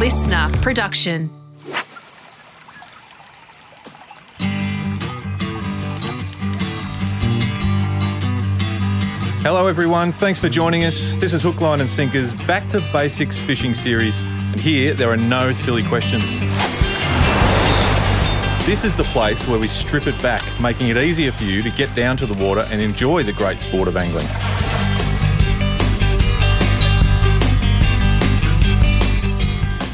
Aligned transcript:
listener 0.00 0.48
production. 0.62 1.28
Hello, 9.42 9.66
everyone. 9.66 10.10
Thanks 10.12 10.38
for 10.38 10.48
joining 10.48 10.84
us. 10.84 11.12
This 11.18 11.34
is 11.34 11.42
Hook, 11.42 11.60
Line, 11.60 11.82
and 11.82 11.90
Sinker's 11.90 12.32
Back 12.46 12.66
to 12.68 12.80
Basics 12.94 13.36
fishing 13.36 13.74
series. 13.74 14.18
And 14.22 14.58
here, 14.58 14.94
there 14.94 15.10
are 15.10 15.18
no 15.18 15.52
silly 15.52 15.82
questions. 15.82 16.24
This 18.64 18.84
is 18.84 18.96
the 18.96 19.06
place 19.12 19.46
where 19.46 19.58
we 19.58 19.68
strip 19.68 20.06
it 20.06 20.20
back, 20.22 20.42
making 20.62 20.88
it 20.88 20.96
easier 20.96 21.30
for 21.30 21.44
you 21.44 21.60
to 21.60 21.70
get 21.70 21.94
down 21.94 22.16
to 22.16 22.24
the 22.24 22.42
water 22.42 22.66
and 22.70 22.80
enjoy 22.80 23.22
the 23.22 23.34
great 23.34 23.60
sport 23.60 23.86
of 23.86 23.98
angling. 23.98 24.26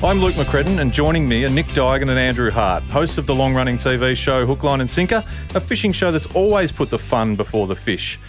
I'm 0.05 0.21
Luke 0.21 0.35
McCredden, 0.35 0.81
and 0.81 0.93
joining 0.93 1.27
me 1.27 1.45
are 1.45 1.49
Nick 1.49 1.65
Duigan 1.69 2.11
and 2.11 2.19
Andrew 2.19 2.51
Hart, 2.51 2.83
hosts 2.85 3.17
of 3.17 3.25
the 3.25 3.35
long 3.35 3.55
running 3.55 3.79
TV 3.79 4.15
show 4.15 4.45
Hook, 4.45 4.63
Line 4.63 4.83
and 4.83 4.91
Sinker, 4.91 5.25
a 5.55 5.61
fishing 5.61 5.91
show 5.91 6.13
that's 6.13 6.27
always 6.35 6.71
put 6.71 6.91
the 6.91 6.99
fun 6.99 7.35
before 7.35 7.67
the 7.67 7.75
fish. 7.75 8.21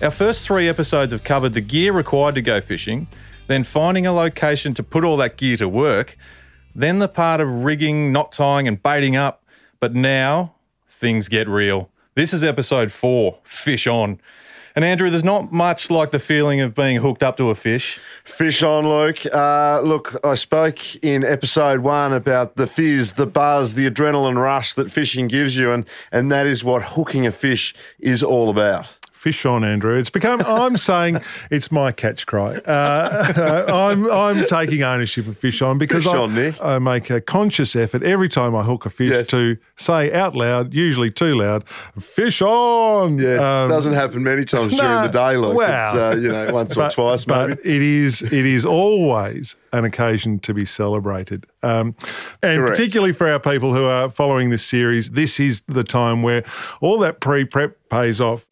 Our 0.00 0.10
first 0.10 0.46
three 0.46 0.66
episodes 0.66 1.12
have 1.12 1.22
covered 1.22 1.52
the 1.52 1.60
gear 1.60 1.92
required 1.92 2.36
to 2.36 2.42
go 2.42 2.62
fishing, 2.62 3.06
then 3.48 3.64
finding 3.64 4.06
a 4.06 4.14
location 4.14 4.72
to 4.74 4.82
put 4.82 5.04
all 5.04 5.18
that 5.18 5.36
gear 5.36 5.58
to 5.58 5.68
work, 5.68 6.16
then 6.74 7.00
the 7.00 7.08
part 7.08 7.42
of 7.42 7.64
rigging, 7.64 8.12
knot 8.12 8.32
tying, 8.32 8.66
and 8.66 8.82
baiting 8.82 9.14
up. 9.14 9.44
But 9.78 9.94
now 9.94 10.54
things 10.88 11.28
get 11.28 11.46
real. 11.48 11.90
This 12.14 12.32
is 12.32 12.42
episode 12.42 12.92
four 12.92 13.40
Fish 13.44 13.86
On. 13.86 14.18
And 14.80 14.86
Andrew, 14.86 15.10
there's 15.10 15.22
not 15.22 15.52
much 15.52 15.90
like 15.90 16.10
the 16.10 16.18
feeling 16.18 16.62
of 16.62 16.74
being 16.74 17.02
hooked 17.02 17.22
up 17.22 17.36
to 17.36 17.50
a 17.50 17.54
fish. 17.54 18.00
Fish 18.24 18.62
on, 18.62 18.88
Luke. 18.88 19.26
Uh, 19.26 19.82
look, 19.82 20.18
I 20.24 20.32
spoke 20.36 20.96
in 21.04 21.22
episode 21.22 21.80
one 21.80 22.14
about 22.14 22.56
the 22.56 22.66
fizz, 22.66 23.12
the 23.12 23.26
buzz, 23.26 23.74
the 23.74 23.90
adrenaline 23.90 24.40
rush 24.40 24.72
that 24.72 24.90
fishing 24.90 25.28
gives 25.28 25.54
you, 25.54 25.70
and, 25.70 25.84
and 26.10 26.32
that 26.32 26.46
is 26.46 26.64
what 26.64 26.82
hooking 26.82 27.26
a 27.26 27.30
fish 27.30 27.74
is 27.98 28.22
all 28.22 28.48
about. 28.48 28.94
Fish 29.20 29.44
on, 29.44 29.64
Andrew. 29.64 29.98
It's 29.98 30.08
become. 30.08 30.40
I'm 30.46 30.78
saying 30.78 31.20
it's 31.50 31.70
my 31.70 31.92
catch 31.92 32.24
cry. 32.24 32.54
Uh, 32.56 33.64
I'm 33.92 34.10
I'm 34.10 34.46
taking 34.46 34.82
ownership 34.82 35.26
of 35.26 35.36
fish 35.36 35.60
on 35.60 35.76
because 35.76 36.04
Fish 36.04 36.14
I, 36.14 36.16
on. 36.16 36.54
I 36.62 36.78
make 36.78 37.10
a 37.10 37.20
conscious 37.20 37.76
effort 37.76 38.02
every 38.02 38.30
time 38.30 38.56
I 38.56 38.62
hook 38.62 38.86
a 38.86 38.90
fish 38.90 39.10
Yeah. 39.10 39.22
to 39.24 39.58
say 39.76 40.10
out 40.10 40.34
loud, 40.34 40.72
usually 40.72 41.10
too 41.10 41.34
loud, 41.34 41.68
"Fish 42.00 42.40
on." 42.40 43.18
Yeah, 43.18 43.64
Um, 43.64 43.68
doesn't 43.68 43.92
happen 43.92 44.24
many 44.24 44.46
times 44.46 44.70
during 44.72 44.86
no, 44.90 45.02
the 45.02 45.08
day, 45.12 45.36
Luke. 45.36 45.54
well, 45.54 45.94
it's, 45.94 46.16
uh, 46.16 46.18
you 46.18 46.32
know, 46.32 46.50
once 46.54 46.72
or 46.72 46.80
but, 46.84 46.92
twice 46.92 47.26
but 47.26 47.48
maybe. 47.50 47.60
it 47.62 47.82
is 47.82 48.22
it 48.22 48.32
is 48.46 48.64
always 48.64 49.54
an 49.74 49.84
occasion 49.84 50.38
to 50.40 50.54
be 50.54 50.64
celebrated, 50.64 51.44
um, 51.62 51.94
and 52.42 52.60
Correct. 52.62 52.68
particularly 52.74 53.12
for 53.12 53.28
our 53.30 53.38
people 53.38 53.74
who 53.74 53.84
are 53.84 54.08
following 54.08 54.48
this 54.48 54.64
series, 54.64 55.10
this 55.10 55.38
is 55.38 55.60
the 55.68 55.84
time 55.84 56.22
where 56.22 56.42
all 56.80 56.98
that 57.00 57.20
pre-prep 57.20 57.76
pays 57.90 58.18
off. 58.18 58.46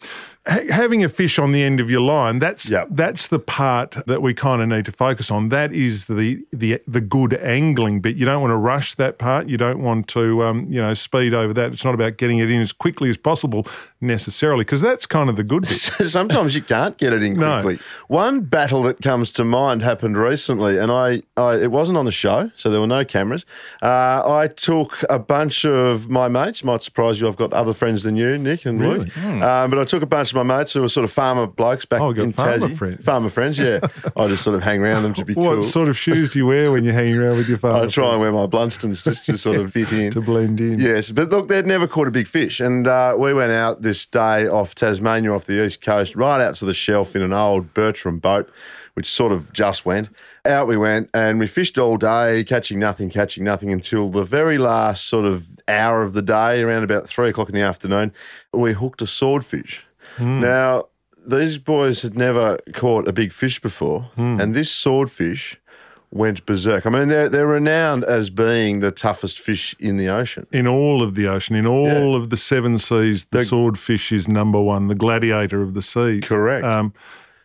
Ha- 0.49 0.73
having 0.73 1.05
a 1.05 1.09
fish 1.11 1.39
on 1.39 1.53
the 1.53 1.63
end 1.63 1.79
of 1.79 1.91
your 1.91 2.01
line, 2.01 2.39
that's 2.39 2.71
Yep. 2.71 2.89
that's 2.91 3.27
the 3.27 3.39
part 3.39 3.97
that 4.07 4.23
we 4.23 4.33
kind 4.33 4.63
of 4.63 4.69
need 4.69 4.85
to 4.87 4.93
focus 4.93 5.31
on. 5.31 5.51
That 5.51 5.73
is 5.73 6.07
the 6.07 6.43
the 6.53 6.81
the 6.87 7.01
good 7.03 7.35
angling 7.35 8.01
bit. 8.01 8.17
You 8.17 8.25
don't 8.25 8.41
want 8.41 8.53
to 8.53 8.57
rush 8.57 8.95
that 8.95 9.19
part. 9.19 9.49
You 9.49 9.59
don't 9.59 9.81
want 9.83 10.09
to 10.09 10.43
um, 10.45 10.67
you 10.71 10.81
know 10.81 10.95
speed 10.95 11.35
over 11.35 11.53
that. 11.53 11.73
It's 11.73 11.85
not 11.85 11.95
about 11.95 12.17
getting 12.17 12.39
it 12.39 12.51
in 12.51 12.61
as 12.61 12.73
quickly 12.73 13.11
as 13.11 13.17
possible 13.19 13.67
necessarily, 14.01 14.65
because 14.65 14.81
that's 14.81 15.07
kind 15.07 15.29
of 15.29 15.37
the 15.37 15.45
good 15.45 15.63
bit. 15.63 15.71
Sometimes 16.09 16.55
you 16.55 16.63
can't 16.63 16.97
get 16.99 17.13
it 17.13 17.23
in 17.23 17.35
No. 17.35 17.77
One 18.09 18.41
battle 18.43 18.83
that 18.85 19.03
comes 19.03 19.31
to 19.33 19.45
mind 19.45 19.83
happened 19.83 20.17
recently, 20.17 20.79
and 20.79 20.91
I, 20.91 21.23
I 21.37 21.57
it 21.57 21.71
wasn't 21.71 21.99
on 21.99 22.05
the 22.05 22.13
show, 22.13 22.51
so 22.57 22.71
there 22.71 22.81
were 22.81 22.87
no 22.87 23.05
cameras. 23.05 23.45
Uh, 23.83 24.23
I 24.25 24.49
took 24.49 25.03
a 25.11 25.19
bunch 25.19 25.65
of 25.65 26.09
my 26.09 26.29
mates. 26.29 26.63
Might 26.65 26.83
surprise 26.83 27.21
you. 27.21 27.29
I've 27.29 27.37
got 27.37 27.53
other 27.53 27.75
friends 27.75 28.03
than 28.03 28.17
you, 28.17 28.39
Nick 28.39 28.65
and 28.67 28.79
Luke. 28.81 29.17
Um, 29.19 29.71
but 29.71 29.79
I 29.79 29.85
took 29.85 30.03
a 30.03 30.07
bunch 30.07 30.31
of 30.33 30.37
my 30.37 30.57
mates 30.59 30.73
who 30.73 30.81
were 30.81 30.89
sort 30.89 31.05
of 31.05 31.13
farmer 31.13 31.47
blokes 31.47 31.85
back 31.85 32.01
Oh, 32.01 32.11
in 32.11 32.33
farmer 32.33 32.59
Tassie. 32.69 32.77
friends. 32.79 33.05
Farmer 33.05 33.31
friends, 33.31 33.59
yeah. 33.59 33.81
I 34.17 34.27
just 34.29 34.43
sort 34.45 34.57
of 34.57 34.63
hang 34.63 34.83
around 34.83 35.03
them 35.03 35.15
to 35.15 35.25
be 35.25 35.35
What 35.39 35.55
cool. 35.55 35.63
sort 35.63 35.89
of 35.89 35.97
shoes 35.99 36.33
do 36.33 36.39
you 36.39 36.47
wear 36.47 36.73
when 36.73 36.85
you're 36.85 36.93
hanging 36.95 37.17
around 37.17 37.37
with 37.37 37.49
your 37.49 37.59
father? 37.59 37.79
I 37.85 37.89
try 37.89 38.13
and 38.13 38.21
wear 38.21 38.33
my 38.33 38.47
Blundstones 38.47 39.03
just 39.05 39.25
to 39.27 39.37
sort 39.39 39.57
of 39.57 39.73
fit 39.73 39.93
in. 39.93 40.11
to 40.13 40.21
blend 40.21 40.61
in. 40.61 40.79
Yes, 40.79 41.11
but 41.11 41.31
look, 41.31 41.49
they'd 41.49 41.67
never 41.67 41.87
caught 41.87 42.09
a 42.09 42.11
big 42.11 42.27
fish. 42.27 42.61
And 42.61 42.87
uh, 42.87 43.15
we 43.19 43.33
went 43.35 43.53
out 43.53 43.83
this 43.89 44.05
day 44.05 44.47
off 44.47 44.75
Tasmania, 44.75 45.33
off 45.33 45.47
the 45.47 45.65
east 45.65 45.81
coast, 45.81 46.15
right 46.15 46.43
out 46.43 46.57
to 46.57 46.67
the 46.67 46.75
shelf 46.75 47.17
in 47.17 47.23
an 47.23 47.33
old 47.33 47.73
Bertram 47.73 48.19
boat, 48.19 48.51
which 48.93 49.09
sort 49.09 49.33
of 49.33 49.51
just 49.55 49.87
went. 49.87 50.11
Out 50.45 50.69
we 50.69 50.77
went 50.77 51.09
and 51.15 51.39
we 51.39 51.47
fished 51.47 51.79
all 51.79 51.97
day, 51.97 52.45
catching 52.45 52.79
nothing, 52.79 53.09
catching 53.09 53.45
nothing 53.45 53.73
until 53.73 54.11
the 54.11 54.25
very 54.25 54.59
last 54.59 55.07
sort 55.07 55.25
of 55.25 55.47
hour 55.67 56.03
of 56.03 56.13
the 56.13 56.21
day, 56.21 56.61
around 56.61 56.85
about 56.85 57.09
three 57.09 57.31
o'clock 57.31 57.49
in 57.49 57.55
the 57.55 57.63
afternoon, 57.63 58.13
we 58.53 58.75
hooked 58.75 59.01
a 59.01 59.07
swordfish. 59.07 59.87
Hmm. 60.19 60.41
Now, 60.41 60.89
these 61.27 61.57
boys 61.57 62.03
had 62.03 62.15
never 62.15 62.59
caught 62.75 63.09
a 63.09 63.13
big 63.13 63.33
fish 63.33 63.59
before, 63.59 64.11
hmm. 64.17 64.39
and 64.39 64.55
this 64.55 64.71
swordfish 64.71 65.59
went 66.11 66.45
berserk. 66.47 66.87
I 66.87 66.91
mean, 66.91 67.09
they're, 67.09 67.29
they're 67.29 67.47
renowned 67.47 68.05
as 68.05 68.31
being 68.31 68.81
the 68.81 68.91
toughest 68.91 69.39
fish 69.41 69.75
in 69.79 69.97
the 69.99 70.09
ocean. 70.09 70.47
In 70.53 70.67
all 70.67 71.03
of 71.03 71.15
the 71.15 71.27
ocean, 71.29 71.55
in 71.55 71.67
all 71.67 71.87
Yeah. 71.87 72.17
of 72.17 72.31
the 72.31 72.37
seven 72.37 72.79
seas, 72.79 73.27
the, 73.27 73.45
swordfish 73.45 74.11
is 74.13 74.27
number 74.27 74.61
one, 74.61 74.89
the 74.89 74.95
gladiator 74.95 75.61
of 75.61 75.75
the 75.75 75.83
seas. 75.83 76.25
Correct. 76.25 76.65
Um, 76.65 76.95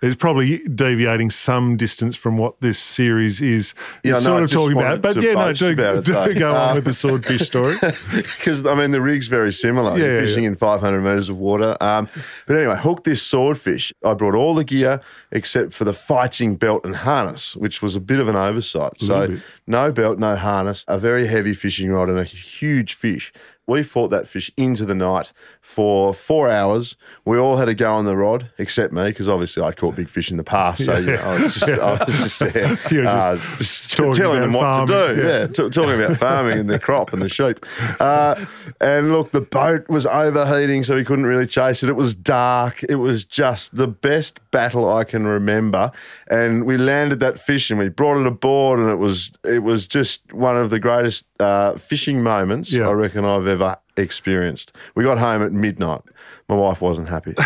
it's 0.03 0.17
probably 0.17 0.59
deviating 0.67 1.29
some 1.29 1.77
distance 1.77 2.15
from 2.15 2.37
what 2.37 2.59
this 2.59 2.77
series 2.77 3.41
is, 3.41 3.73
Yeah, 4.03 4.17
is 4.17 4.25
no, 4.25 4.31
sort 4.31 4.43
of 4.43 4.51
talking 4.51 4.77
about. 4.77 5.01
But 5.01 5.15
yeah, 5.15 5.33
no, 5.33 5.53
do, 5.53 5.71
about 5.71 5.95
it, 5.97 6.05
do 6.05 6.33
go 6.39 6.53
on 6.53 6.71
Uh, 6.71 6.75
with 6.75 6.85
the 6.85 6.93
swordfish 6.93 7.41
story. 7.41 7.75
Because 8.11 8.65
I 8.65 8.75
mean 8.75 8.91
the 8.91 9.01
rig's 9.01 9.27
very 9.27 9.53
similar. 9.53 9.97
Yeah, 9.97 10.05
You're 10.05 10.19
yeah, 10.19 10.25
fishing 10.25 10.43
in 10.43 10.55
500 10.55 11.01
meters 11.01 11.29
of 11.29 11.37
water. 11.37 11.77
Um, 11.81 12.09
but 12.45 12.57
anyway, 12.57 12.77
hooked 12.77 13.05
this 13.05 13.21
swordfish. 13.21 13.93
I 14.03 14.13
brought 14.13 14.35
all 14.35 14.53
the 14.55 14.65
gear 14.65 14.99
except 15.31 15.73
for 15.73 15.85
the 15.85 15.93
fighting 15.93 16.57
belt 16.57 16.85
and 16.85 16.97
harness, 16.97 17.55
which 17.55 17.81
was 17.81 17.95
a 17.95 17.99
bit 18.01 18.19
of 18.19 18.27
an 18.27 18.35
oversight. 18.35 18.99
So 18.99 19.27
bit. 19.29 19.41
no 19.67 19.91
belt, 19.91 20.19
no 20.19 20.35
harness, 20.35 20.83
a 20.87 20.99
very 20.99 21.27
heavy 21.27 21.53
fishing 21.53 21.91
rod, 21.91 22.09
and 22.09 22.19
a 22.19 22.25
huge 22.25 22.93
fish. 22.93 23.31
We 23.65 23.83
fought 23.83 24.09
that 24.09 24.27
fish 24.27 24.51
into 24.57 24.85
the 24.85 24.95
night 24.95 25.31
for 25.61 26.13
four 26.13 26.49
hours. 26.49 26.95
We 27.23 27.37
all 27.37 27.57
had 27.57 27.65
to 27.65 27.73
go 27.73 27.93
on 27.93 28.03
the 28.05 28.17
rod, 28.17 28.49
except 28.57 28.91
me, 28.93 29.05
because 29.05 29.29
obviously 29.29 29.63
I 29.63 29.71
caught 29.71 29.95
big 29.95 30.09
fish 30.09 30.29
in 30.31 30.37
the 30.37 30.43
past. 30.43 30.83
So 30.85 30.97
you 30.97 31.11
know, 31.11 31.21
I 31.21 31.39
was 31.41 31.53
just, 31.53 31.67
I 31.69 31.91
was 31.91 31.99
just 32.23 32.39
there, 32.53 32.75
just 32.75 32.91
uh, 32.93 33.37
just 33.57 33.91
telling 33.91 34.41
them 34.41 34.53
what 34.53 34.87
to 34.87 35.13
do. 35.15 35.21
yeah. 35.21 35.27
Yeah, 35.39 35.47
t- 35.47 35.69
talking 35.69 35.93
about 36.01 36.17
farming 36.17 36.59
and 36.59 36.69
the 36.69 36.77
crop 36.79 37.13
and 37.13 37.21
the 37.21 37.29
sheep. 37.29 37.65
Uh, 37.99 38.35
and 38.81 39.11
look, 39.13 39.31
the 39.31 39.39
boat 39.41 39.87
was 39.87 40.05
overheating, 40.05 40.83
so 40.83 40.95
we 40.95 41.05
couldn't 41.05 41.25
really 41.25 41.47
chase 41.47 41.83
it. 41.83 41.89
It 41.89 41.95
was 41.95 42.13
dark. 42.13 42.83
It 42.89 42.95
was 42.95 43.23
just 43.23 43.75
the 43.77 43.87
best 43.87 44.39
battle 44.51 44.91
I 44.91 45.05
can 45.05 45.25
remember. 45.25 45.91
And 46.27 46.65
we 46.65 46.77
landed 46.77 47.19
that 47.21 47.39
fish 47.39 47.69
and 47.69 47.79
we 47.79 47.87
brought 47.89 48.19
it 48.19 48.27
aboard, 48.27 48.79
and 48.79 48.89
it 48.89 48.95
was 48.97 49.31
it 49.45 49.59
was 49.63 49.87
just 49.87 50.33
one 50.33 50.57
of 50.57 50.69
the 50.69 50.79
greatest 50.79 51.23
uh, 51.39 51.73
fishing 51.77 52.21
moments 52.23 52.71
Yeah. 52.71 52.87
I 52.89 52.91
reckon 52.91 53.23
I've 53.25 53.47
ever 53.47 53.52
experienced. 53.97 54.71
We 54.95 55.03
got 55.03 55.17
home 55.17 55.41
at 55.41 55.51
midnight. 55.51 56.01
My 56.47 56.55
wife 56.55 56.81
wasn't 56.81 57.09
happy. 57.09 57.33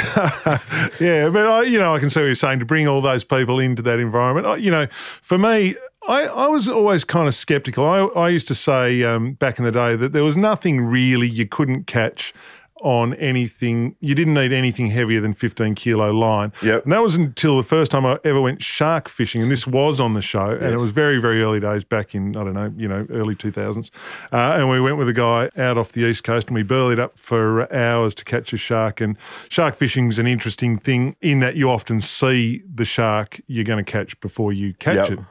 Yeah, 1.00 1.30
but 1.30 1.46
I, 1.46 1.64
you 1.64 1.78
know, 1.78 1.94
I 1.94 2.00
can 2.00 2.10
see 2.10 2.22
what 2.22 2.26
you're 2.26 2.36
saying 2.36 2.60
to 2.60 2.66
bring 2.66 2.88
all 2.88 3.02
those 3.02 3.24
people 3.24 3.60
into 3.60 3.82
that 3.84 4.00
environment. 4.00 4.48
I, 4.48 4.56
you 4.56 4.72
know, 4.72 4.88
for 5.22 5.38
me, 5.38 5.76
I, 6.08 6.24
I 6.24 6.48
was 6.48 6.68
always 6.68 7.04
kind 7.04 7.28
of 7.28 7.36
skeptical. 7.36 7.86
I, 7.86 8.00
I 8.20 8.30
used 8.30 8.48
to 8.48 8.56
say 8.56 9.04
um, 9.04 9.34
back 9.34 9.60
in 9.60 9.66
the 9.66 9.72
day 9.72 9.96
that 9.96 10.14
there 10.14 10.24
was 10.24 10.38
nothing 10.38 10.82
really 10.82 11.28
you 11.28 11.46
couldn't 11.46 11.86
catch 11.86 12.34
on 12.82 13.14
anything. 13.16 13.96
You 14.00 14.16
didn't 14.16 14.34
need 14.34 14.52
anything 14.54 14.88
heavier 14.88 15.22
than 15.22 15.34
15 15.34 15.76
kilo 15.76 16.12
line. 16.12 16.54
Yep. 16.62 16.84
And 16.84 16.92
that 16.92 17.02
was 17.02 17.16
until 17.16 17.58
the 17.58 17.64
first 17.64 17.92
time 17.92 18.06
I 18.06 18.20
ever 18.24 18.42
went 18.42 18.64
shark 18.64 19.10
fishing, 19.10 19.42
and 19.42 19.52
this 19.52 19.66
was 19.68 20.00
on 20.00 20.14
the 20.14 20.22
show, 20.22 20.52
and 20.52 20.74
it 20.74 20.78
was 20.78 20.92
very, 20.92 21.20
very 21.20 21.42
early 21.42 21.60
days 21.60 21.84
back 21.84 22.14
in 22.16 22.36
I 22.36 22.44
don't 22.44 22.54
know, 22.54 22.74
you 22.78 22.88
know, 22.88 23.06
early 23.10 23.36
2000s. 23.36 23.90
Uh, 24.32 24.56
and 24.58 24.70
we 24.70 24.80
went 24.82 24.98
with 24.98 25.10
a 25.10 25.14
guy 25.14 25.50
out 25.58 25.78
off 25.78 25.92
the 25.92 26.02
east 26.06 26.24
coast, 26.24 26.48
and 26.48 26.56
we 26.56 26.64
burled 26.64 27.00
up 27.00 27.18
for 27.18 27.72
hours 27.74 28.14
to 28.16 28.24
catch 28.26 28.54
a 28.54 28.58
shark. 28.58 29.02
And 29.02 29.18
shark 29.50 29.76
fishing's 29.76 30.20
an 30.20 30.28
interesting 30.28 30.78
thing 30.78 31.16
in 31.22 31.40
that 31.40 31.56
you 31.56 31.70
often 31.70 32.02
see 32.02 32.64
the 32.74 32.86
shark 32.86 33.42
you're 33.48 33.64
going 33.64 33.84
to 33.84 33.92
catch 33.92 34.20
before 34.22 34.54
you 34.54 34.74
catch 34.76 35.10
Yep. 35.10 35.20
it. 35.20 35.26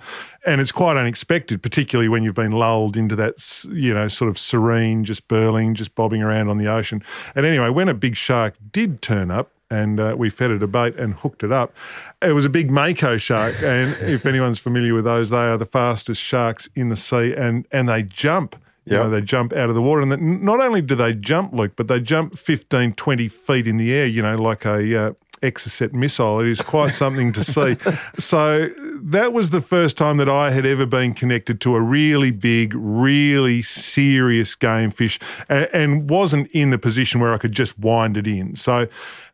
And 0.47 0.61
it's 0.61 0.73
quite 0.73 0.97
unexpected, 0.97 1.61
particularly 1.63 2.09
when 2.09 2.23
you've 2.23 2.35
been 2.37 2.53
lulled 2.53 2.97
into 2.97 3.17
that, 3.17 3.65
you 3.71 3.93
know, 3.93 4.07
sort 4.07 4.29
of 4.29 4.39
serene, 4.39 5.05
just 5.05 5.27
burling, 5.27 5.75
just 5.75 5.95
bobbing 5.97 6.23
around 6.23 6.49
on 6.49 6.57
the 6.59 6.69
ocean. 6.69 7.03
And 7.35 7.45
anyway, 7.45 7.69
when 7.71 7.89
a 7.89 7.95
big 7.95 8.17
shark 8.17 8.55
did 8.73 9.03
turn 9.03 9.31
up, 9.31 9.51
and 9.69 9.99
uh, 9.99 10.15
we 10.17 10.31
fed 10.31 10.53
it 10.53 10.63
a 10.63 10.67
bait 10.69 10.95
and 10.97 11.15
hooked 11.15 11.43
it 11.43 11.51
up. 11.51 11.75
It 12.23 12.31
was 12.33 12.45
a 12.45 12.49
big 12.49 12.71
mako 12.71 13.17
shark, 13.17 13.55
and 13.65 13.91
if 14.09 14.25
anyone's 14.25 14.61
familiar 14.61 14.95
with 14.95 15.05
those, 15.05 15.31
they 15.31 15.39
are 15.39 15.59
the 15.59 15.67
fastest 15.67 16.23
sharks 16.23 16.69
in 16.77 16.89
the 16.89 16.95
sea, 16.97 17.35
and 17.35 17.67
and 17.73 17.89
they 17.89 18.05
jump. 18.05 18.55
You 18.85 18.93
Yep. 18.95 19.03
know, 19.03 19.11
they 19.11 19.21
jump 19.23 19.53
out 19.53 19.69
of 19.69 19.75
the 19.75 19.83
water, 19.83 20.01
and 20.03 20.13
the, 20.13 20.17
not 20.17 20.61
only 20.61 20.81
do 20.81 20.95
they 20.95 21.13
jump, 21.13 21.53
Luke, 21.53 21.73
but 21.75 21.89
they 21.89 21.99
jump 21.99 22.39
15, 22.39 22.93
20 22.93 23.27
feet 23.27 23.67
in 23.67 23.79
the 23.79 23.93
air. 23.93 24.07
You 24.07 24.23
know, 24.23 24.41
like 24.41 24.65
a 24.65 25.07
uh, 25.09 25.13
Exocet 25.43 25.93
missile. 25.93 26.41
It 26.41 26.49
is 26.49 26.61
quite 26.61 26.95
something 26.95 27.33
to 27.33 27.45
see. 27.45 27.77
So 28.19 28.71
that 29.03 29.33
was 29.33 29.51
the 29.51 29.61
first 29.61 29.97
time 29.97 30.17
that 30.17 30.29
I 30.29 30.51
had 30.51 30.67
ever 30.67 30.87
been 30.87 31.13
connected 31.13 31.61
to 31.63 31.77
a 31.77 31.81
really 31.81 32.31
big, 32.31 32.73
really 32.75 33.63
serious 33.63 34.55
game 34.55 34.91
fish 34.91 35.19
and, 35.49 35.69
and 35.73 36.11
wasn't 36.11 36.51
in 36.53 36.71
the 36.71 36.79
position 36.79 37.21
where 37.21 37.33
I 37.33 37.39
could 37.39 37.53
just 37.53 37.79
wind 37.79 38.17
it 38.17 38.27
in. 38.27 38.57
So 38.57 38.89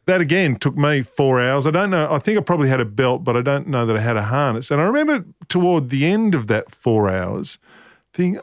that 0.07 0.21
again 0.21 0.57
took 0.57 0.77
me 0.77 1.03
four 1.03 1.41
hours. 1.41 1.67
I 1.67 1.71
don't 1.71 1.91
know. 1.91 2.09
I 2.11 2.19
think 2.19 2.39
I 2.39 2.43
probably 2.43 2.69
had 2.69 2.81
a 2.81 2.85
belt, 2.85 3.23
but 3.23 3.37
I 3.37 3.43
don't 3.43 3.69
know 3.69 3.87
that 3.87 3.97
I 3.97 4.01
had 4.01 4.17
a 4.17 4.23
harness. 4.23 4.71
And 4.71 4.81
I 4.81 4.85
remember 4.85 5.25
toward 5.49 5.91
the 5.91 6.05
end 6.07 6.35
of 6.35 6.49
that 6.49 6.75
four 6.75 7.09
hours 7.09 7.59
thinking, 8.13 8.41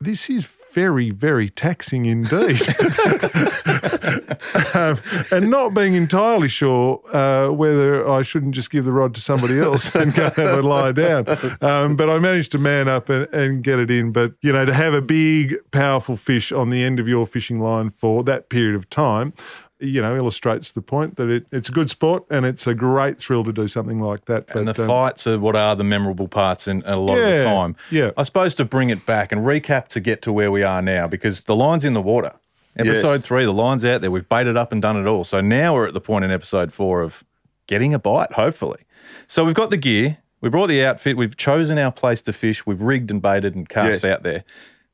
this 0.00 0.30
is 0.30 0.48
very, 0.72 1.10
very 1.10 1.50
taxing 1.50 2.06
indeed. 2.06 2.62
um, 4.74 4.98
and 5.30 5.50
not 5.50 5.74
being 5.74 5.94
entirely 5.94 6.48
sure 6.48 7.00
uh, 7.14 7.50
whether 7.50 8.08
I 8.08 8.22
shouldn't 8.22 8.54
just 8.54 8.70
give 8.70 8.84
the 8.84 8.92
rod 8.92 9.14
to 9.14 9.20
somebody 9.20 9.58
else 9.58 9.94
and 9.94 10.14
go 10.14 10.24
have 10.24 10.38
a 10.38 10.62
lie 10.62 10.92
down. 10.92 11.26
Um, 11.60 11.96
but 11.96 12.08
I 12.08 12.18
managed 12.18 12.52
to 12.52 12.58
man 12.58 12.88
up 12.88 13.08
and, 13.08 13.32
and 13.34 13.62
get 13.62 13.78
it 13.78 13.90
in. 13.90 14.12
But, 14.12 14.34
you 14.40 14.52
know, 14.52 14.64
to 14.64 14.74
have 14.74 14.94
a 14.94 15.02
big, 15.02 15.56
powerful 15.70 16.16
fish 16.16 16.52
on 16.52 16.70
the 16.70 16.82
end 16.82 16.98
of 16.98 17.06
your 17.06 17.26
fishing 17.26 17.60
line 17.60 17.90
for 17.90 18.24
that 18.24 18.48
period 18.48 18.74
of 18.74 18.88
time, 18.88 19.34
you 19.82 20.00
know, 20.00 20.14
illustrates 20.16 20.70
the 20.70 20.80
point 20.80 21.16
that 21.16 21.28
it, 21.28 21.46
it's 21.50 21.68
a 21.68 21.72
good 21.72 21.90
sport 21.90 22.24
and 22.30 22.46
it's 22.46 22.66
a 22.66 22.74
great 22.74 23.18
thrill 23.18 23.42
to 23.44 23.52
do 23.52 23.66
something 23.66 24.00
like 24.00 24.26
that. 24.26 24.46
But, 24.46 24.56
and 24.56 24.68
the 24.68 24.80
um, 24.82 24.86
fights 24.86 25.26
are 25.26 25.38
what 25.38 25.56
are 25.56 25.74
the 25.74 25.84
memorable 25.84 26.28
parts 26.28 26.68
in 26.68 26.82
a 26.86 26.96
lot 26.96 27.18
yeah, 27.18 27.26
of 27.26 27.38
the 27.38 27.44
time. 27.44 27.76
Yeah. 27.90 28.10
I 28.16 28.22
suppose 28.22 28.54
to 28.54 28.64
bring 28.64 28.90
it 28.90 29.04
back 29.04 29.32
and 29.32 29.42
recap 29.42 29.88
to 29.88 30.00
get 30.00 30.22
to 30.22 30.32
where 30.32 30.52
we 30.52 30.62
are 30.62 30.80
now, 30.80 31.08
because 31.08 31.42
the 31.42 31.56
line's 31.56 31.84
in 31.84 31.94
the 31.94 32.02
water. 32.02 32.32
Episode 32.76 33.16
yes. 33.16 33.26
three, 33.26 33.44
the 33.44 33.52
line's 33.52 33.84
out 33.84 34.00
there. 34.00 34.10
We've 34.10 34.28
baited 34.28 34.56
up 34.56 34.72
and 34.72 34.80
done 34.80 34.96
it 34.96 35.06
all. 35.06 35.24
So 35.24 35.40
now 35.40 35.74
we're 35.74 35.88
at 35.88 35.94
the 35.94 36.00
point 36.00 36.24
in 36.24 36.30
episode 36.30 36.72
four 36.72 37.02
of 37.02 37.24
getting 37.66 37.92
a 37.92 37.98
bite, 37.98 38.32
hopefully. 38.32 38.84
So 39.28 39.44
we've 39.44 39.54
got 39.54 39.70
the 39.70 39.76
gear, 39.76 40.18
we 40.40 40.48
brought 40.48 40.68
the 40.68 40.84
outfit, 40.84 41.16
we've 41.16 41.36
chosen 41.36 41.76
our 41.76 41.92
place 41.92 42.22
to 42.22 42.32
fish, 42.32 42.64
we've 42.64 42.80
rigged 42.80 43.10
and 43.10 43.20
baited 43.20 43.54
and 43.54 43.68
cast 43.68 44.04
yes. 44.04 44.04
out 44.04 44.22
there. 44.22 44.44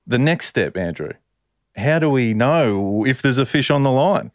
The 0.07 0.19
next 0.19 0.49
step, 0.49 0.77
Andrew, 0.77 1.13
how 1.77 1.99
do 1.99 2.11
we 2.11 2.35
know 2.35 3.05
if 3.07 3.23
there's 3.23 3.39
a 3.39 3.47
fish 3.47 3.71
on 3.71 3.83
the 3.83 3.93
line? 3.93 4.33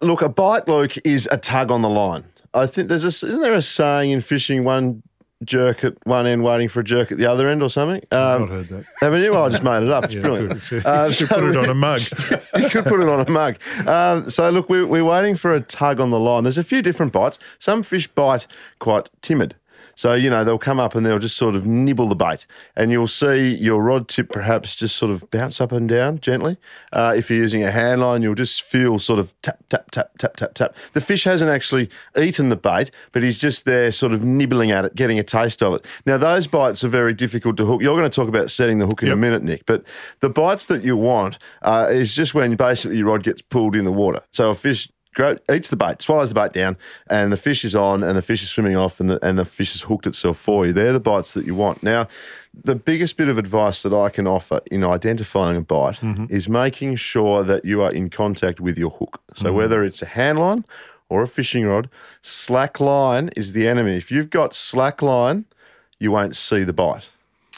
Look, 0.00 0.22
a 0.22 0.28
bite, 0.28 0.68
Luke, 0.68 0.94
is 1.06 1.28
a 1.30 1.38
tug 1.38 1.70
on 1.70 1.82
the 1.82 1.88
line. 1.88 2.24
I 2.52 2.66
think 2.66 2.88
there's 2.88 3.04
a, 3.04 3.08
isn't 3.26 3.40
there 3.40 3.54
a 3.54 3.62
saying 3.62 4.10
in 4.10 4.20
fishing, 4.20 4.64
one 4.64 5.02
jerk 5.44 5.84
at 5.84 5.94
one 6.06 6.26
end, 6.26 6.42
waiting 6.42 6.68
for 6.68 6.80
a 6.80 6.84
jerk 6.84 7.12
at 7.12 7.18
the 7.18 7.26
other 7.26 7.48
end, 7.48 7.62
or 7.62 7.70
something? 7.70 8.02
Um, 8.10 8.20
I've 8.20 8.40
not 8.40 8.48
heard 8.50 8.68
that. 8.68 8.84
Haven't 9.00 9.22
you? 9.22 9.32
Well, 9.32 9.44
I 9.44 9.48
just 9.48 9.62
made 9.62 9.82
it 9.82 9.90
up. 9.90 10.04
It's 10.04 10.14
yeah, 10.14 10.20
brilliant. 10.20 10.62
Could, 10.68 10.86
uh, 10.86 11.06
you 11.08 11.14
so 11.14 11.26
put 11.26 11.44
it 11.44 11.56
on 11.56 11.68
a 11.70 11.74
mug. 11.74 12.00
you 12.56 12.68
could 12.68 12.84
put 12.84 13.00
it 13.00 13.08
on 13.08 13.26
a 13.26 13.30
mug. 13.30 13.56
Um, 13.86 14.28
so 14.28 14.50
look, 14.50 14.68
we're, 14.68 14.86
we're 14.86 15.04
waiting 15.04 15.36
for 15.36 15.54
a 15.54 15.60
tug 15.60 16.00
on 16.00 16.10
the 16.10 16.20
line. 16.20 16.44
There's 16.44 16.58
a 16.58 16.64
few 16.64 16.82
different 16.82 17.12
bites. 17.12 17.38
Some 17.58 17.82
fish 17.82 18.06
bite 18.06 18.46
quite 18.78 19.08
timid. 19.22 19.56
So, 19.96 20.14
you 20.14 20.30
know, 20.30 20.44
they'll 20.44 20.58
come 20.58 20.78
up 20.78 20.94
and 20.94 21.04
they'll 21.04 21.18
just 21.18 21.36
sort 21.36 21.56
of 21.56 21.66
nibble 21.66 22.08
the 22.08 22.14
bait. 22.14 22.46
And 22.76 22.92
you'll 22.92 23.08
see 23.08 23.54
your 23.56 23.82
rod 23.82 24.08
tip 24.08 24.30
perhaps 24.30 24.74
just 24.74 24.96
sort 24.96 25.10
of 25.10 25.28
bounce 25.30 25.60
up 25.60 25.72
and 25.72 25.88
down 25.88 26.20
gently. 26.20 26.58
Uh, 26.92 27.14
if 27.16 27.30
you're 27.30 27.38
using 27.38 27.64
a 27.64 27.70
hand 27.70 28.02
line, 28.02 28.22
you'll 28.22 28.34
just 28.34 28.62
feel 28.62 28.98
sort 28.98 29.18
of 29.18 29.34
tap, 29.42 29.58
tap, 29.68 29.90
tap, 29.90 30.10
tap, 30.18 30.36
tap, 30.36 30.54
tap. 30.54 30.76
The 30.92 31.00
fish 31.00 31.24
hasn't 31.24 31.50
actually 31.50 31.90
eaten 32.16 32.50
the 32.50 32.56
bait, 32.56 32.90
but 33.12 33.22
he's 33.22 33.38
just 33.38 33.64
there 33.64 33.90
sort 33.90 34.12
of 34.12 34.22
nibbling 34.22 34.70
at 34.70 34.84
it, 34.84 34.94
getting 34.94 35.18
a 35.18 35.24
taste 35.24 35.62
of 35.62 35.74
it. 35.74 35.86
Now, 36.04 36.18
those 36.18 36.46
bites 36.46 36.84
are 36.84 36.88
very 36.88 37.14
difficult 37.14 37.56
to 37.56 37.64
hook. 37.64 37.82
You're 37.82 37.96
going 37.96 38.08
to 38.08 38.14
talk 38.14 38.28
about 38.28 38.50
setting 38.50 38.78
the 38.78 38.86
hook 38.86 39.02
in 39.02 39.08
yep. 39.08 39.16
a 39.16 39.20
minute, 39.20 39.42
Nick, 39.42 39.66
but 39.66 39.84
the 40.20 40.28
bites 40.28 40.66
that 40.66 40.84
you 40.84 40.96
want 40.96 41.38
uh, 41.62 41.88
is 41.90 42.14
just 42.14 42.34
when 42.34 42.54
basically 42.56 42.98
your 42.98 43.06
rod 43.06 43.24
gets 43.24 43.40
pulled 43.40 43.74
in 43.74 43.84
the 43.84 43.92
water. 43.92 44.22
So 44.30 44.50
a 44.50 44.54
fish 44.54 44.88
eats 45.50 45.68
the 45.68 45.76
bait, 45.76 46.02
swallows 46.02 46.28
the 46.28 46.34
bait 46.34 46.52
down, 46.52 46.76
and 47.08 47.32
the 47.32 47.36
fish 47.36 47.64
is 47.64 47.74
on, 47.74 48.02
and 48.02 48.16
the 48.16 48.22
fish 48.22 48.42
is 48.42 48.50
swimming 48.50 48.76
off, 48.76 49.00
and 49.00 49.10
the 49.10 49.24
and 49.26 49.38
the 49.38 49.44
fish 49.44 49.72
has 49.72 49.82
hooked 49.82 50.06
itself 50.06 50.38
for 50.38 50.66
you. 50.66 50.72
They're 50.72 50.92
the 50.92 51.00
bites 51.00 51.32
that 51.34 51.46
you 51.46 51.54
want. 51.54 51.82
Now, 51.82 52.08
the 52.64 52.74
biggest 52.74 53.16
bit 53.16 53.28
of 53.28 53.38
advice 53.38 53.82
that 53.82 53.92
I 53.92 54.08
can 54.08 54.26
offer 54.26 54.60
in 54.70 54.84
identifying 54.84 55.56
a 55.56 55.60
bite 55.60 55.96
mm-hmm. 55.96 56.26
is 56.28 56.48
making 56.48 56.96
sure 56.96 57.42
that 57.44 57.64
you 57.64 57.82
are 57.82 57.92
in 57.92 58.10
contact 58.10 58.60
with 58.60 58.78
your 58.78 58.90
hook. 58.90 59.20
So 59.34 59.46
mm-hmm. 59.46 59.56
whether 59.56 59.84
it's 59.84 60.02
a 60.02 60.06
hand 60.06 60.38
line 60.38 60.64
or 61.08 61.22
a 61.22 61.28
fishing 61.28 61.66
rod, 61.66 61.88
slack 62.22 62.80
line 62.80 63.30
is 63.36 63.52
the 63.52 63.68
enemy. 63.68 63.96
If 63.96 64.10
you've 64.10 64.30
got 64.30 64.54
slack 64.54 65.02
line, 65.02 65.44
you 65.98 66.12
won't 66.12 66.36
see 66.36 66.64
the 66.64 66.72
bite. 66.72 67.08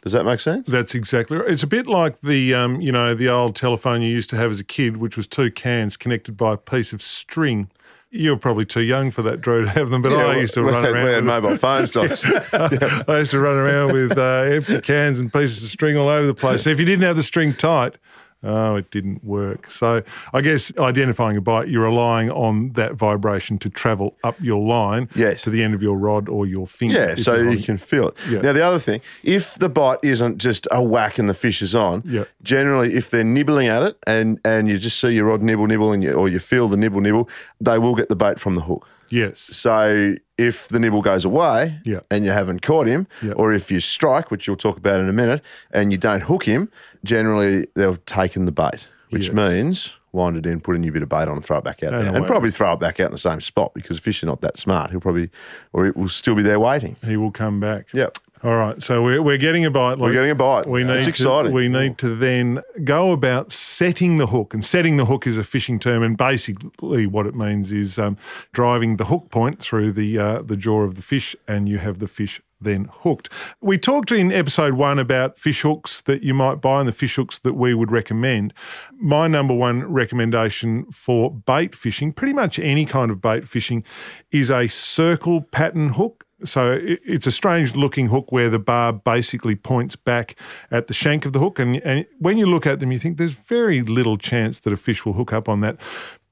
Does 0.02 0.12
that 0.12 0.24
make 0.24 0.40
sense? 0.40 0.68
That's 0.68 0.94
exactly 0.94 1.36
right. 1.38 1.50
It's 1.50 1.62
a 1.62 1.66
bit 1.66 1.86
like 1.86 2.20
the 2.20 2.54
um, 2.54 2.80
you 2.80 2.92
know 2.92 3.14
the 3.14 3.28
old 3.28 3.56
telephone 3.56 4.00
you 4.02 4.08
used 4.08 4.30
to 4.30 4.36
have 4.36 4.50
as 4.50 4.60
a 4.60 4.64
kid, 4.64 4.98
which 4.98 5.16
was 5.16 5.26
two 5.26 5.50
cans 5.50 5.96
connected 5.96 6.36
by 6.36 6.54
a 6.54 6.56
piece 6.56 6.92
of 6.92 7.02
string. 7.02 7.70
You're 8.10 8.38
probably 8.38 8.64
too 8.64 8.80
young 8.80 9.10
for 9.10 9.20
that, 9.22 9.42
Drew, 9.42 9.64
to 9.64 9.70
have 9.70 9.90
them, 9.90 10.00
but 10.00 10.12
yeah, 10.12 10.24
I 10.24 10.36
used 10.36 10.54
to 10.54 10.62
run 10.62 10.86
around. 10.86 11.04
We 11.04 11.12
had 11.12 11.24
mobile 11.24 11.58
phones, 11.58 11.94
yeah. 11.94 13.02
I 13.06 13.18
used 13.18 13.32
to 13.32 13.38
run 13.38 13.56
around 13.56 13.92
with 13.92 14.16
uh, 14.16 14.54
empty 14.54 14.80
cans 14.80 15.20
and 15.20 15.30
pieces 15.30 15.62
of 15.62 15.68
string 15.68 15.96
all 15.98 16.08
over 16.08 16.26
the 16.26 16.32
place. 16.32 16.62
So 16.62 16.70
if 16.70 16.78
you 16.78 16.86
didn't 16.86 17.02
have 17.02 17.16
the 17.16 17.22
string 17.22 17.52
tight, 17.52 17.98
Oh, 18.42 18.76
it 18.76 18.90
didn't 18.92 19.24
work. 19.24 19.70
So 19.70 20.02
I 20.32 20.40
guess 20.40 20.72
identifying 20.78 21.36
a 21.36 21.40
bite, 21.40 21.68
you're 21.68 21.82
relying 21.82 22.30
on 22.30 22.72
that 22.74 22.94
vibration 22.94 23.58
to 23.58 23.68
travel 23.68 24.16
up 24.22 24.40
your 24.40 24.64
line 24.64 25.08
yes. 25.16 25.42
to 25.42 25.50
the 25.50 25.62
end 25.62 25.74
of 25.74 25.82
your 25.82 25.98
rod 25.98 26.28
or 26.28 26.46
your 26.46 26.66
finger. 26.66 27.14
Yeah, 27.16 27.16
so 27.16 27.36
you 27.36 27.62
can 27.62 27.78
feel 27.78 28.08
it. 28.08 28.16
Yeah. 28.28 28.40
Now, 28.40 28.52
the 28.52 28.64
other 28.64 28.78
thing, 28.78 29.00
if 29.24 29.54
the 29.56 29.68
bite 29.68 29.98
isn't 30.02 30.38
just 30.38 30.68
a 30.70 30.80
whack 30.82 31.18
and 31.18 31.28
the 31.28 31.34
fish 31.34 31.62
is 31.62 31.74
on, 31.74 32.02
yeah. 32.04 32.24
generally, 32.42 32.94
if 32.94 33.10
they're 33.10 33.24
nibbling 33.24 33.66
at 33.66 33.82
it 33.82 33.98
and, 34.06 34.40
and 34.44 34.68
you 34.68 34.78
just 34.78 35.00
see 35.00 35.10
your 35.10 35.26
rod 35.26 35.42
nibble, 35.42 35.66
nibble, 35.66 35.92
and 35.92 36.04
you, 36.04 36.12
or 36.12 36.28
you 36.28 36.38
feel 36.38 36.68
the 36.68 36.76
nibble, 36.76 37.00
nibble, 37.00 37.28
they 37.60 37.78
will 37.78 37.96
get 37.96 38.08
the 38.08 38.16
bait 38.16 38.38
from 38.38 38.54
the 38.54 38.62
hook. 38.62 38.86
Yes. 39.10 39.40
So 39.40 40.14
if 40.36 40.68
the 40.68 40.78
nibble 40.78 41.02
goes 41.02 41.24
away 41.24 41.80
yeah. 41.84 42.00
and 42.10 42.24
you 42.24 42.30
haven't 42.30 42.62
caught 42.62 42.86
him, 42.86 43.06
yeah. 43.22 43.32
or 43.32 43.52
if 43.52 43.70
you 43.70 43.80
strike, 43.80 44.30
which 44.30 44.46
you'll 44.46 44.56
talk 44.56 44.76
about 44.76 45.00
in 45.00 45.08
a 45.08 45.12
minute, 45.12 45.42
and 45.70 45.92
you 45.92 45.98
don't 45.98 46.22
hook 46.22 46.44
him, 46.44 46.70
generally 47.04 47.66
they've 47.74 48.04
taken 48.06 48.44
the 48.44 48.52
bait, 48.52 48.86
which 49.10 49.26
yes. 49.26 49.32
means 49.32 49.92
wind 50.12 50.36
it 50.36 50.46
in, 50.46 50.60
put 50.60 50.74
a 50.74 50.78
new 50.78 50.90
bit 50.92 51.02
of 51.02 51.08
bait 51.08 51.28
on 51.28 51.30
and 51.30 51.44
throw 51.44 51.58
it 51.58 51.64
back 51.64 51.82
out 51.82 51.90
there. 51.90 52.14
And 52.14 52.26
probably 52.26 52.50
throw 52.50 52.72
it 52.72 52.80
back 52.80 52.98
out 53.00 53.06
in 53.06 53.12
the 53.12 53.18
same 53.18 53.40
spot 53.40 53.74
because 53.74 53.98
fish 53.98 54.22
are 54.22 54.26
not 54.26 54.40
that 54.40 54.58
smart. 54.58 54.90
He'll 54.90 55.00
probably, 55.00 55.30
or 55.72 55.86
it 55.86 55.96
will 55.96 56.08
still 56.08 56.34
be 56.34 56.42
there 56.42 56.58
waiting. 56.58 56.96
He 57.04 57.16
will 57.16 57.30
come 57.30 57.60
back. 57.60 57.86
Yep. 57.92 58.18
All 58.44 58.56
right, 58.56 58.80
so 58.82 59.02
we're, 59.02 59.20
we're 59.20 59.38
getting 59.38 59.64
a 59.64 59.70
bite. 59.70 59.98
we're 59.98 60.12
getting 60.12 60.30
a 60.30 60.34
bite. 60.34 60.68
We 60.68 60.84
need 60.84 60.98
it's 60.98 61.06
exciting. 61.06 61.50
To, 61.50 61.54
we 61.54 61.68
need 61.68 61.98
to 61.98 62.14
then 62.14 62.62
go 62.84 63.12
about 63.12 63.50
setting 63.50 64.18
the 64.18 64.28
hook, 64.28 64.54
and 64.54 64.64
setting 64.64 64.96
the 64.96 65.06
hook 65.06 65.26
is 65.26 65.36
a 65.36 65.42
fishing 65.42 65.78
term, 65.78 66.02
and 66.02 66.16
basically 66.16 67.06
what 67.06 67.26
it 67.26 67.34
means 67.34 67.72
is 67.72 67.98
um, 67.98 68.16
driving 68.52 68.96
the 68.96 69.06
hook 69.06 69.30
point 69.30 69.60
through 69.60 69.92
the 69.92 70.18
uh, 70.18 70.42
the 70.42 70.56
jaw 70.56 70.82
of 70.82 70.94
the 70.94 71.02
fish, 71.02 71.34
and 71.48 71.68
you 71.68 71.78
have 71.78 71.98
the 71.98 72.08
fish 72.08 72.40
then 72.60 72.88
hooked. 73.00 73.28
We 73.60 73.78
talked 73.78 74.10
in 74.12 74.32
episode 74.32 74.74
one 74.74 74.98
about 74.98 75.38
fish 75.38 75.62
hooks 75.62 76.00
that 76.02 76.22
you 76.22 76.34
might 76.34 76.60
buy 76.60 76.80
and 76.80 76.88
the 76.88 76.92
fish 76.92 77.16
hooks 77.16 77.38
that 77.40 77.54
we 77.54 77.74
would 77.74 77.92
recommend. 77.92 78.52
My 78.92 79.26
number 79.26 79.54
one 79.54 79.84
recommendation 79.84 80.90
for 80.92 81.32
bait 81.32 81.74
fishing, 81.74 82.12
pretty 82.12 82.32
much 82.32 82.58
any 82.58 82.84
kind 82.84 83.10
of 83.10 83.20
bait 83.20 83.46
fishing, 83.48 83.84
is 84.30 84.50
a 84.50 84.68
circle 84.68 85.42
pattern 85.42 85.90
hook. 85.90 86.24
So 86.44 86.78
it's 86.80 87.26
a 87.26 87.32
strange 87.32 87.74
looking 87.74 88.08
hook 88.08 88.30
where 88.30 88.48
the 88.48 88.60
barb 88.60 89.02
basically 89.02 89.56
points 89.56 89.96
back 89.96 90.36
at 90.70 90.86
the 90.86 90.94
shank 90.94 91.26
of 91.26 91.32
the 91.32 91.40
hook. 91.40 91.58
And, 91.58 91.82
and 91.82 92.06
when 92.18 92.38
you 92.38 92.46
look 92.46 92.66
at 92.66 92.78
them, 92.78 92.92
you 92.92 92.98
think 92.98 93.18
there's 93.18 93.32
very 93.32 93.82
little 93.82 94.16
chance 94.16 94.60
that 94.60 94.72
a 94.72 94.76
fish 94.76 95.04
will 95.04 95.14
hook 95.14 95.32
up 95.32 95.48
on 95.48 95.60
that. 95.62 95.78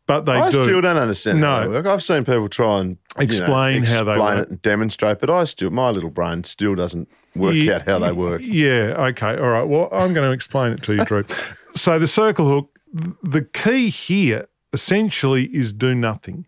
But 0.07 0.25
they 0.25 0.35
I 0.35 0.51
do. 0.51 0.63
still 0.63 0.81
don't 0.81 0.97
understand. 0.97 1.41
No, 1.41 1.69
work. 1.69 1.87
I've 1.87 2.03
seen 2.03 2.25
people 2.25 2.49
try 2.49 2.79
and 2.81 2.99
explain 3.19 3.83
you 3.83 3.89
know, 3.89 3.95
how 3.95 4.05
they 4.05 4.13
explain 4.13 4.39
work. 4.39 4.47
it 4.47 4.51
and 4.51 4.63
demonstrate, 4.63 5.19
but 5.19 5.31
I 5.31 5.43
still, 5.45 5.71
my 5.71 5.91
little 5.91 6.11
brain 6.11 6.45
still 6.45 6.77
doesn't 6.77 7.09
work 7.35 7.55
yeah, 7.57 7.75
out 7.75 7.83
how 7.83 7.99
they 7.99 8.13
work. 8.13 8.41
Yeah. 8.45 8.95
Okay. 8.97 9.37
All 9.37 9.49
right. 9.49 9.65
Well, 9.65 9.89
I'm 9.91 10.15
going 10.15 10.29
to 10.29 10.33
explain 10.33 10.73
it 10.73 10.83
to 10.85 10.95
you, 10.95 11.05
Drew. 11.05 11.25
so 11.75 11.99
the 11.99 12.07
circle 12.07 12.47
hook, 12.47 12.79
the 13.25 13.43
key 13.43 13.89
here 13.89 14.47
essentially 14.73 15.47
is 15.47 15.73
do 15.73 15.95
nothing 15.95 16.47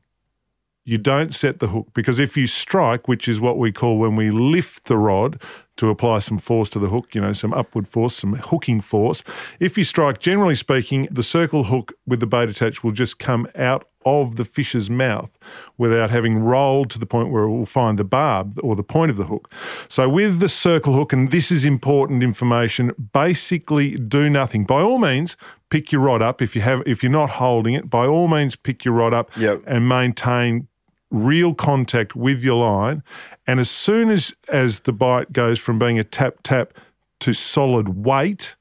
you 0.89 0.97
don't 0.97 1.35
set 1.35 1.59
the 1.59 1.67
hook 1.67 1.89
because 1.93 2.19
if 2.19 2.35
you 2.35 2.47
strike, 2.47 3.07
which 3.07 3.29
is 3.29 3.39
what 3.39 3.59
we 3.59 3.71
call 3.71 3.99
when 3.99 4.17
we 4.17 4.31
lift 4.31 4.87
the 4.87 4.97
rod 4.97 5.39
to 5.77 5.91
apply 5.91 6.19
some 6.19 6.39
force 6.39 6.71
to 6.71 6.79
the 6.79 6.89
hook, 6.89 7.15
you 7.15 7.21
know, 7.21 7.35
some 7.35 7.53
upward 7.53 7.87
force, 7.87 8.17
some 8.17 8.33
hooking 8.33 8.81
force, 8.81 9.23
if 9.61 9.77
you 9.77 9.85
strike, 9.85 10.19
generally 10.19 10.55
speaking, 10.55 11.07
the 11.11 11.23
circle 11.23 11.65
hook 11.65 11.93
with 12.07 12.21
the 12.21 12.27
bait 12.27 12.49
attached 12.49 12.83
will 12.83 12.93
just 12.93 13.19
come 13.19 13.47
out 13.55 13.87
of 14.07 14.37
the 14.37 14.47
fish's 14.47 14.89
mouth 14.89 15.31
without 15.77 16.09
having 16.09 16.39
rolled 16.39 16.89
to 16.89 16.99
the 16.99 17.05
point 17.05 17.31
where 17.31 17.43
it 17.43 17.51
will 17.51 17.67
find 17.67 17.99
the 17.99 18.05
barb 18.05 18.59
or 18.63 18.75
the 18.75 18.83
point 18.83 19.11
of 19.11 19.19
the 19.19 19.27
hook. 19.27 19.53
So 19.91 20.09
with 20.09 20.41
the 20.41 20.49
circle 20.49 20.95
hook, 20.95 21.13
and 21.13 21.31
this 21.31 21.53
is 21.53 21.67
important 21.67 22.23
information, 22.23 22.93
basically 23.13 23.97
do 23.97 24.31
nothing. 24.31 24.65
By 24.65 24.81
all 24.81 24.97
means, 24.97 25.37
pick 25.69 25.93
your 25.93 26.01
rod 26.01 26.23
up 26.23 26.41
if 26.41 26.57
you 26.57 26.63
have 26.63 26.83
if 26.87 27.03
you're 27.03 27.13
not 27.13 27.29
holding 27.29 27.75
it. 27.75 27.91
By 27.91 28.07
all 28.07 28.27
means, 28.27 28.57
pick 28.57 28.87
your 28.87 28.95
rod 28.95 29.13
up 29.13 29.37
yep. 29.37 29.63
and 29.67 29.87
maintain 29.87 30.67
real 31.11 31.55
contact 31.55 32.15
with 32.15 32.43
your 32.45 32.65
line. 32.65 33.03
And 33.47 33.61
as 33.61 33.71
soon 33.71 34.11
as, 34.11 34.35
as 34.49 34.81
the 34.81 34.93
bite 34.93 35.33
goes 35.33 35.59
from 35.59 35.79
being 35.79 35.99
a 35.99 36.05
tap 36.05 36.37
tap 36.43 36.75
to 37.21 37.33
solid 37.33 38.05
weight, 38.05 38.57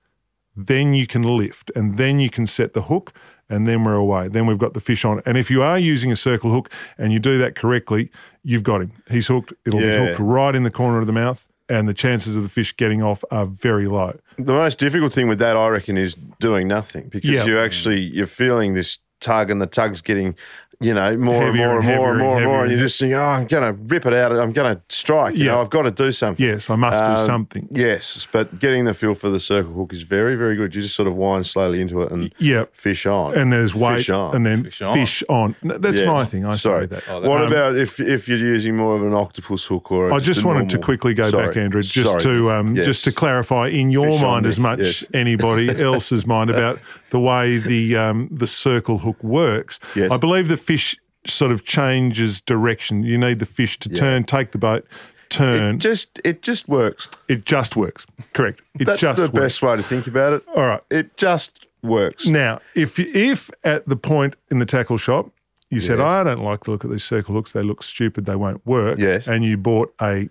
then 0.55 0.93
you 0.93 1.05
can 1.07 1.21
lift 1.21 1.71
and 1.75 1.97
then 1.97 2.19
you 2.19 2.29
can 2.29 2.47
set 2.47 2.73
the 2.73 2.83
hook 2.83 3.13
and 3.49 3.67
then 3.67 3.83
we're 3.83 3.93
away. 3.95 4.27
Then 4.27 4.45
we've 4.45 4.57
got 4.57 4.73
the 4.73 4.79
fish 4.81 5.05
on. 5.05 5.21
And 5.25 5.37
if 5.37 5.51
you 5.51 5.61
are 5.61 5.77
using 5.79 6.11
a 6.11 6.15
circle 6.15 6.51
hook 6.51 6.69
and 6.97 7.13
you 7.13 7.19
do 7.19 7.37
that 7.37 7.55
correctly, 7.55 8.09
you've 8.43 8.63
got 8.63 8.81
him. 8.81 8.91
He's 9.09 9.27
hooked. 9.27 9.53
It'll 9.65 9.81
Yeah. 9.81 9.99
be 10.01 10.05
hooked 10.07 10.19
right 10.19 10.55
in 10.55 10.63
the 10.63 10.71
corner 10.71 10.99
of 10.99 11.07
the 11.07 11.13
mouth, 11.13 11.45
and 11.69 11.87
the 11.87 11.93
chances 11.93 12.35
of 12.35 12.43
the 12.43 12.49
fish 12.49 12.75
getting 12.75 13.03
off 13.03 13.23
are 13.29 13.45
very 13.45 13.87
low. 13.87 14.17
The 14.37 14.53
most 14.53 14.79
difficult 14.79 15.11
thing 15.13 15.27
with 15.27 15.39
that, 15.39 15.55
I 15.57 15.67
reckon, 15.67 15.97
is 15.97 16.15
doing 16.39 16.67
nothing 16.67 17.09
because 17.09 17.29
Yeah. 17.29 17.45
you 17.45 17.59
actually 17.59 17.99
you're 17.99 18.25
feeling 18.25 18.73
this 18.73 18.99
tug 19.19 19.49
and 19.51 19.61
the 19.61 19.65
tug's 19.67 20.01
getting, 20.01 20.35
you 20.79 20.93
know, 20.93 21.17
more 21.17 21.33
Heavier 21.41 21.77
and 21.77 21.85
more 21.87 21.87
and, 21.87 21.87
and 21.87 21.87
more 21.87 22.09
and 22.11 22.13
heavier 22.13 22.17
more 22.19 22.35
and 22.37 22.43
and 22.43 22.45
more, 22.51 22.61
and 22.63 22.71
you're 22.71 22.79
just 22.81 22.99
thinking, 22.99 23.15
oh, 23.17 23.21
I'm 23.23 23.47
going 23.47 23.63
to 23.63 23.73
rip 23.83 24.05
it 24.05 24.13
out. 24.13 24.31
I'm 24.31 24.51
going 24.51 24.75
to 24.75 24.81
strike. 24.89 25.35
You 25.35 25.45
Yeah. 25.45 25.51
know, 25.53 25.61
I've 25.61 25.71
got 25.71 25.83
to 25.83 25.91
do 25.91 26.11
something. 26.11 26.45
Yes, 26.45 26.69
I 26.69 26.75
must 26.75 26.99
do 26.99 27.19
Um, 27.21 27.25
something. 27.25 27.67
Yes, 27.71 28.27
but 28.31 28.59
getting 28.59 28.85
the 28.85 28.93
feel 28.93 29.15
for 29.15 29.29
the 29.29 29.39
circle 29.39 29.73
hook 29.73 29.91
is 29.91 30.03
very, 30.03 30.35
very 30.35 30.55
good. 30.55 30.75
You 30.75 30.83
just 30.83 30.95
sort 30.95 31.07
of 31.07 31.15
wind 31.15 31.47
slowly 31.47 31.81
into 31.81 32.01
it 32.03 32.11
and 32.11 32.31
Yeah. 32.37 32.65
fish 32.73 33.07
on. 33.07 33.33
And 33.33 33.51
there's 33.51 33.73
weight, 33.73 33.97
Fish 33.97 34.09
on. 34.11 34.35
and 34.35 34.45
then 34.45 34.63
Fish 34.65 34.81
on. 34.83 34.93
fish 34.93 35.23
on. 35.29 35.55
No, 35.63 35.77
That's 35.79 35.99
Yes. 35.99 36.07
my 36.07 36.25
thing. 36.25 36.45
I 36.45 36.55
Sorry. 36.55 36.81
say 36.83 36.87
that. 36.87 37.03
Oh, 37.09 37.21
that- 37.21 37.27
what 37.29 37.41
Um, 37.41 37.47
about 37.51 37.75
if 37.75 37.99
if 37.99 38.27
you're 38.29 38.37
using 38.37 38.75
more 38.77 38.95
of 38.95 39.01
an 39.03 39.15
octopus 39.15 39.65
hook 39.65 39.91
or? 39.91 40.13
I 40.13 40.19
just 40.19 40.43
a 40.43 40.47
wanted 40.47 40.69
to 40.69 40.77
quickly 40.77 41.13
go 41.15 41.29
Sorry. 41.31 41.47
back, 41.47 41.57
Andrew, 41.57 41.81
just 41.81 42.07
Sorry. 42.09 42.21
to 42.21 42.51
um, 42.51 42.75
Yes. 42.75 42.85
just 42.85 43.03
to 43.05 43.11
clarify 43.11 43.67
in 43.69 43.89
your 43.89 44.11
Fish 44.11 44.21
mind 44.21 44.45
as 44.45 44.59
much 44.59 44.79
yes. 44.79 45.03
anybody 45.13 45.69
else's 45.81 46.27
mind 46.27 46.51
about 46.51 46.79
the 47.09 47.19
way 47.19 47.57
the 47.57 47.95
um, 47.97 48.27
the 48.31 48.45
circle 48.47 48.99
hook 48.99 49.23
works. 49.23 49.79
Yes. 49.95 50.11
I 50.11 50.17
believe 50.17 50.49
the 50.49 50.57
fish 50.67 50.95
sort 51.25 51.51
of 51.51 51.63
changes 51.65 52.41
direction. 52.41 53.03
You 53.03 53.17
need 53.17 53.39
the 53.39 53.45
fish 53.45 53.79
to 53.79 53.89
turn, 53.89 54.23
take 54.23 54.51
the 54.51 54.57
boat, 54.57 54.85
turn. 55.29 55.75
It 55.75 55.79
just 55.79 56.19
it 56.23 56.41
just 56.41 56.67
works. 56.67 57.09
It 57.27 57.45
just 57.45 57.75
works. 57.75 58.05
Correct. 58.33 58.61
It 58.79 58.85
That's 58.85 59.01
just 59.01 59.17
the 59.17 59.23
works. 59.23 59.33
best 59.39 59.61
way 59.61 59.75
to 59.77 59.83
think 59.83 60.07
about 60.07 60.33
it. 60.33 60.43
All 60.55 60.65
right. 60.65 60.81
It 60.89 61.17
just 61.17 61.65
works. 61.81 62.25
Now, 62.27 62.59
if 62.75 62.99
if 62.99 63.49
at 63.63 63.87
the 63.87 63.95
point 63.95 64.35
in 64.51 64.59
the 64.59 64.65
tackle 64.65 64.97
shop 64.97 65.31
you 65.69 65.81
said, 65.81 65.99
"I 65.99 66.23
don't 66.23 66.43
like 66.43 66.63
the 66.63 66.71
look 66.71 66.85
of 66.85 66.91
these 66.91 67.03
circle 67.03 67.35
hooks; 67.35 67.51
they 67.51 67.61
look 67.61 67.83
stupid, 67.83 68.25
they 68.25 68.37
won't 68.37 68.65
work," 68.65 68.99
Yes. 68.99 69.27
and 69.27 69.43
you 69.43 69.57
bought 69.57 69.93
a 70.01 70.29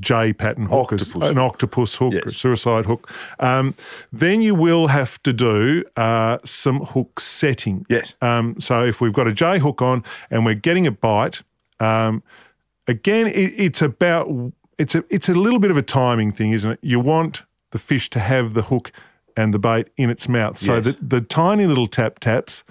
J 0.00 0.32
pattern 0.32 0.66
hook, 0.66 0.92
Octopus. 0.92 1.28
an 1.30 1.38
octopus 1.38 1.94
hook, 1.94 2.12
Yes. 2.14 2.36
suicide 2.36 2.86
hook, 2.86 3.10
um, 3.40 3.74
then 4.12 4.42
you 4.42 4.54
will 4.54 4.88
have 4.88 5.22
to 5.22 5.32
do 5.32 5.84
uh, 5.96 6.38
some 6.44 6.80
hook 6.80 7.20
setting. 7.20 7.86
Yes. 7.88 8.14
Um, 8.20 8.58
so 8.60 8.84
if 8.84 9.00
we've 9.00 9.12
got 9.12 9.26
a 9.28 9.32
J 9.32 9.58
hook 9.58 9.80
on 9.82 10.02
and 10.30 10.44
we're 10.44 10.54
getting 10.54 10.86
a 10.86 10.90
bite, 10.90 11.42
um, 11.80 12.22
again, 12.86 13.26
it, 13.26 13.54
it's 13.56 13.82
about 13.82 14.28
it's 14.78 14.94
a 14.94 15.04
it's 15.10 15.28
a 15.28 15.34
little 15.34 15.58
bit 15.58 15.70
of 15.70 15.76
a 15.76 15.82
timing 15.82 16.32
thing, 16.32 16.52
isn't 16.52 16.70
it? 16.72 16.78
You 16.82 17.00
want 17.00 17.44
the 17.70 17.78
fish 17.78 18.10
to 18.10 18.18
have 18.18 18.54
the 18.54 18.62
hook 18.62 18.92
and 19.36 19.52
the 19.52 19.58
bait 19.58 19.88
in 19.96 20.10
its 20.10 20.28
mouth, 20.28 20.58
so 20.58 20.74
Yes. 20.76 20.84
that 20.84 21.10
the 21.10 21.20
tiny 21.20 21.66
little 21.66 21.86
tap 21.88 22.18
taps 22.20 22.62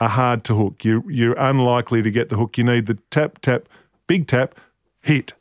are 0.00 0.08
hard 0.08 0.44
to 0.44 0.54
hook. 0.56 0.84
You 0.84 1.04
you're 1.08 1.34
unlikely 1.38 2.02
to 2.02 2.10
get 2.10 2.28
the 2.28 2.36
hook. 2.36 2.58
You 2.58 2.64
need 2.64 2.86
the 2.86 2.98
tap 3.10 3.40
tap, 3.40 3.68
big 4.06 4.26
tap, 4.26 4.54
hit, 5.00 5.34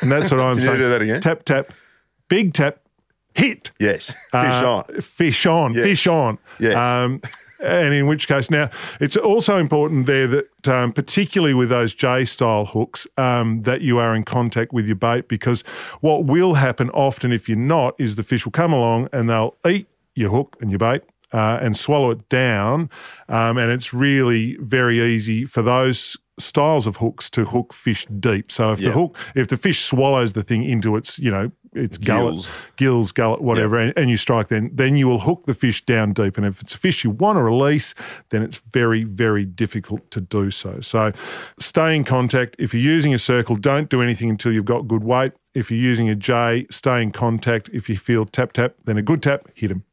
and 0.00 0.10
that's 0.12 0.30
what 0.30 0.40
I'm 0.40 0.56
Can 0.56 0.58
you 0.58 0.62
saying. 0.68 0.78
do 0.78 0.88
that 0.90 1.02
again? 1.02 1.20
Tap 1.20 1.44
tap, 1.44 1.72
big 2.28 2.52
tap, 2.54 2.78
hit. 3.34 3.70
Yes. 3.78 4.06
Fish 4.06 4.14
Uh, 4.32 4.84
on. 4.88 5.00
Fish 5.00 5.46
on. 5.46 5.74
Yes. 5.74 5.84
Fish 5.84 6.06
on. 6.06 6.38
Yes. 6.58 6.76
Um, 6.76 7.20
and 7.60 7.94
in 7.94 8.06
which 8.06 8.28
case, 8.28 8.50
now 8.50 8.68
it's 9.00 9.16
also 9.16 9.56
important 9.56 10.04
there 10.06 10.26
that, 10.26 10.68
um, 10.68 10.92
particularly 10.92 11.54
with 11.54 11.70
those 11.70 11.94
J 11.94 12.26
style 12.26 12.66
hooks, 12.66 13.06
um, 13.16 13.62
that 13.62 13.80
you 13.80 13.98
are 13.98 14.14
in 14.14 14.22
contact 14.24 14.72
with 14.74 14.86
your 14.86 14.96
bait 14.96 15.28
because 15.28 15.62
what 16.00 16.24
will 16.26 16.54
happen 16.54 16.90
often 16.90 17.32
if 17.32 17.48
you're 17.48 17.56
not 17.56 17.94
is 17.98 18.16
the 18.16 18.22
fish 18.22 18.44
will 18.44 18.52
come 18.52 18.72
along 18.74 19.08
and 19.14 19.30
they'll 19.30 19.56
eat 19.66 19.86
your 20.14 20.30
hook 20.30 20.56
and 20.60 20.70
your 20.70 20.78
bait. 20.78 21.02
Uh, 21.32 21.58
and 21.60 21.76
swallow 21.76 22.12
it 22.12 22.28
down, 22.28 22.88
um, 23.28 23.58
and 23.58 23.72
it's 23.72 23.92
really 23.92 24.56
very 24.60 25.00
easy 25.00 25.44
for 25.44 25.62
those 25.62 26.16
styles 26.38 26.86
of 26.86 26.96
hooks 26.98 27.28
to 27.30 27.44
hook 27.44 27.72
fish 27.72 28.06
deep. 28.06 28.52
So 28.52 28.72
if 28.72 28.80
the 28.80 28.92
hook, 28.92 29.16
if 29.34 29.48
the 29.48 29.56
fish 29.56 29.84
swallows 29.84 30.32
the 30.34 30.42
thing 30.42 30.62
into 30.62 30.96
its, 30.96 31.18
you 31.18 31.32
know, 31.32 31.50
its 31.72 31.98
gullet, 31.98 32.34
Gills. 32.34 32.48
gills, 32.76 33.12
gullet, 33.12 33.40
whatever, 33.40 33.78
and, 33.78 33.92
and 33.96 34.10
you 34.10 34.16
strike 34.16 34.48
then, 34.48 34.70
then 34.72 34.96
you 34.96 35.08
will 35.08 35.20
hook 35.20 35.46
the 35.46 35.54
fish 35.54 35.84
down 35.84 36.12
deep. 36.12 36.36
And 36.36 36.46
if 36.46 36.60
it's 36.60 36.74
a 36.74 36.78
fish 36.78 37.02
you 37.02 37.10
want 37.10 37.36
to 37.36 37.42
release, 37.42 37.94
then 38.28 38.42
it's 38.42 38.58
very, 38.72 39.02
very 39.02 39.44
difficult 39.44 40.08
to 40.12 40.20
do 40.20 40.50
so. 40.50 40.80
So 40.80 41.12
stay 41.58 41.96
in 41.96 42.04
contact. 42.04 42.54
If 42.58 42.74
you're 42.74 42.82
using 42.82 43.12
a 43.12 43.18
circle, 43.18 43.56
don't 43.56 43.88
do 43.88 44.00
anything 44.02 44.30
until 44.30 44.52
you've 44.52 44.64
got 44.64 44.86
good 44.86 45.02
weight. 45.02 45.32
If 45.52 45.70
you're 45.70 45.80
using 45.80 46.08
a 46.08 46.14
J, 46.14 46.66
stay 46.70 47.02
in 47.02 47.10
contact. 47.10 47.70
If 47.72 47.88
you 47.88 47.96
feel 47.96 48.24
tap, 48.24 48.52
tap, 48.52 48.74
then 48.84 48.98
a 48.98 49.02
good 49.02 49.22
tap, 49.22 49.48
hit 49.54 49.70
him. 49.70 49.84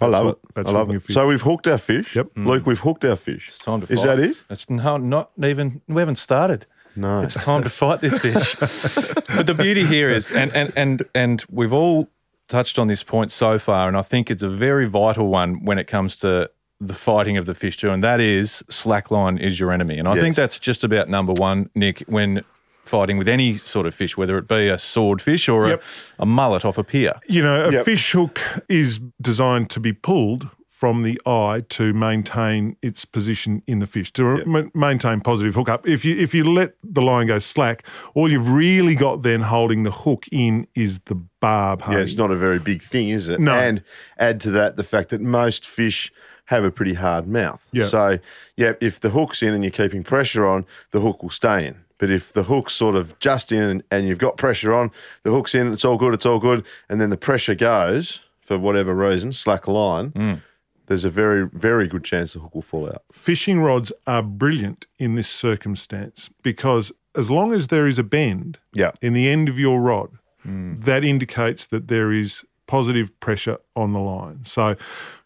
I 0.00 0.06
love 0.06 0.24
what- 0.26 0.38
it. 0.42 0.54
that's 0.54 0.68
I 0.68 0.72
love 0.72 0.90
it. 0.90 1.02
fish. 1.02 1.14
So 1.14 1.26
we've 1.28 1.42
hooked 1.42 1.66
our 1.68 1.78
fish. 1.78 2.16
Yep. 2.16 2.34
Mm. 2.34 2.46
Luke, 2.46 2.66
we've 2.66 2.80
hooked 2.80 3.04
our 3.04 3.16
fish. 3.16 3.48
It's 3.48 3.58
time 3.58 3.80
to 3.80 3.86
fight. 3.86 3.94
Is 3.94 4.00
fight. 4.00 4.16
that 4.16 4.18
it? 4.20 4.36
It's 4.50 4.68
no, 4.70 4.96
not 4.96 5.30
even. 5.42 5.80
We 5.88 6.00
haven't 6.00 6.16
started. 6.18 6.66
No. 6.96 7.20
It's 7.22 7.34
time 7.34 7.62
to 7.64 7.70
fight 7.70 8.00
this 8.00 8.18
fish. 8.18 8.54
but 9.36 9.46
the 9.46 9.54
beauty 9.54 9.84
here 9.84 10.10
is, 10.10 10.30
and, 10.30 10.52
and 10.54 10.72
and 10.76 11.02
and 11.14 11.44
we've 11.50 11.72
all 11.72 12.08
touched 12.48 12.78
on 12.78 12.86
this 12.86 13.02
point 13.02 13.32
so 13.32 13.58
far, 13.58 13.88
and 13.88 13.96
I 13.96 14.02
think 14.02 14.30
it's 14.30 14.42
a 14.42 14.48
very 14.48 14.86
vital 14.88 15.28
one 15.28 15.64
when 15.64 15.78
it 15.78 15.86
comes 15.86 16.16
to 16.16 16.50
the 16.80 16.94
fighting 16.94 17.36
of 17.36 17.46
the 17.46 17.54
fish 17.54 17.76
too, 17.78 17.90
and 17.90 18.04
that 18.04 18.20
is 18.20 18.62
slackline 18.68 19.40
is 19.40 19.58
your 19.58 19.72
enemy. 19.72 19.98
And 19.98 20.06
I 20.06 20.14
think 20.20 20.36
that's 20.36 20.58
just 20.58 20.84
about 20.84 21.08
number 21.08 21.32
one, 21.32 21.70
Nick, 21.74 22.00
when 22.06 22.44
fighting 22.84 23.18
with 23.18 23.28
any 23.28 23.54
sort 23.54 23.86
of 23.86 23.94
fish, 23.94 24.16
whether 24.16 24.36
it 24.38 24.46
be 24.48 24.68
a 24.68 24.78
swordfish 24.78 25.48
or 25.48 25.68
Yep. 25.68 25.82
a, 26.18 26.22
a 26.22 26.26
mullet 26.26 26.64
off 26.64 26.78
a 26.78 26.84
pier. 26.84 27.14
You 27.28 27.42
know, 27.42 27.64
a 27.68 27.72
Yep. 27.72 27.84
fish 27.84 28.12
hook 28.12 28.40
is 28.68 29.00
designed 29.20 29.70
to 29.70 29.80
be 29.80 29.92
pulled 29.92 30.48
from 30.68 31.02
the 31.02 31.18
eye 31.24 31.62
to 31.70 31.94
maintain 31.94 32.76
its 32.82 33.04
position 33.04 33.62
in 33.66 33.78
the 33.78 33.86
fish 33.86 34.12
to 34.12 34.44
ma- 34.44 34.64
maintain 34.74 35.20
positive 35.20 35.54
hookup. 35.54 35.86
If 35.88 36.04
you 36.04 36.14
if 36.18 36.34
you 36.34 36.44
let 36.44 36.74
the 36.82 37.00
line 37.00 37.28
go 37.28 37.38
slack, 37.38 37.86
all 38.14 38.30
you've 38.30 38.50
really 38.50 38.94
got 38.94 39.22
then 39.22 39.40
holding 39.42 39.84
the 39.84 39.90
hook 39.92 40.26
in 40.30 40.66
is 40.74 40.98
the 41.06 41.14
barb. 41.40 41.82
Yeah, 41.88 41.98
it's 41.98 42.16
not 42.18 42.30
a 42.30 42.36
very 42.36 42.58
big 42.58 42.82
thing, 42.82 43.08
is 43.08 43.28
it? 43.28 43.40
No. 43.40 43.54
And 43.54 43.82
add 44.18 44.40
to 44.42 44.50
that 44.50 44.76
the 44.76 44.84
fact 44.84 45.08
that 45.10 45.20
most 45.22 45.64
fish 45.66 46.12
have 46.46 46.64
a 46.64 46.70
pretty 46.70 46.94
hard 46.94 47.26
mouth. 47.26 47.66
Yeah. 47.72 47.86
So, 47.86 48.18
yeah, 48.56 48.72
if 48.82 49.00
the 49.00 49.08
hook's 49.10 49.42
in 49.42 49.54
and 49.54 49.64
you're 49.64 49.70
keeping 49.70 50.02
pressure 50.02 50.46
on, 50.46 50.66
the 50.90 51.00
hook 51.00 51.22
will 51.22 51.30
stay 51.30 51.66
in. 51.66 51.76
But 51.98 52.10
if 52.10 52.32
the 52.32 52.44
hook's 52.44 52.72
sort 52.72 52.96
of 52.96 53.18
just 53.20 53.52
in 53.52 53.62
and, 53.62 53.82
and 53.90 54.08
you've 54.08 54.18
got 54.18 54.36
pressure 54.36 54.74
on, 54.74 54.90
the 55.22 55.30
hook's 55.30 55.54
in, 55.54 55.72
it's 55.72 55.84
all 55.84 55.96
good, 55.96 56.12
it's 56.14 56.26
all 56.26 56.38
good, 56.40 56.66
and 56.88 57.00
then 57.00 57.10
the 57.10 57.16
pressure 57.16 57.54
goes 57.54 58.20
for 58.40 58.58
whatever 58.58 58.94
reason, 58.94 59.32
slack 59.32 59.66
line, 59.68 60.10
Mm. 60.10 60.42
there's 60.86 61.04
a 61.04 61.10
very, 61.10 61.48
very 61.52 61.86
good 61.88 62.04
chance 62.04 62.32
the 62.34 62.40
hook 62.40 62.54
will 62.54 62.62
fall 62.62 62.86
out. 62.88 63.02
fishing 63.12 63.60
rods 63.60 63.90
are 64.06 64.22
brilliant 64.22 64.86
in 64.98 65.14
this 65.14 65.28
circumstance 65.28 66.28
because 66.42 66.92
as 67.16 67.30
long 67.30 67.52
as 67.54 67.68
there 67.68 67.86
is 67.86 67.98
a 67.98 68.02
bend 68.02 68.58
Yeah. 68.74 68.90
in 69.00 69.12
the 69.14 69.28
end 69.28 69.48
of 69.48 69.58
your 69.58 69.80
rod, 69.80 70.10
that 70.44 71.04
indicates 71.04 71.66
that 71.68 71.88
there 71.88 72.12
is 72.12 72.44
positive 72.66 73.18
pressure 73.20 73.56
on 73.74 73.92
the 73.94 73.98
line. 74.00 74.40
So 74.44 74.74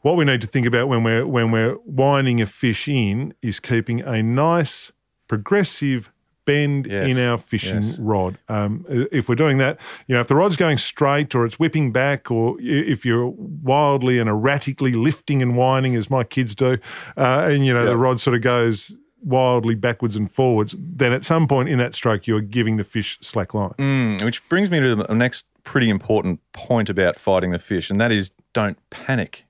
what 0.02 0.16
we 0.16 0.24
need 0.24 0.40
to 0.42 0.46
think 0.46 0.64
about 0.66 0.86
when 0.88 1.02
we're 1.02 1.26
when 1.26 1.50
we're 1.50 1.76
winding 1.84 2.40
a 2.40 2.46
fish 2.46 2.86
in 2.88 3.34
is 3.42 3.58
keeping 3.58 4.00
a 4.00 4.22
nice 4.22 4.92
progressive 5.26 6.10
bend 6.48 6.86
Yes. 6.86 7.10
in 7.10 7.18
our 7.28 7.36
fishing 7.38 7.82
Yes. 7.82 7.98
rod. 8.00 8.38
Um, 8.48 8.84
if 9.12 9.28
we're 9.28 9.34
doing 9.44 9.58
that, 9.58 9.78
you 10.06 10.14
know, 10.14 10.20
if 10.20 10.28
the 10.28 10.34
rod's 10.34 10.56
going 10.56 10.78
straight 10.78 11.34
or 11.34 11.44
it's 11.46 11.58
whipping 11.58 11.92
back, 11.92 12.30
or 12.30 12.56
if 12.60 13.04
you're 13.04 13.32
wildly 13.62 14.18
and 14.18 14.28
erratically 14.28 14.92
lifting 14.92 15.42
and 15.42 15.56
winding 15.56 15.94
as 15.94 16.08
my 16.10 16.24
kids 16.24 16.54
do, 16.54 16.78
uh, 17.16 17.46
and 17.50 17.66
you 17.66 17.72
know 17.74 17.84
the 17.84 17.96
rod 17.96 18.20
sort 18.20 18.34
of 18.36 18.42
goes 18.42 18.96
wildly 19.22 19.74
backwards 19.74 20.14
and 20.16 20.30
forwards, 20.30 20.76
then 20.78 21.12
at 21.12 21.24
some 21.24 21.46
point 21.48 21.68
in 21.68 21.76
that 21.78 21.94
stroke 21.94 22.26
you 22.28 22.36
are 22.36 22.40
giving 22.40 22.76
the 22.76 22.84
fish 22.84 23.18
slack 23.20 23.52
line. 23.52 23.72
Mm, 23.78 24.24
which 24.24 24.48
brings 24.48 24.70
me 24.70 24.78
to 24.80 24.94
the 24.94 25.14
next 25.14 25.46
pretty 25.64 25.90
important 25.90 26.40
point 26.52 26.88
about 26.88 27.18
fighting 27.18 27.50
the 27.50 27.58
fish, 27.58 27.90
and 27.90 28.00
that 28.00 28.10
is 28.12 28.30
don't 28.54 28.78
panic. 28.90 29.44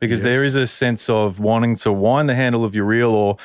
Because 0.00 0.22
there 0.22 0.42
is 0.44 0.54
a 0.56 0.66
sense 0.66 1.10
of 1.10 1.40
wanting 1.40 1.76
to 1.76 1.92
wind 1.92 2.28
the 2.30 2.34
handle 2.34 2.64
of 2.64 2.74
your 2.74 2.86
reel 2.86 3.10
or 3.10 3.36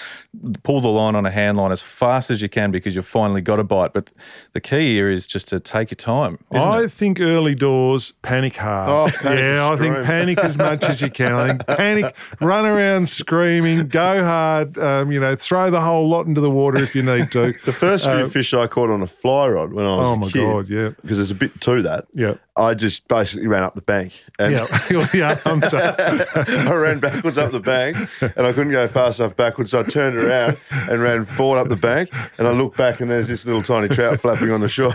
pull 0.63 0.79
the 0.79 0.87
line 0.87 1.13
on 1.13 1.25
a 1.25 1.31
hand 1.31 1.57
line 1.57 1.71
as 1.73 1.81
fast 1.81 2.31
as 2.31 2.41
you 2.41 2.47
can 2.47 2.71
because 2.71 2.95
you've 2.95 3.05
finally 3.05 3.41
got 3.41 3.59
a 3.59 3.63
bite. 3.65 3.91
But 3.91 4.13
the 4.53 4.61
key 4.61 4.93
here 4.95 5.09
is 5.09 5.27
just 5.27 5.49
to 5.49 5.59
take 5.59 5.91
your 5.91 5.97
time, 5.97 6.39
isn't 6.53 6.65
I 6.67 6.83
it? 6.83 6.91
think 6.93 7.19
early 7.19 7.55
doors 7.55 8.13
panic 8.21 8.55
hard. 8.55 8.89
Oh, 8.89 9.17
panic 9.21 9.39
yeah, 9.39 9.69
I 9.69 9.75
think 9.75 10.05
panic 10.05 10.37
as 10.39 10.57
much 10.57 10.83
as 10.85 11.01
you 11.01 11.09
can. 11.09 11.33
I 11.33 11.47
think 11.49 11.67
panic, 11.77 12.15
run 12.39 12.65
around 12.65 13.09
screaming, 13.09 13.89
go 13.89 14.23
hard. 14.23 14.77
Um, 14.77 15.11
you 15.11 15.19
know, 15.19 15.35
throw 15.35 15.69
the 15.69 15.81
whole 15.81 16.07
lot 16.07 16.25
into 16.25 16.39
the 16.39 16.49
water 16.51 16.81
if 16.81 16.95
you 16.95 17.03
need 17.03 17.31
to. 17.33 17.53
The 17.65 17.73
first 17.73 18.05
few 18.05 18.29
fish 18.29 18.53
I 18.53 18.67
caught 18.67 18.89
on 18.89 19.01
a 19.01 19.07
fly 19.07 19.49
rod 19.49 19.73
when 19.73 19.85
I 19.85 19.89
was 19.89 19.99
Uh, 19.99 20.09
oh 20.09 20.13
a 20.13 20.17
my 20.17 20.29
kid, 20.29 20.39
God, 20.39 20.69
yeah. 20.69 20.89
because 21.01 21.17
there's 21.17 21.31
a 21.31 21.35
bit 21.35 21.59
to 21.61 21.81
that. 21.81 22.05
Yeah. 22.13 22.35
I 22.57 22.73
just 22.73 23.07
basically 23.09 23.47
ran 23.47 23.63
up 23.63 23.75
the 23.75 23.81
bank. 23.81 24.13
And 24.39 24.53
Yeah, 24.53 24.65
yeah. 25.13 25.39
I 25.45 26.73
ran 26.73 26.99
backwards 26.99 27.37
up 27.37 27.51
the 27.51 27.59
bank 27.59 27.97
and 28.21 28.47
I 28.47 28.53
couldn't 28.53 28.71
go 28.71 28.87
fast 28.87 29.19
enough 29.19 29.35
backwards. 29.35 29.71
So 29.71 29.81
I 29.81 29.83
turned 29.83 30.15
around 30.17 30.57
and 30.71 31.01
ran 31.01 31.25
forward 31.25 31.59
up 31.59 31.67
the 31.67 31.75
bank. 31.75 32.09
And 32.37 32.47
I 32.47 32.51
looked 32.51 32.77
back 32.77 33.01
and 33.01 33.09
there's 33.11 33.27
this 33.27 33.45
little 33.45 33.61
tiny 33.63 33.93
trout 33.93 34.19
flapping 34.21 34.51
on 34.51 34.61
the 34.61 34.69
shore. 34.69 34.93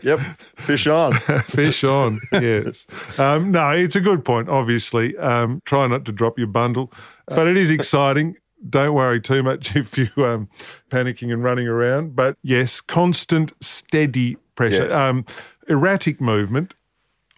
yep, 0.02 0.18
fish 0.56 0.86
on. 0.86 1.12
Fish 1.12 1.84
on, 1.84 2.20
yes. 2.32 2.86
Um, 3.18 3.52
no, 3.52 3.70
it's 3.70 3.96
a 3.96 4.00
good 4.00 4.24
point, 4.24 4.48
obviously. 4.48 5.16
Um, 5.18 5.62
try 5.64 5.86
not 5.86 6.04
to 6.06 6.12
drop 6.12 6.38
your 6.38 6.48
bundle, 6.48 6.92
but 7.26 7.46
it 7.46 7.56
is 7.56 7.70
exciting. 7.70 8.36
Don't 8.68 8.94
worry 8.94 9.20
too 9.20 9.42
much 9.42 9.74
if 9.76 9.96
you 9.98 10.08
um, 10.18 10.48
panicking 10.90 11.32
and 11.32 11.42
running 11.44 11.66
around. 11.68 12.14
But 12.16 12.36
yes, 12.42 12.80
constant, 12.80 13.52
steady 13.60 14.36
pressure, 14.54 14.84
Yes. 14.84 14.92
um, 14.92 15.24
erratic 15.68 16.20
movement, 16.20 16.74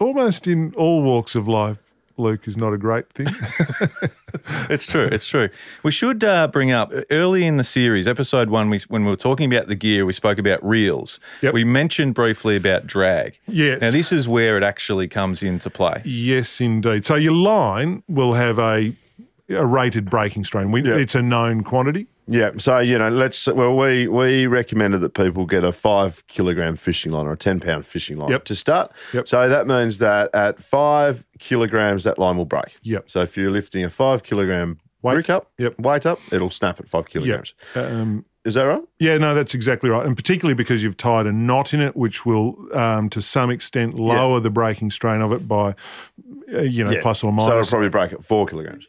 almost 0.01 0.47
in 0.47 0.75
all 0.77 1.03
walks 1.03 1.35
of 1.35 1.47
life. 1.49 1.79
Luke 2.17 2.47
is 2.47 2.57
not 2.57 2.73
a 2.73 2.79
great 2.79 3.13
thing. 3.13 3.27
It's 4.69 4.87
true. 4.87 5.09
It's 5.11 5.27
true. 5.27 5.49
We 5.83 5.91
should 5.91 6.23
uh, 6.25 6.49
bring 6.49 6.71
up 6.71 6.93
early 7.11 7.47
in 7.47 7.57
the 7.57 7.65
series, 7.65 8.07
episode 8.09 8.51
one, 8.51 8.69
we, 8.71 8.81
when 8.89 9.05
we 9.05 9.11
were 9.11 9.17
talking 9.17 9.53
about 9.53 9.69
the 9.69 9.75
gear, 9.75 10.05
we 10.07 10.13
spoke 10.13 10.39
about 10.39 10.65
reels. 10.67 11.19
Yep. 11.43 11.55
We 11.55 11.65
mentioned 11.65 12.15
briefly 12.15 12.57
about 12.57 12.87
drag. 12.87 13.39
Yes. 13.47 13.81
Now, 13.81 13.91
this 13.91 14.13
is 14.13 14.27
where 14.29 14.57
it 14.57 14.63
actually 14.63 15.09
comes 15.09 15.43
into 15.43 15.71
play. 15.71 16.03
yes, 16.05 16.61
indeed. 16.61 17.05
So 17.07 17.15
your 17.15 17.33
line 17.35 18.03
will 18.09 18.35
have 18.35 18.59
a, 18.59 18.93
a 19.49 19.65
rated 19.65 20.11
braking 20.11 20.45
strain. 20.45 20.71
We, 20.73 20.83
Yeah. 20.83 20.97
It's 20.97 21.15
a 21.15 21.23
known 21.23 21.63
quantity. 21.63 22.07
Yeah, 22.27 22.51
so 22.59 22.79
you 22.79 22.97
know, 22.99 23.11
let's 23.11 23.47
well, 23.47 23.77
we 23.77 24.09
we 24.09 24.47
recommended 24.47 25.01
that 25.03 25.15
people 25.15 25.45
get 25.47 25.63
a 25.65 25.73
five 25.73 26.27
kilogram 26.27 26.77
fishing 26.77 27.13
line 27.13 27.27
or 27.27 27.33
a 27.33 27.37
ten 27.37 27.61
pound 27.61 27.87
fishing 27.87 28.17
line 28.17 28.31
Yep. 28.31 28.45
to 28.47 28.55
start. 28.55 28.93
Yep. 29.13 29.29
So 29.29 29.49
that 29.49 29.67
means 29.67 29.99
that 29.99 30.35
at 30.35 30.63
five 30.63 31.25
kilograms, 31.39 32.05
that 32.05 32.19
line 32.19 32.37
will 32.39 32.47
break. 32.47 32.77
Yep. 32.83 33.11
So 33.11 33.21
if 33.21 33.37
you're 33.37 33.51
lifting 33.51 33.85
a 33.85 33.91
five 33.91 34.23
kilogram 34.23 34.79
Weight. 35.03 35.15
brick 35.15 35.29
up, 35.31 35.51
Yep. 35.59 35.79
weight 35.79 36.07
up, 36.07 36.19
it'll 36.33 36.51
snap 36.51 36.81
at 36.81 36.89
five 36.89 37.05
Yeah. 37.09 37.13
kilograms. 37.13 37.55
Um, 37.77 38.25
Is 38.47 38.55
that 38.55 38.65
right? 38.65 38.83
Yeah, 38.99 39.17
no, 39.19 39.35
that's 39.35 39.55
exactly 39.55 39.89
right. 39.89 40.05
And 40.05 40.17
particularly 40.17 40.55
because 40.55 40.83
you've 40.83 40.99
tied 40.99 41.27
a 41.27 41.33
knot 41.33 41.73
in 41.73 41.81
it, 41.81 41.97
which 41.97 42.27
will, 42.27 42.57
um, 42.75 43.09
to 43.09 43.23
some 43.23 43.51
extent, 43.51 43.95
lower 43.99 44.39
the 44.39 44.51
breaking 44.51 44.91
strain 44.91 45.23
of 45.23 45.33
it 45.33 45.49
by, 45.49 45.75
uh, 46.55 46.61
you 46.61 46.85
know, 46.85 46.95
plus 47.01 47.25
or 47.25 47.33
minus. 47.33 47.51
So 47.51 47.59
it'll 47.59 47.71
probably 47.71 47.89
break 47.89 48.13
at 48.13 48.23
four 48.25 48.45
kilograms. 48.47 48.87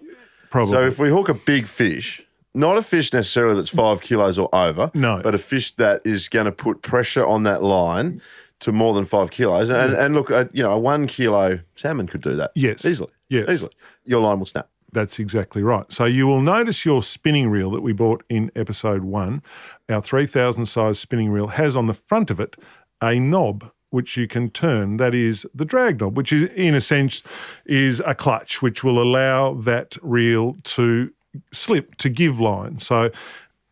probably. 0.49 0.73
So 0.73 0.85
if 0.85 0.99
we 0.99 1.09
hook 1.09 1.27
a 1.29 1.33
big 1.33 1.67
fish, 1.67 2.21
not 2.55 2.77
a 2.77 2.81
fish 2.81 3.11
necessarily 3.13 3.55
that's 3.55 3.69
five 3.69 4.01
kilos 4.01 4.37
or 4.39 4.53
over, 4.55 4.89
No. 4.93 5.21
but 5.21 5.35
a 5.35 5.37
fish 5.37 5.71
that 5.75 6.01
is 6.05 6.27
going 6.29 6.45
to 6.45 6.51
put 6.51 6.81
pressure 6.81 7.25
on 7.25 7.43
that 7.43 7.61
line 7.61 8.21
to 8.61 8.71
more 8.71 8.93
than 8.93 9.05
five 9.05 9.31
kilos. 9.31 9.69
And, 9.69 9.93
and 9.93 10.15
look, 10.15 10.29
a, 10.29 10.49
you 10.53 10.63
know, 10.63 10.71
a 10.71 10.79
one 10.79 11.07
kilo 11.07 11.59
salmon 11.75 12.07
could 12.07 12.21
do 12.21 12.35
that. 12.37 12.51
Yes. 12.55 12.85
Easily. 12.85 13.11
Yes. 13.29 13.49
Easily. 13.49 13.73
Your 14.05 14.21
line 14.21 14.39
will 14.39 14.45
snap. 14.45 14.69
That's 14.91 15.19
exactly 15.19 15.61
right. 15.61 15.91
So 15.91 16.05
you 16.05 16.25
will 16.25 16.41
notice 16.41 16.85
your 16.85 17.03
spinning 17.03 17.49
reel 17.49 17.69
that 17.71 17.81
we 17.81 17.91
bought 17.91 18.23
in 18.29 18.49
episode 18.55 19.03
one, 19.03 19.43
our 19.89 20.01
3000 20.01 20.65
size 20.67 20.97
spinning 20.99 21.29
reel 21.31 21.47
has 21.47 21.75
on 21.75 21.87
the 21.87 21.93
front 21.93 22.31
of 22.31 22.39
it 22.39 22.55
a 23.01 23.19
knob 23.19 23.71
which 23.89 24.15
you 24.15 24.25
can 24.27 24.49
turn. 24.49 24.97
That 24.97 25.13
is 25.13 25.45
the 25.53 25.65
drag 25.65 25.99
knob, 25.99 26.15
which 26.15 26.31
is 26.31 26.49
in 26.55 26.73
a 26.75 26.81
sense 26.81 27.23
is 27.65 28.01
a 28.05 28.15
clutch, 28.15 28.61
which 28.61 28.83
will 28.85 29.01
allow 29.01 29.53
that 29.53 29.97
reel 30.01 30.55
to 30.63 31.11
slip 31.51 31.95
to 31.95 32.09
give 32.09 32.39
line. 32.39 32.79
So 32.79 33.11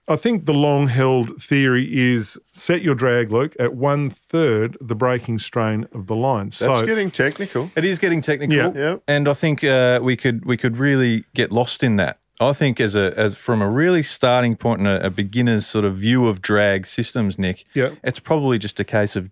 I 0.08 0.16
think 0.18 0.46
the 0.46 0.54
long 0.54 0.88
held 0.88 1.42
theory 1.42 1.88
is 1.92 2.38
set 2.54 2.82
your 2.82 2.94
drag, 2.96 3.32
Luke, 3.32 3.56
at 3.60 3.74
one 3.76 4.10
third 4.10 4.78
the 4.82 4.96
breaking 4.96 5.40
strain 5.40 5.88
of 5.94 6.08
the 6.08 6.16
line. 6.16 6.48
That's 6.48 6.58
so 6.58 6.86
getting 6.86 7.10
technical. 7.10 7.72
It 7.76 7.86
is 7.86 8.00
getting 8.00 8.20
technical, 8.22 8.56
Yeah. 8.56 8.72
Yeah. 8.76 8.96
and 9.08 9.30
I 9.30 9.34
think 9.34 9.64
uh, 9.64 10.00
we 10.04 10.18
could 10.18 10.44
we 10.46 10.58
could 10.58 10.76
really 10.78 11.24
get 11.34 11.52
lost 11.52 11.84
in 11.84 11.96
that. 11.98 12.20
I 12.40 12.52
think 12.52 12.82
as 12.82 12.96
a 12.96 13.18
as 13.18 13.36
from 13.36 13.62
a 13.62 13.70
really 13.70 14.04
starting 14.04 14.58
point 14.58 14.80
and 14.80 14.88
a, 14.90 15.06
a 15.06 15.10
beginner's 15.10 15.66
sort 15.66 15.86
of 15.86 15.96
view 15.98 16.28
of 16.28 16.42
drag 16.42 16.86
systems, 16.86 17.40
Nick, 17.40 17.64
Yeah. 17.74 17.92
it's 18.04 18.20
probably 18.20 18.58
just 18.60 18.80
a 18.82 18.84
case 18.84 19.16
of 19.16 19.30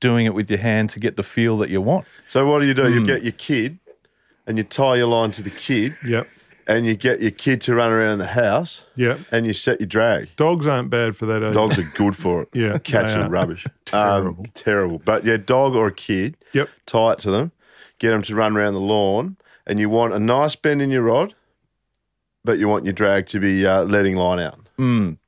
doing 0.00 0.24
it 0.24 0.32
with 0.34 0.48
your 0.50 0.60
hand 0.60 0.88
to 0.90 1.00
get 1.00 1.16
the 1.16 1.22
feel 1.22 1.58
that 1.58 1.68
you 1.68 1.80
want. 1.82 2.06
So 2.28 2.46
what 2.46 2.60
do 2.60 2.66
you 2.66 2.74
do? 2.74 2.84
Hmm. 2.88 2.94
You 3.00 3.06
get 3.06 3.22
your 3.22 3.32
kid 3.32 3.78
and 4.46 4.56
you 4.56 4.64
tie 4.64 4.96
your 4.96 5.06
line 5.08 5.32
to 5.32 5.42
the 5.42 5.50
kid 5.50 5.92
Yep. 6.06 6.28
And 6.66 6.86
you 6.86 6.94
get 6.96 7.20
your 7.20 7.30
kid 7.30 7.60
to 7.62 7.74
run 7.74 7.90
around 7.92 8.18
the 8.18 8.26
house 8.28 8.84
Yep. 8.96 9.20
and 9.30 9.46
you 9.46 9.52
set 9.52 9.80
your 9.80 9.86
drag. 9.86 10.34
Dogs 10.36 10.66
aren't 10.66 10.90
bad 10.90 11.16
for 11.16 11.26
that. 11.26 11.42
Either. 11.42 11.52
Dogs 11.52 11.78
are 11.78 11.90
good 11.96 12.16
for 12.16 12.42
it. 12.42 12.48
Yeah, 12.54 12.78
Cats 12.78 13.14
are 13.14 13.22
are. 13.24 13.28
rubbish. 13.28 13.66
Terrible. 13.84 14.44
Um, 14.44 14.50
terrible. 14.54 14.98
But 15.04 15.24
yeah, 15.24 15.36
dog 15.36 15.74
or 15.74 15.88
a 15.88 15.92
kid, 15.92 16.36
Yep. 16.52 16.68
tie 16.86 17.12
it 17.12 17.18
to 17.20 17.30
them, 17.30 17.52
get 17.98 18.10
them 18.10 18.22
to 18.22 18.34
run 18.34 18.56
around 18.56 18.74
the 18.74 18.80
lawn, 18.80 19.36
and 19.66 19.78
you 19.78 19.88
want 19.90 20.14
a 20.14 20.18
nice 20.18 20.56
bend 20.56 20.80
in 20.82 20.90
your 20.90 21.02
rod, 21.02 21.34
but 22.44 22.58
you 22.58 22.68
want 22.68 22.84
your 22.84 22.92
drag 22.92 23.26
to 23.28 23.40
be 23.40 23.66
uh, 23.66 23.84
letting 23.84 24.16
line 24.16 24.38
out. 24.40 24.58
Mm. 24.78 25.18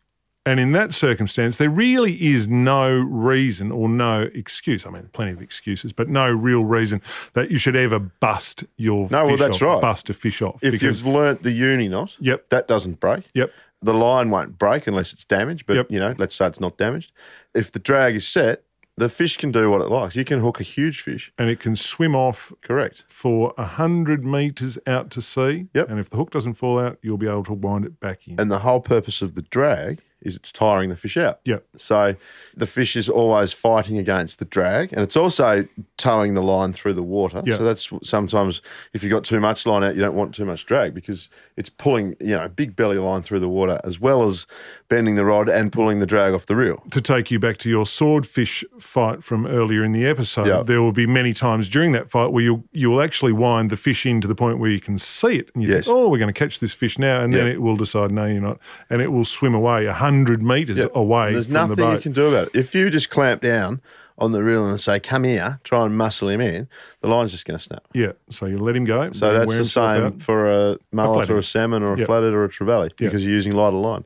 And 0.46 0.60
in 0.60 0.72
that 0.72 0.94
circumstance, 0.94 1.56
there 1.58 1.68
really 1.68 2.14
is 2.24 2.48
no 2.48 2.88
reason 2.96 3.72
or 3.72 3.88
no 3.88 4.22
excuse. 4.32 4.86
I 4.86 4.90
mean, 4.90 5.10
plenty 5.12 5.32
of 5.32 5.42
excuses, 5.42 5.92
but 5.92 6.08
no 6.08 6.30
real 6.30 6.64
reason 6.64 7.02
that 7.34 7.50
you 7.50 7.58
should 7.58 7.74
ever 7.76 7.98
bust 7.98 8.64
your 8.76 9.08
No, 9.10 9.24
well, 9.26 9.30
fish 9.36 9.40
that's 9.40 9.56
off, 9.56 9.62
right. 9.62 9.80
bust 9.80 10.08
a 10.08 10.14
fish 10.14 10.40
off. 10.40 10.62
If 10.62 10.72
because, 10.72 11.00
you've 11.04 11.12
learnt 11.12 11.42
the 11.42 11.50
uni 11.52 11.88
knot, 11.88 12.12
Yep. 12.20 12.48
that 12.50 12.68
doesn't 12.68 13.00
break. 13.00 13.24
Yep. 13.34 13.50
The 13.82 13.92
line 13.92 14.30
won't 14.30 14.56
break 14.56 14.86
unless 14.86 15.12
it's 15.12 15.24
damaged, 15.24 15.66
but 15.66 15.74
Yep. 15.76 15.90
you 15.90 15.98
know, 15.98 16.14
let's 16.16 16.34
say 16.36 16.46
it's 16.46 16.60
not 16.60 16.78
damaged. 16.78 17.10
If 17.54 17.72
the 17.72 17.78
drag 17.78 18.14
is 18.16 18.26
set, 18.26 18.62
the 18.96 19.08
fish 19.10 19.36
can 19.36 19.52
do 19.52 19.70
what 19.70 19.82
it 19.82 19.88
likes. 19.90 20.16
You 20.16 20.24
can 20.24 20.40
hook 20.40 20.58
a 20.60 20.62
huge 20.62 21.02
fish. 21.02 21.30
and 21.36 21.50
it 21.50 21.60
can 21.60 21.76
swim 21.76 22.14
off 22.16 22.52
Correct. 22.62 23.04
for 23.08 23.52
100 23.58 24.24
metres 24.24 24.78
out 24.86 25.10
to 25.10 25.20
sea. 25.20 25.66
Yep. 25.74 25.90
And 25.90 25.98
if 26.00 26.08
the 26.08 26.16
hook 26.16 26.30
doesn't 26.30 26.54
fall 26.54 26.78
out, 26.78 26.98
you'll 27.02 27.18
be 27.18 27.26
able 27.28 27.44
to 27.44 27.52
wind 27.52 27.84
it 27.84 28.00
back 28.00 28.26
in. 28.26 28.40
And 28.40 28.50
the 28.50 28.60
whole 28.60 28.80
purpose 28.80 29.20
of 29.20 29.34
the 29.34 29.42
drag 29.42 30.00
is 30.22 30.34
it's 30.36 30.50
tiring 30.50 30.88
the 30.90 30.96
fish 30.96 31.16
out. 31.16 31.40
Yep. 31.44 31.64
So 31.76 32.16
the 32.56 32.66
fish 32.66 32.96
is 32.96 33.08
always 33.08 33.52
fighting 33.52 33.98
against 33.98 34.38
the 34.38 34.44
drag, 34.44 34.92
and 34.92 35.02
it's 35.02 35.16
also 35.16 35.66
towing 35.98 36.34
the 36.34 36.42
line 36.42 36.72
through 36.72 36.94
the 36.94 37.02
water. 37.02 37.42
Yeah. 37.44 37.58
So 37.58 37.64
that's 37.64 37.90
sometimes 38.02 38.60
if 38.92 39.02
you've 39.02 39.12
got 39.12 39.24
too 39.24 39.40
much 39.40 39.66
line 39.66 39.84
out, 39.84 39.94
you 39.94 40.00
don't 40.02 40.14
want 40.14 40.34
too 40.34 40.44
much 40.44 40.64
drag 40.66 40.94
because 40.94 41.28
it's 41.56 41.68
pulling, 41.68 42.16
you 42.20 42.34
know, 42.34 42.48
big 42.48 42.74
belly 42.76 42.98
line 42.98 43.22
through 43.22 43.40
the 43.40 43.48
water 43.48 43.78
as 43.84 44.00
well 44.00 44.22
as 44.26 44.46
bending 44.88 45.14
the 45.16 45.24
rod 45.24 45.48
and 45.48 45.72
pulling 45.72 45.98
the 45.98 46.06
drag 46.06 46.32
off 46.34 46.46
the 46.46 46.56
reel. 46.56 46.82
to 46.90 47.00
take 47.00 47.30
you 47.30 47.38
back 47.38 47.58
to 47.58 47.68
your 47.68 47.84
swordfish 47.86 48.64
fight 48.80 49.22
from 49.22 49.46
earlier 49.46 49.84
in 49.84 49.92
the 49.92 50.06
episode, 50.06 50.46
Yeah. 50.46 50.62
there 50.62 50.80
will 50.80 50.92
be 50.92 51.06
many 51.06 51.32
times 51.34 51.68
during 51.68 51.92
that 51.92 52.10
fight 52.10 52.32
where 52.32 52.42
you'll 52.42 52.64
you 52.72 52.90
will 52.90 53.00
actually 53.00 53.32
wind 53.32 53.70
the 53.70 53.76
fish 53.76 54.06
in 54.06 54.20
to 54.20 54.28
the 54.28 54.34
point 54.34 54.58
where 54.58 54.70
you 54.70 54.80
can 54.80 54.98
see 54.98 55.36
it, 55.36 55.50
and 55.54 55.62
you 55.62 55.68
Yes. 55.70 55.84
think, 55.86 55.96
"Oh, 55.96 56.08
we're 56.08 56.18
going 56.18 56.32
to 56.32 56.38
catch 56.38 56.58
this 56.60 56.72
fish 56.72 56.98
now," 56.98 57.20
and 57.20 57.34
then 57.34 57.46
it 57.46 57.60
will 57.60 57.76
decide, 57.76 58.10
"No, 58.10 58.24
you're 58.26 58.40
not," 58.40 58.58
and 58.90 59.00
it 59.02 59.12
will 59.12 59.24
swim 59.24 59.54
away 59.54 59.86
a 59.86 59.92
hundred 60.06 60.42
meters 60.42 60.78
Yeah. 60.78 60.86
away 60.94 61.32
There's 61.32 61.46
from 61.46 61.54
nothing 61.54 61.76
the 61.76 61.82
boat. 61.82 61.92
you 61.94 62.00
can 62.00 62.12
do 62.12 62.26
about 62.28 62.48
it. 62.48 62.54
If 62.58 62.74
you 62.74 62.90
just 62.90 63.10
clamp 63.10 63.42
down 63.42 63.80
on 64.18 64.32
the 64.32 64.42
reel 64.42 64.66
and 64.68 64.80
say, 64.80 64.98
"Come 64.98 65.24
here," 65.24 65.60
try 65.64 65.84
and 65.84 65.94
muscle 65.96 66.28
him 66.28 66.40
in, 66.40 66.68
the 67.02 67.08
line's 67.08 67.32
just 67.32 67.44
going 67.44 67.58
to 67.58 67.62
snap. 67.62 67.84
yeah, 67.92 68.12
so 68.30 68.46
you 68.46 68.58
let 68.58 68.74
him 68.74 68.84
go. 68.84 69.12
So 69.12 69.32
that's 69.32 69.56
the 69.56 69.64
same 69.64 70.02
out. 70.04 70.22
for 70.22 70.50
a 70.50 70.78
mullet 70.92 71.16
flathead. 71.28 71.30
or 71.34 71.38
a 71.38 71.42
salmon 71.42 71.82
or 71.82 71.94
a 71.94 71.98
Yep. 71.98 72.06
flathead 72.06 72.32
or 72.32 72.44
a 72.44 72.48
trevally 72.48 72.84
Yep. 72.84 72.96
because 72.98 73.24
you're 73.24 73.34
using 73.34 73.52
lighter 73.52 73.76
line. 73.76 74.04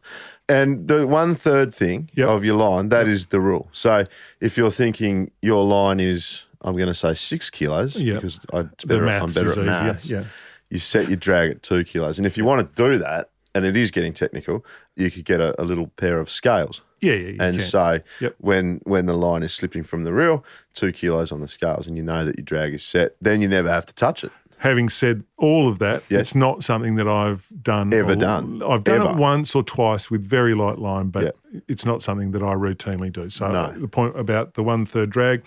And 0.48 0.88
the 0.88 1.06
one 1.06 1.36
third 1.36 1.72
thing 1.72 2.10
Yep. 2.14 2.28
of 2.28 2.44
your 2.44 2.56
line, 2.56 2.88
that 2.88 3.06
is 3.06 3.26
the 3.26 3.40
rule. 3.40 3.68
So 3.72 4.04
if 4.40 4.56
you're 4.58 4.72
thinking 4.72 5.30
your 5.40 5.64
line 5.64 6.00
is, 6.00 6.42
I'm 6.62 6.74
going 6.74 6.88
to 6.88 6.94
say 6.94 7.14
six 7.14 7.48
kilos 7.50 7.94
because 7.94 8.40
I, 8.52 8.62
better, 8.84 9.06
I'm 9.06 9.32
better 9.32 9.46
is 9.46 9.58
at 9.58 9.62
easier. 9.62 9.64
maths. 9.64 10.06
Yeah. 10.06 10.24
You 10.70 10.78
set 10.80 11.06
your 11.08 11.16
drag 11.16 11.52
at 11.52 11.62
two 11.62 11.84
kilos. 11.84 12.18
And 12.18 12.26
if 12.26 12.36
you 12.36 12.44
want 12.44 12.60
to 12.68 12.82
do 12.82 12.98
that, 12.98 13.30
and 13.54 13.64
it 13.64 13.76
is 13.76 13.90
getting 13.92 14.12
technical, 14.12 14.64
you 15.00 15.10
could 15.10 15.24
get 15.24 15.40
a, 15.40 15.60
a 15.60 15.64
little 15.64 15.88
pair 15.96 16.20
of 16.20 16.30
scales. 16.30 16.82
Yeah, 17.00 17.14
yeah, 17.14 17.28
you 17.30 17.36
and 17.40 17.56
can. 17.58 17.66
so 17.66 18.00
Yep. 18.20 18.34
when 18.38 18.80
when 18.84 19.06
the 19.06 19.14
line 19.14 19.42
is 19.42 19.52
slipping 19.54 19.82
from 19.84 20.04
the 20.04 20.12
reel, 20.12 20.44
two 20.74 20.92
kilos 20.92 21.32
on 21.32 21.40
the 21.40 21.48
scales, 21.48 21.86
and 21.86 21.96
you 21.96 22.02
know 22.02 22.24
that 22.26 22.36
your 22.38 22.44
drag 22.44 22.74
is 22.74 22.84
set, 22.84 23.16
then 23.20 23.40
you 23.40 23.48
never 23.48 23.70
have 23.70 23.86
to 23.86 23.94
touch 23.94 24.22
it. 24.22 24.30
Having 24.58 24.90
said 24.90 25.24
all 25.38 25.66
of 25.68 25.78
that, 25.78 26.02
Yes. 26.10 26.20
it's 26.20 26.34
not 26.34 26.62
something 26.62 26.96
that 26.96 27.08
I've 27.08 27.46
done 27.62 27.94
Ever 27.94 28.12
a- 28.12 28.16
done. 28.16 28.62
I've 28.62 28.84
done 28.84 29.00
Ever. 29.00 29.10
it 29.12 29.16
once 29.16 29.54
or 29.54 29.62
twice 29.62 30.10
with 30.10 30.22
very 30.22 30.54
light 30.54 30.78
line, 30.78 31.08
but 31.08 31.24
Yeah. 31.24 31.60
it's 31.66 31.86
not 31.86 32.02
something 32.02 32.32
that 32.32 32.42
I 32.42 32.52
routinely 32.52 33.10
do. 33.10 33.30
So 33.30 33.50
No. 33.50 33.72
the 33.74 33.88
point 33.88 34.18
about 34.20 34.52
the 34.54 34.62
one 34.62 34.84
third 34.84 35.08
drag, 35.08 35.42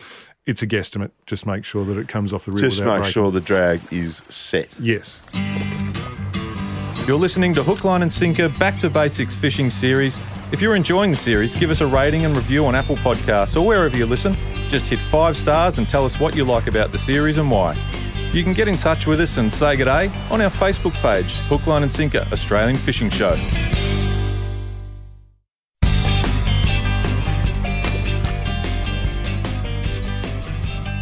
it's 0.48 0.63
a 0.63 0.68
guesstimate. 0.68 1.12
Just 1.28 1.46
make 1.46 1.63
sure 1.63 1.86
that 1.86 1.98
it 2.00 2.08
comes 2.08 2.34
off 2.34 2.46
the 2.46 2.52
reel. 2.54 2.63
Just 2.68 2.80
make 2.80 2.88
breaking. 2.88 3.12
sure 3.12 3.30
the 3.30 3.39
drag 3.42 3.82
is 3.92 4.18
set. 4.30 4.68
Yes. 4.80 5.22
You're 7.06 7.20
listening 7.20 7.54
to 7.56 7.63
Hook, 7.63 7.84
Line 7.84 8.02
and 8.02 8.12
Sinker 8.12 8.48
Back 8.48 8.78
to 8.78 8.89
Basics 8.89 9.36
Fishing 9.36 9.70
Series. 9.70 10.18
If 10.54 10.62
you're 10.62 10.74
enjoying 10.74 11.12
the 11.12 11.18
series, 11.18 11.54
give 11.54 11.70
us 11.70 11.82
a 11.82 11.86
rating 11.86 12.24
and 12.24 12.34
review 12.34 12.66
on 12.66 12.76
Apple 12.76 12.96
Podcasts 12.96 13.58
or 13.58 13.68
wherever 13.68 13.98
you 13.98 14.06
listen. 14.06 14.34
Just 14.70 14.88
hit 14.88 15.00
five 15.00 15.36
stars 15.36 15.80
and 15.80 15.89
tell 15.89 16.06
us 16.06 16.18
what 16.18 16.34
you 16.34 16.46
like 16.46 16.68
about 16.68 16.94
the 16.94 16.98
series 16.98 17.38
and 17.38 17.52
why. 17.52 17.76
You 18.32 18.42
can 18.42 18.54
get 18.54 18.70
in 18.70 18.78
touch 18.78 19.06
with 19.06 19.20
us 19.20 19.36
and 19.36 19.52
say 19.52 19.76
good 19.76 19.84
day 19.84 20.10
on 20.32 20.39
our 20.39 20.50
Facebook 20.50 20.94
page, 20.94 21.36
Hook, 21.50 21.68
Line 21.68 21.84
and 21.84 21.92
Sinker 21.92 22.26
Australian 22.32 22.78
Fishing 22.78 23.10
Show. 23.10 23.36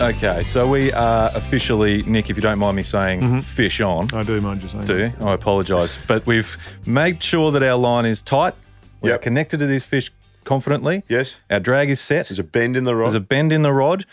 Okay, 0.02 0.44
so 0.44 0.68
we 0.68 0.92
are 0.94 1.30
officially, 1.36 2.02
Nick, 2.04 2.32
if 2.32 2.36
you 2.36 2.42
don't 2.42 2.58
mind 2.58 2.76
me 2.76 2.82
saying, 2.82 3.22
mm-hmm. 3.22 3.40
fish 3.42 3.80
on. 3.82 4.12
I 4.16 4.24
do 4.24 4.42
mind 4.42 4.64
you 4.64 4.70
saying. 4.70 4.86
Do 4.86 4.98
you? 4.98 5.14
I 5.22 5.34
apologise. 5.34 5.96
But 6.08 6.26
we've 6.26 6.58
made 6.88 7.22
sure 7.22 7.52
that 7.52 7.62
our 7.62 7.78
line 7.78 8.08
is 8.08 8.20
tight. 8.24 8.56
We're 9.02 9.12
Yep. 9.12 9.22
connected 9.22 9.60
to 9.60 9.68
this 9.68 9.86
fish 9.86 10.12
confidently. 10.44 11.04
Yes. 11.08 11.36
Our 11.52 11.60
drag 11.60 11.92
is 11.92 12.02
set. 12.02 12.30
There's 12.30 12.40
a 12.40 12.44
bend 12.44 12.76
in 12.76 12.84
the 12.84 12.96
rod. 12.96 13.10
There's 13.10 13.16
a 13.16 13.20
bend 13.20 13.54
in 13.54 13.62
the 13.62 13.72
rod. 13.72 14.08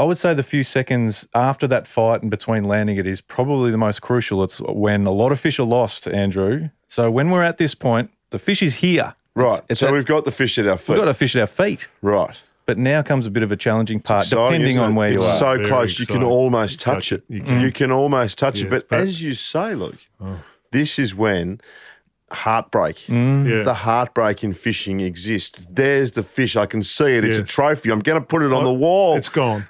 I 0.00 0.02
would 0.02 0.18
say 0.18 0.34
the 0.34 0.42
few 0.42 0.64
seconds 0.64 1.28
after 1.32 1.68
that 1.68 1.86
fight 1.86 2.22
and 2.22 2.30
between 2.30 2.64
landing 2.64 2.96
it 2.96 3.06
is 3.06 3.20
probably 3.20 3.70
the 3.70 3.78
most 3.78 4.02
crucial. 4.02 4.42
It's 4.42 4.58
when 4.62 5.06
a 5.06 5.12
lot 5.12 5.30
of 5.30 5.38
fish 5.38 5.60
are 5.60 5.66
lost, 5.66 6.08
Andrew. 6.08 6.70
So 6.88 7.08
when 7.08 7.30
we're 7.30 7.44
at 7.44 7.58
this 7.58 7.76
point, 7.76 8.10
the 8.30 8.40
fish 8.40 8.62
is 8.64 8.76
here. 8.76 9.14
right. 9.36 9.58
It's, 9.60 9.66
it's 9.68 9.80
so 9.80 9.86
at- 9.88 9.92
we've 9.92 10.06
got 10.06 10.24
the 10.24 10.32
fish 10.32 10.58
at 10.58 10.66
our 10.66 10.76
feet. 10.76 10.88
we've 10.94 10.98
got 10.98 11.08
a 11.08 11.14
fish 11.14 11.36
at 11.36 11.40
our 11.40 11.46
feet. 11.46 11.86
right. 12.02 12.42
But 12.66 12.78
now 12.78 13.02
comes 13.02 13.26
a 13.26 13.30
bit 13.30 13.42
of 13.42 13.52
a 13.52 13.56
challenging 13.56 14.00
part, 14.00 14.24
Exciting, 14.24 14.60
depending 14.60 14.78
on 14.78 14.92
it? 14.92 14.94
where 14.94 15.08
you 15.10 15.16
it's 15.16 15.26
are. 15.26 15.38
so 15.38 15.56
Very 15.58 15.68
close 15.68 15.98
you 16.00 16.06
can 16.06 16.22
almost 16.22 16.80
touch, 16.80 17.10
Touch 17.10 17.12
it. 17.12 17.24
it. 17.28 17.32
You 17.32 17.38
You 17.58 17.60
can. 17.70 17.72
can, 17.72 17.90
almost 17.92 18.38
touch 18.38 18.56
Yes, 18.58 18.66
it. 18.66 18.70
But, 18.70 18.88
but- 18.88 19.00
as 19.00 19.22
you 19.22 19.34
say, 19.34 19.74
Luke, 19.74 19.98
this 20.70 20.98
is 20.98 21.14
when 21.14 21.60
heartbreak, 22.32 22.96
Mm. 23.08 23.48
Yeah. 23.48 23.62
the 23.64 23.74
heartbreak 23.74 24.42
in 24.42 24.54
fishing 24.54 25.00
exists. 25.00 25.64
There's 25.70 26.12
the 26.12 26.22
fish. 26.22 26.56
I 26.56 26.66
can 26.66 26.82
see 26.82 27.16
it. 27.16 27.24
It's 27.24 27.38
a 27.38 27.44
trophy. 27.44 27.90
I'm 27.90 28.00
going 28.00 28.20
to 28.20 28.26
put 28.26 28.42
it 28.42 28.52
on 28.52 28.64
the 28.64 28.72
wall. 28.72 29.16
It's 29.16 29.28
gone. 29.28 29.68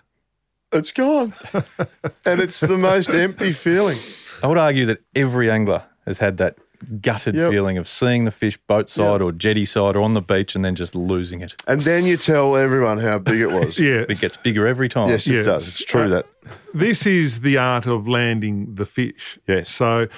it's 0.73 0.93
gone. 0.93 1.35
and 2.25 2.41
it's 2.41 2.61
the 2.61 2.79
most 2.79 3.11
empty 3.11 3.53
feeling. 3.53 3.99
I 4.43 4.47
would 4.47 4.59
argue 4.59 4.87
that 4.87 4.99
every 5.15 5.51
angler 5.51 5.83
has 6.07 6.19
had 6.19 6.37
that 6.39 6.57
gutted 7.01 7.35
Yep. 7.35 7.51
feeling 7.51 7.79
of 7.79 7.87
seeing 7.89 8.25
the 8.25 8.31
fish 8.31 8.57
boat 8.67 8.89
side 8.91 9.13
Yep. 9.13 9.21
or 9.23 9.33
jetty 9.33 9.65
side 9.65 9.97
or 9.97 10.03
on 10.03 10.15
the 10.15 10.21
beach 10.23 10.55
and 10.55 10.65
then 10.65 10.75
just 10.75 10.95
losing 10.95 11.41
it. 11.41 11.55
And 11.67 11.81
then 11.81 12.05
you 12.05 12.17
tell 12.17 12.57
everyone 12.57 12.99
how 13.01 13.19
big 13.19 13.41
it 13.41 13.47
was. 13.51 13.79
Yeah. 13.85 14.05
It 14.09 14.21
gets 14.21 14.37
bigger 14.37 14.67
every 14.67 14.89
time. 14.89 15.09
Yes, 15.09 15.27
it 15.27 15.33
Yes. 15.35 15.47
does. 15.47 15.69
It's 15.69 15.85
true 15.85 16.03
Uh, 16.03 16.09
that. 16.09 16.27
This 16.75 17.07
is 17.07 17.41
the 17.41 17.57
art 17.59 17.87
of 17.87 18.07
landing 18.09 18.75
the 18.75 18.85
fish. 18.87 19.39
Yes. 19.47 19.71
So 19.71 20.09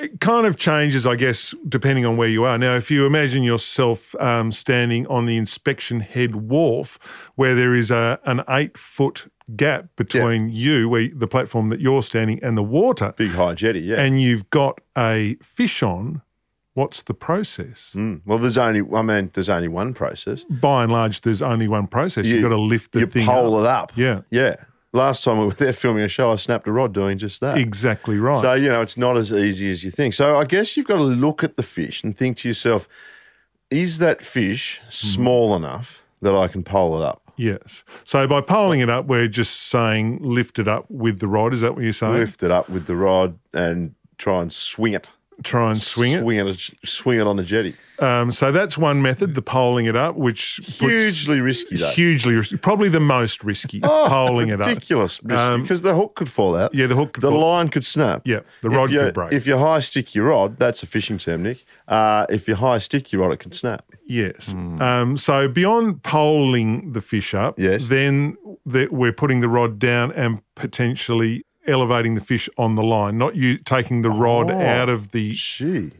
it 0.00 0.20
kind 0.20 0.46
of 0.46 0.56
changes, 0.56 1.06
I 1.06 1.14
guess, 1.16 1.54
depending 1.68 2.04
on 2.06 2.16
where 2.16 2.28
you 2.28 2.44
are. 2.44 2.58
Now, 2.58 2.74
if 2.76 2.90
you 2.90 3.06
imagine 3.06 3.42
yourself 3.42 4.14
um, 4.20 4.50
standing 4.52 5.06
on 5.08 5.26
the 5.26 5.36
inspection 5.36 6.00
head 6.00 6.34
wharf 6.36 6.98
where 7.36 7.54
there 7.54 7.74
is 7.74 7.90
a, 7.90 8.18
an 8.24 8.42
eight 8.48 8.76
foot 8.78 9.30
gap 9.54 9.86
between 9.96 10.48
you, 10.50 10.88
where 10.88 11.08
the 11.14 11.28
platform 11.28 11.68
that 11.68 11.80
you're 11.80 12.02
standing, 12.02 12.42
and 12.42 12.56
the 12.58 12.62
water, 12.64 13.14
Big 13.16 13.32
high 13.32 13.54
jetty, 13.54 13.80
yeah. 13.80 14.00
and 14.00 14.20
you've 14.20 14.48
got 14.50 14.80
a 14.98 15.36
fish 15.42 15.82
on, 15.82 16.22
what's 16.74 17.02
the 17.02 17.14
process? 17.14 17.92
Mm. 17.94 18.22
Well, 18.26 18.38
there's 18.38 18.58
only, 18.58 18.82
I 18.94 19.02
mean, 19.02 19.30
there's 19.34 19.48
only 19.48 19.68
one 19.68 19.94
process. 19.94 20.44
By 20.44 20.82
and 20.82 20.92
large, 20.92 21.20
there's 21.20 21.42
only 21.42 21.68
one 21.68 21.86
process. 21.86 22.26
You've 22.26 22.42
got 22.42 22.48
to 22.48 22.56
lift 22.58 22.92
the 22.92 23.00
you 23.00 23.06
thing 23.06 23.26
pole 23.26 23.56
up. 23.56 23.62
it 23.62 23.66
up. 23.66 23.92
Yeah. 23.96 24.22
Yeah. 24.30 24.56
Last 24.92 25.24
time 25.24 25.38
we 25.38 25.44
were 25.46 25.52
there 25.52 25.72
filming 25.72 26.04
a 26.04 26.08
show, 26.08 26.32
I 26.32 26.36
snapped 26.36 26.66
a 26.66 26.72
rod 26.72 26.92
doing 26.94 27.18
just 27.18 27.40
that. 27.40 27.58
Exactly 27.58 28.18
right. 28.18 28.40
So, 28.40 28.54
you 28.54 28.68
know, 28.68 28.80
it's 28.82 28.96
not 28.96 29.16
as 29.16 29.30
easy 29.30 29.70
as 29.70 29.84
you 29.84 29.90
think. 29.90 30.14
So 30.14 30.38
I 30.38 30.44
guess 30.44 30.76
you've 30.76 30.86
got 30.86 30.96
to 30.96 31.02
look 31.02 31.44
at 31.44 31.56
the 31.56 31.62
fish 31.62 32.02
and 32.02 32.16
think 32.16 32.38
to 32.38 32.48
yourself, 32.48 32.88
is 33.70 33.98
that 33.98 34.22
fish 34.22 34.80
Hmm. 34.84 34.90
small 34.90 35.56
enough 35.56 36.02
that 36.22 36.34
I 36.34 36.48
can 36.48 36.62
pole 36.62 37.00
it 37.00 37.04
up? 37.04 37.25
Yes. 37.36 37.84
So 38.04 38.26
by 38.26 38.40
poling 38.40 38.80
it 38.80 38.88
up, 38.88 39.06
we're 39.06 39.28
just 39.28 39.54
saying 39.54 40.18
lift 40.22 40.58
it 40.58 40.68
up 40.68 40.90
with 40.90 41.20
the 41.20 41.28
rod. 41.28 41.52
Is 41.52 41.60
that 41.60 41.74
what 41.74 41.84
you're 41.84 41.92
saying? 41.92 42.14
Lift 42.14 42.42
it 42.42 42.50
up 42.50 42.68
with 42.68 42.86
the 42.86 42.96
rod 42.96 43.38
and 43.52 43.94
try 44.18 44.42
and 44.42 44.52
swing 44.52 44.94
it. 44.94 45.10
Try 45.42 45.70
and 45.70 45.78
swing 45.78 46.12
it. 46.12 46.20
Swing 46.20 46.46
it, 46.48 46.70
swing 46.84 47.20
it 47.20 47.26
on 47.26 47.36
the 47.36 47.42
jetty. 47.44 47.74
Um, 47.98 48.30
so 48.32 48.52
that's 48.52 48.76
one 48.76 49.00
method, 49.00 49.34
the 49.34 49.42
poling 49.42 49.86
it 49.86 49.96
up, 49.96 50.16
which 50.16 50.60
puts- 50.62 50.78
Hugely 50.78 51.40
risky, 51.40 51.76
though. 51.76 51.90
hugely 51.90 52.34
risky, 52.34 52.56
probably 52.58 52.88
the 52.90 53.00
most 53.00 53.42
risky. 53.44 53.80
poling 53.80 54.48
it 54.50 54.60
up. 54.60 54.66
Ridiculous. 54.66 55.20
Um, 55.30 55.62
because 55.62 55.80
the 55.82 55.94
hook 55.94 56.14
could 56.14 56.28
fall 56.28 56.56
out. 56.56 56.74
Yeah, 56.74 56.86
the 56.86 56.94
hook 56.94 57.14
could 57.14 57.22
The 57.22 57.30
fall- 57.30 57.40
line 57.52 57.68
could 57.68 57.84
snap. 57.84 58.22
Yeah, 58.24 58.40
the 58.62 58.68
If 58.70 58.76
rod 58.76 58.88
could 58.90 59.14
break. 59.14 59.32
If 59.32 59.46
you 59.46 59.56
high 59.58 59.80
stick 59.80 60.14
your 60.14 60.26
rod, 60.26 60.58
that's 60.58 60.82
a 60.82 60.86
fishing 60.86 61.16
term, 61.18 61.42
Nick. 61.42 61.64
Uh, 61.88 62.26
if 62.28 62.48
you 62.48 62.54
high 62.56 62.78
stick 62.78 63.12
your 63.12 63.22
rod, 63.22 63.32
it 63.32 63.38
can 63.38 63.52
snap. 63.52 63.84
Yes. 64.06 64.52
Um, 64.54 65.16
so 65.16 65.48
beyond 65.48 66.02
poling 66.02 66.92
the 66.92 67.00
fish 67.00 67.32
up, 67.34 67.58
Yes. 67.58 67.86
then 67.86 68.36
the, 68.66 68.88
we're 68.90 69.12
putting 69.12 69.40
the 69.40 69.48
rod 69.48 69.78
down 69.78 70.12
and 70.12 70.40
potentially 70.54 71.44
elevating 71.68 72.14
the 72.14 72.20
fish 72.20 72.48
on 72.58 72.74
the 72.74 72.82
line, 72.82 73.18
not 73.18 73.36
you 73.36 73.58
taking 73.58 74.02
the 74.02 74.10
rod 74.10 74.50
Oh. 74.50 74.60
out 74.60 74.88
of 74.88 75.10
the 75.12 75.32
Gee. 75.34 75.90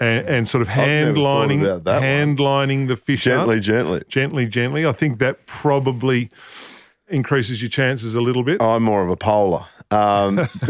and, 0.00 0.28
and 0.28 0.48
sort 0.48 0.62
of 0.62 0.68
hand 0.68 1.16
lining 1.18 1.62
that 1.62 1.84
one. 1.84 2.02
hand 2.02 2.38
lining 2.40 2.86
the 2.86 2.96
fish 2.96 3.26
up. 3.26 3.32
Gently, 3.46 3.60
gently. 3.60 4.02
gently, 4.08 4.46
gently. 4.46 4.86
I 4.86 4.92
think 4.92 5.18
that 5.18 5.46
probably 5.46 6.30
increases 7.08 7.62
your 7.62 7.70
chances 7.70 8.14
a 8.14 8.20
little 8.20 8.42
bit. 8.42 8.60
I'm 8.62 8.82
more 8.82 9.02
of 9.02 9.10
a 9.10 9.16
polar. 9.16 9.66
Um, 9.90 10.38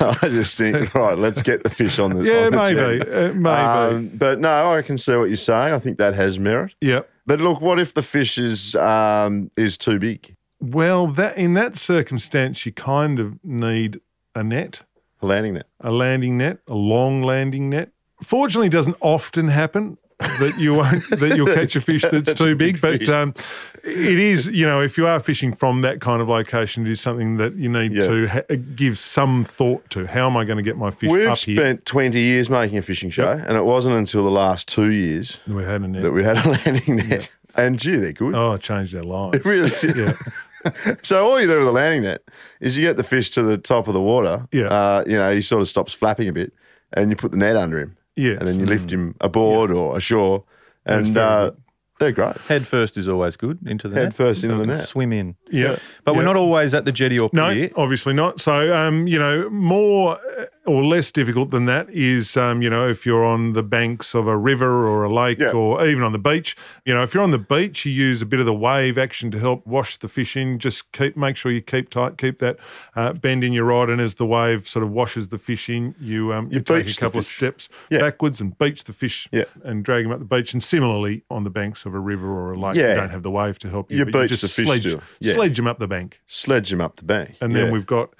I 0.00 0.16
just 0.30 0.56
think, 0.56 0.94
right, 0.94 1.18
let's 1.18 1.42
get 1.42 1.62
the 1.64 1.68
fish 1.70 1.98
on 1.98 2.14
the 2.14 2.24
yeah, 2.24 2.46
on 2.46 2.52
the 2.52 2.56
maybe, 2.58 3.02
uh, 3.02 3.32
maybe. 3.34 3.46
Um, 3.48 4.08
but 4.14 4.40
no, 4.40 4.72
I 4.72 4.80
can 4.80 4.96
see 4.96 5.14
what 5.16 5.24
you're 5.24 5.36
saying. 5.36 5.74
I 5.74 5.78
think 5.78 5.98
that 5.98 6.14
has 6.14 6.38
merit. 6.38 6.74
yeah. 6.80 7.00
But 7.26 7.40
look, 7.40 7.60
what 7.62 7.78
if 7.78 7.94
the 7.94 8.02
fish 8.02 8.36
is 8.38 8.74
um, 8.76 9.50
is 9.56 9.76
too 9.78 9.98
big? 9.98 10.34
Well, 10.72 11.06
that 11.08 11.36
in 11.36 11.54
that 11.54 11.76
circumstance, 11.76 12.64
you 12.64 12.72
kind 12.72 13.20
of 13.20 13.42
need 13.44 14.00
a 14.34 14.42
net, 14.42 14.82
A 15.22 15.26
landing 15.26 15.54
net. 15.54 15.66
a 15.80 15.90
landing 15.90 16.38
net, 16.38 16.58
a 16.68 16.74
long 16.74 17.22
landing 17.22 17.68
net. 17.70 17.90
Fortunately, 18.22 18.68
it 18.68 18.72
doesn't 18.72 18.96
often 19.00 19.48
happen 19.48 19.98
that 20.18 20.54
you 20.58 20.74
won't 20.74 21.02
that 21.20 21.36
you'll 21.36 21.52
catch 21.54 21.76
a 21.76 21.80
fish 21.80 22.02
that's, 22.10 22.32
too 22.34 22.54
big. 22.56 22.80
but 22.80 23.08
um, 23.08 23.34
it 23.82 24.18
is, 24.18 24.46
you 24.46 24.64
know, 24.64 24.80
if 24.80 24.96
you 24.96 25.06
are 25.06 25.20
fishing 25.20 25.52
from 25.52 25.82
that 25.82 26.00
kind 26.00 26.22
of 26.22 26.28
location, 26.28 26.86
it 26.86 26.90
is 26.92 27.00
something 27.00 27.36
that 27.36 27.54
you 27.56 27.68
need 27.68 27.92
Yeah. 27.92 28.06
to 28.06 28.26
ha- 28.28 28.56
give 28.74 28.96
some 28.96 29.44
thought 29.44 29.90
to. 29.90 30.06
How 30.06 30.26
am 30.26 30.36
I 30.36 30.44
going 30.44 30.56
to 30.56 30.62
get 30.62 30.78
my 30.78 30.90
fish 30.90 31.10
We've 31.10 31.28
up 31.28 31.38
here? 31.38 31.56
spent 31.56 31.84
20 31.84 32.18
years 32.18 32.48
making 32.48 32.78
a 32.78 32.82
fishing 32.82 33.10
show, 33.10 33.32
and 33.32 33.56
it 33.56 33.64
wasn't 33.64 33.96
until 33.96 34.24
the 34.24 34.30
last 34.30 34.66
two 34.68 34.90
years 34.90 35.38
We 35.46 35.64
had 35.64 35.82
a 35.82 35.88
net. 35.88 36.02
that 36.04 36.12
we 36.12 36.22
had 36.24 36.38
a 36.46 36.50
landing 36.64 36.96
net. 36.96 37.28
And 37.56 37.78
gee, 37.78 37.96
they're 37.96 38.12
good. 38.12 38.34
Oh, 38.34 38.52
it 38.54 38.62
changed 38.62 38.94
our 38.96 39.02
lives. 39.04 39.36
It 39.36 39.44
really 39.44 39.70
did. 39.70 39.96
Yeah. 39.96 40.12
So 41.02 41.26
all 41.26 41.40
you 41.40 41.46
do 41.46 41.58
with 41.58 41.68
a 41.68 41.72
landing 41.72 42.02
net 42.02 42.22
is 42.60 42.76
you 42.76 42.84
get 42.84 42.96
the 42.96 43.04
fish 43.04 43.30
to 43.30 43.42
the 43.42 43.58
top 43.58 43.88
of 43.88 43.94
the 43.94 44.00
water. 44.00 44.46
Yeah. 44.52 44.66
Uh, 44.66 45.04
you 45.06 45.16
know, 45.16 45.34
he 45.34 45.42
sort 45.42 45.62
of 45.62 45.68
stops 45.68 45.92
flapping 45.92 46.28
a 46.28 46.32
bit, 46.32 46.54
and 46.92 47.10
you 47.10 47.16
put 47.16 47.30
the 47.32 47.36
net 47.36 47.56
under 47.56 47.78
him. 47.78 47.96
Yes. 48.16 48.38
And 48.38 48.48
then 48.48 48.60
you 48.60 48.66
lift 48.66 48.90
him 48.90 49.16
aboard 49.20 49.70
or 49.70 49.96
ashore, 49.96 50.44
and 50.86 51.16
uh, 51.18 51.50
they're 51.98 52.12
great. 52.12 52.36
Head 52.48 52.66
first 52.66 52.96
is 52.96 53.08
always 53.08 53.36
good 53.36 53.58
into 53.66 53.88
the 53.88 53.96
Head 53.96 54.04
net. 54.04 54.14
first 54.14 54.40
so 54.40 54.46
into 54.48 54.58
the 54.58 54.66
net. 54.66 54.80
Swim 54.80 55.12
in. 55.12 55.36
Yeah. 55.50 55.76
But 56.04 56.14
we're 56.14 56.24
not 56.24 56.36
always 56.36 56.74
at 56.74 56.84
the 56.84 56.92
jetty 56.92 57.18
or 57.18 57.28
pier. 57.28 57.68
No, 57.68 57.68
obviously 57.76 58.14
not. 58.14 58.40
So, 58.40 58.74
um, 58.74 59.06
you 59.06 59.18
know, 59.18 59.48
more 59.50 60.18
or 60.66 60.82
less 60.82 61.10
difficult 61.12 61.50
than 61.50 61.66
that 61.66 61.90
is, 61.90 62.36
um, 62.36 62.62
you 62.62 62.70
know, 62.70 62.88
if 62.88 63.04
you're 63.04 63.24
on 63.24 63.52
the 63.52 63.62
banks 63.62 64.14
of 64.14 64.26
a 64.26 64.36
river 64.36 64.86
or 64.86 65.04
a 65.04 65.12
lake 65.12 65.38
Yeah. 65.38 65.50
or 65.50 65.84
even 65.86 66.02
on 66.02 66.12
the 66.12 66.18
beach. 66.18 66.56
You 66.86 66.94
know, 66.94 67.02
if 67.02 67.12
you're 67.12 67.22
on 67.22 67.32
the 67.32 67.38
beach, 67.38 67.84
you 67.84 67.92
use 67.92 68.22
a 68.22 68.26
bit 68.26 68.40
of 68.40 68.46
the 68.46 68.54
wave 68.54 68.96
action 68.96 69.30
to 69.32 69.38
help 69.38 69.66
wash 69.66 69.96
the 69.98 70.08
fish 70.08 70.36
in. 70.36 70.58
Just 70.58 70.90
keep, 70.92 71.16
make 71.16 71.36
sure 71.36 71.52
you 71.52 71.60
keep 71.60 71.90
tight, 71.90 72.16
keep 72.16 72.38
that 72.38 72.56
uh, 72.96 73.12
bend 73.12 73.44
in 73.44 73.52
your 73.52 73.64
rod, 73.66 73.90
and 73.90 74.00
as 74.00 74.14
the 74.14 74.24
wave 74.26 74.66
sort 74.66 74.82
of 74.82 74.90
washes 74.90 75.28
the 75.28 75.38
fish 75.38 75.68
in, 75.68 75.94
you 76.00 76.32
um, 76.32 76.46
you, 76.46 76.54
You 76.58 76.60
take 76.60 76.88
a 76.88 76.94
couple 76.94 77.20
of 77.20 77.26
steps 77.26 77.68
Yeah. 77.90 77.98
backwards 78.00 78.40
and 78.40 78.56
beach 78.58 78.84
the 78.84 78.92
fish 78.94 79.28
Yeah. 79.32 79.44
and 79.62 79.84
drag 79.84 80.04
them 80.04 80.12
up 80.12 80.18
the 80.18 80.24
beach. 80.24 80.52
And 80.54 80.62
similarly, 80.62 81.24
on 81.30 81.44
the 81.44 81.50
banks 81.50 81.84
of 81.84 81.94
a 81.94 82.00
river 82.00 82.26
or 82.28 82.52
a 82.52 82.58
lake, 82.58 82.76
you 82.76 82.82
don't 82.82 83.10
have 83.10 83.22
the 83.22 83.30
wave 83.30 83.58
to 83.60 83.68
help 83.68 83.90
you. 83.90 83.98
You 83.98 84.04
beach 84.06 84.28
just 84.30 84.42
the 84.42 84.48
fish 84.48 84.64
sledge, 84.66 84.96
sledge 85.22 85.56
them 85.56 85.66
up 85.66 85.78
the 85.78 85.88
bank. 85.88 86.20
Sledge 86.26 86.72
him 86.72 86.80
up 86.80 86.96
the 86.96 87.04
bank, 87.04 87.36
And 87.40 87.54
then 87.54 87.70
we've 87.70 87.86
got 87.86 88.14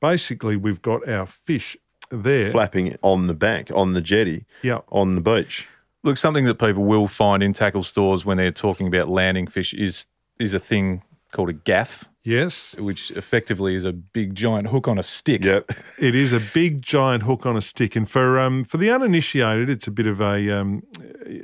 basically 0.00 0.56
we've 0.56 0.80
got 0.82 1.08
our 1.08 1.26
fish 1.26 1.76
there. 2.10 2.50
flapping 2.50 2.96
on 3.02 3.26
the 3.26 3.34
bank, 3.34 3.70
on 3.74 3.92
the 3.94 4.00
jetty, 4.00 4.44
Yeah. 4.62 4.78
on 4.90 5.14
the 5.14 5.20
beach. 5.20 5.66
Look, 6.04 6.16
something 6.16 6.44
that 6.44 6.58
people 6.58 6.84
will 6.84 7.08
find 7.08 7.42
in 7.42 7.52
tackle 7.52 7.82
stores 7.82 8.24
when 8.24 8.36
they're 8.36 8.50
talking 8.52 8.86
about 8.86 9.08
landing 9.08 9.46
fish 9.46 9.72
is 9.74 10.06
is 10.38 10.54
a 10.54 10.58
thing 10.58 11.02
called 11.32 11.48
a 11.48 11.52
gaff, 11.52 12.04
Yes, 12.22 12.74
which 12.78 13.10
effectively 13.12 13.74
is 13.74 13.84
a 13.84 13.92
big 13.92 14.34
giant 14.34 14.68
hook 14.68 14.86
on 14.86 14.98
a 14.98 15.02
stick. 15.02 15.44
Yep. 15.44 15.70
it 15.98 16.14
is 16.14 16.32
a 16.32 16.40
big 16.40 16.82
giant 16.82 17.22
hook 17.22 17.46
on 17.46 17.56
a 17.56 17.60
stick, 17.62 17.96
and 17.96 18.08
for 18.08 18.38
um 18.38 18.64
for 18.64 18.76
the 18.76 18.90
uninitiated, 18.90 19.70
it's 19.70 19.86
a 19.86 19.90
bit 19.90 20.06
of 20.06 20.20
a, 20.20 20.50
um, 20.50 20.82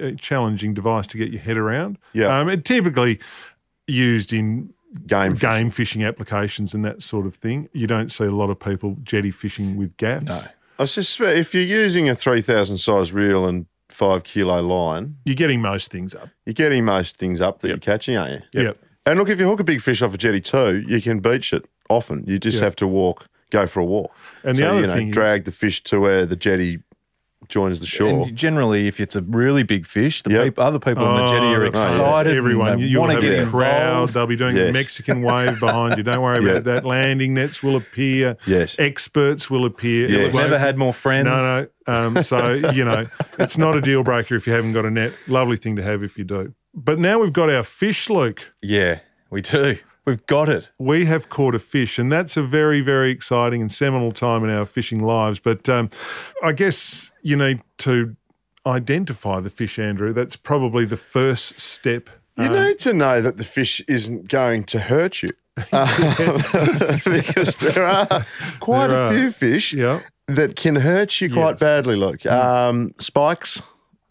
a 0.00 0.12
challenging 0.12 0.74
device 0.74 1.06
to 1.08 1.16
get 1.18 1.30
your 1.32 1.40
head 1.40 1.56
around. 1.56 1.96
Yeah. 2.12 2.38
um, 2.38 2.48
it 2.50 2.64
typically 2.64 3.18
used 3.86 4.32
in 4.32 4.73
Game. 5.06 5.34
game 5.34 5.70
fishing 5.70 6.04
applications 6.04 6.72
and 6.74 6.84
that 6.84 7.02
sort 7.02 7.26
of 7.26 7.34
thing. 7.34 7.68
You 7.72 7.86
don't 7.86 8.10
see 8.12 8.24
a 8.24 8.30
lot 8.30 8.50
of 8.50 8.60
people 8.60 8.96
jetty 9.02 9.30
fishing 9.30 9.76
with 9.76 9.96
gaffs. 9.96 10.26
No. 10.26 10.42
I 10.78 10.84
suspect 10.86 11.38
if 11.38 11.54
you're 11.54 11.62
using 11.62 12.08
a 12.08 12.14
3,000 12.14 12.78
size 12.78 13.12
reel 13.12 13.46
and 13.46 13.66
five 13.88 14.24
kilo 14.24 14.60
line, 14.60 15.16
You're 15.24 15.36
getting 15.36 15.60
most 15.60 15.90
things 15.90 16.14
up. 16.14 16.28
you're 16.46 16.54
getting 16.54 16.84
most 16.84 17.16
things 17.16 17.40
up 17.40 17.60
that 17.60 17.68
you're 17.68 17.76
catching, 17.78 18.16
aren't 18.16 18.42
you? 18.54 18.62
Yep. 18.62 18.78
And 19.06 19.18
look, 19.18 19.28
if 19.28 19.38
you 19.38 19.46
hook 19.46 19.60
a 19.60 19.64
big 19.64 19.80
fish 19.82 20.00
off 20.02 20.14
a 20.14 20.18
jetty 20.18 20.40
too, 20.40 20.82
you 20.88 21.00
can 21.02 21.20
beach 21.20 21.52
it 21.52 21.66
often. 21.90 22.24
You 22.26 22.38
just 22.38 22.58
Yeah. 22.58 22.64
have 22.64 22.76
to 22.76 22.86
walk, 22.88 23.26
go 23.50 23.66
for 23.66 23.80
a 23.80 23.84
walk. 23.84 24.12
And 24.42 24.56
the 24.58 24.68
other 24.68 24.80
you 24.80 24.86
know, 24.86 24.94
thing 24.94 25.08
is- 25.08 25.14
drag 25.14 25.44
the 25.44 25.52
fish 25.52 25.82
to 25.84 26.00
where 26.00 26.24
the 26.26 26.36
jetty 26.36 26.80
joins 27.48 27.80
the 27.80 27.86
shore. 27.86 28.26
And 28.26 28.36
generally, 28.36 28.86
if 28.88 29.00
it's 29.00 29.14
a 29.16 29.22
really 29.22 29.62
big 29.62 29.86
fish, 29.86 30.22
the 30.22 30.30
Yep. 30.32 30.44
peop- 30.44 30.58
other 30.58 30.78
people 30.78 31.04
on 31.04 31.20
the 31.20 31.26
jetty 31.32 31.46
are 31.46 31.64
Oh, 31.66 31.70
that's- 31.70 31.90
excited. 31.94 32.36
Everyone, 32.36 32.78
you, 32.78 33.00
want 33.00 33.12
to 33.12 33.20
get 33.20 33.40
a 33.40 33.46
crowd. 33.46 33.86
involved. 33.86 34.14
They'll 34.14 34.26
be 34.26 34.36
doing 34.36 34.56
Yes. 34.56 34.66
the 34.66 34.72
Mexican 34.72 35.22
wave 35.22 35.60
behind 35.60 35.96
you. 35.96 36.02
Don't 36.02 36.20
worry 36.22 36.44
about 36.44 36.64
that. 36.70 36.84
Landing 36.84 37.34
nets 37.34 37.62
will 37.62 37.76
appear. 37.76 38.36
Yes. 38.46 38.76
Experts 38.78 39.50
will 39.50 39.64
appear. 39.64 40.08
Yes. 40.08 40.18
It 40.18 40.24
We've 40.24 40.34
never 40.42 40.58
had 40.58 40.76
more 40.78 40.92
friends. 40.94 41.26
No, 41.26 41.38
no. 41.38 41.66
Um, 41.86 42.22
so, 42.22 42.54
you 42.72 42.84
know, 42.84 43.06
it's 43.38 43.58
not 43.58 43.76
a 43.76 43.80
deal 43.80 44.02
breaker 44.02 44.34
if 44.36 44.46
you 44.46 44.52
haven't 44.52 44.72
got 44.72 44.84
a 44.86 44.90
net. 44.90 45.12
Lovely 45.26 45.56
thing 45.56 45.76
to 45.76 45.82
have 45.82 46.02
if 46.02 46.16
you 46.16 46.24
do. 46.24 46.54
But 46.74 46.98
now 46.98 47.18
we've 47.20 47.32
got 47.32 47.50
our 47.50 47.62
fish, 47.62 48.08
Luke. 48.10 48.52
Yeah, 48.62 49.00
we 49.30 49.40
do. 49.42 49.76
We've 50.06 50.24
got 50.26 50.48
it. 50.50 50.68
We 50.78 51.06
have 51.06 51.28
caught 51.30 51.54
a 51.54 51.58
fish, 51.58 51.98
and 51.98 52.12
that's 52.12 52.36
a 52.36 52.42
very, 52.42 52.80
very 52.82 53.10
exciting 53.10 53.62
and 53.62 53.72
seminal 53.72 54.12
time 54.12 54.44
in 54.44 54.50
our 54.50 54.66
fishing 54.66 55.00
lives. 55.02 55.38
But 55.38 55.66
um, 55.68 55.88
I 56.42 56.52
guess 56.52 57.10
you 57.22 57.36
need 57.36 57.62
to 57.78 58.14
identify 58.66 59.40
the 59.40 59.50
fish, 59.50 59.78
Andrew. 59.78 60.12
That's 60.12 60.36
probably 60.36 60.84
the 60.84 60.96
first 60.98 61.58
step. 61.58 62.10
You 62.36 62.48
need 62.48 62.80
to 62.80 62.92
know 62.92 63.20
that 63.22 63.36
the 63.36 63.44
fish 63.44 63.80
isn't 63.86 64.28
going 64.28 64.64
to 64.64 64.80
hurt 64.80 65.22
you. 65.22 65.28
Um, 65.72 65.88
because 67.04 67.54
there 67.56 67.84
are 67.86 68.26
quite 68.60 68.88
There 68.88 68.96
a 68.96 69.06
are. 69.06 69.12
few 69.12 69.30
fish 69.30 69.72
Yeah. 69.72 70.00
that 70.26 70.56
can 70.56 70.76
hurt 70.76 71.20
you 71.20 71.32
quite 71.32 71.52
Yes. 71.52 71.60
badly. 71.60 71.94
Look, 71.96 72.26
um, 72.26 72.92
spikes, 72.98 73.62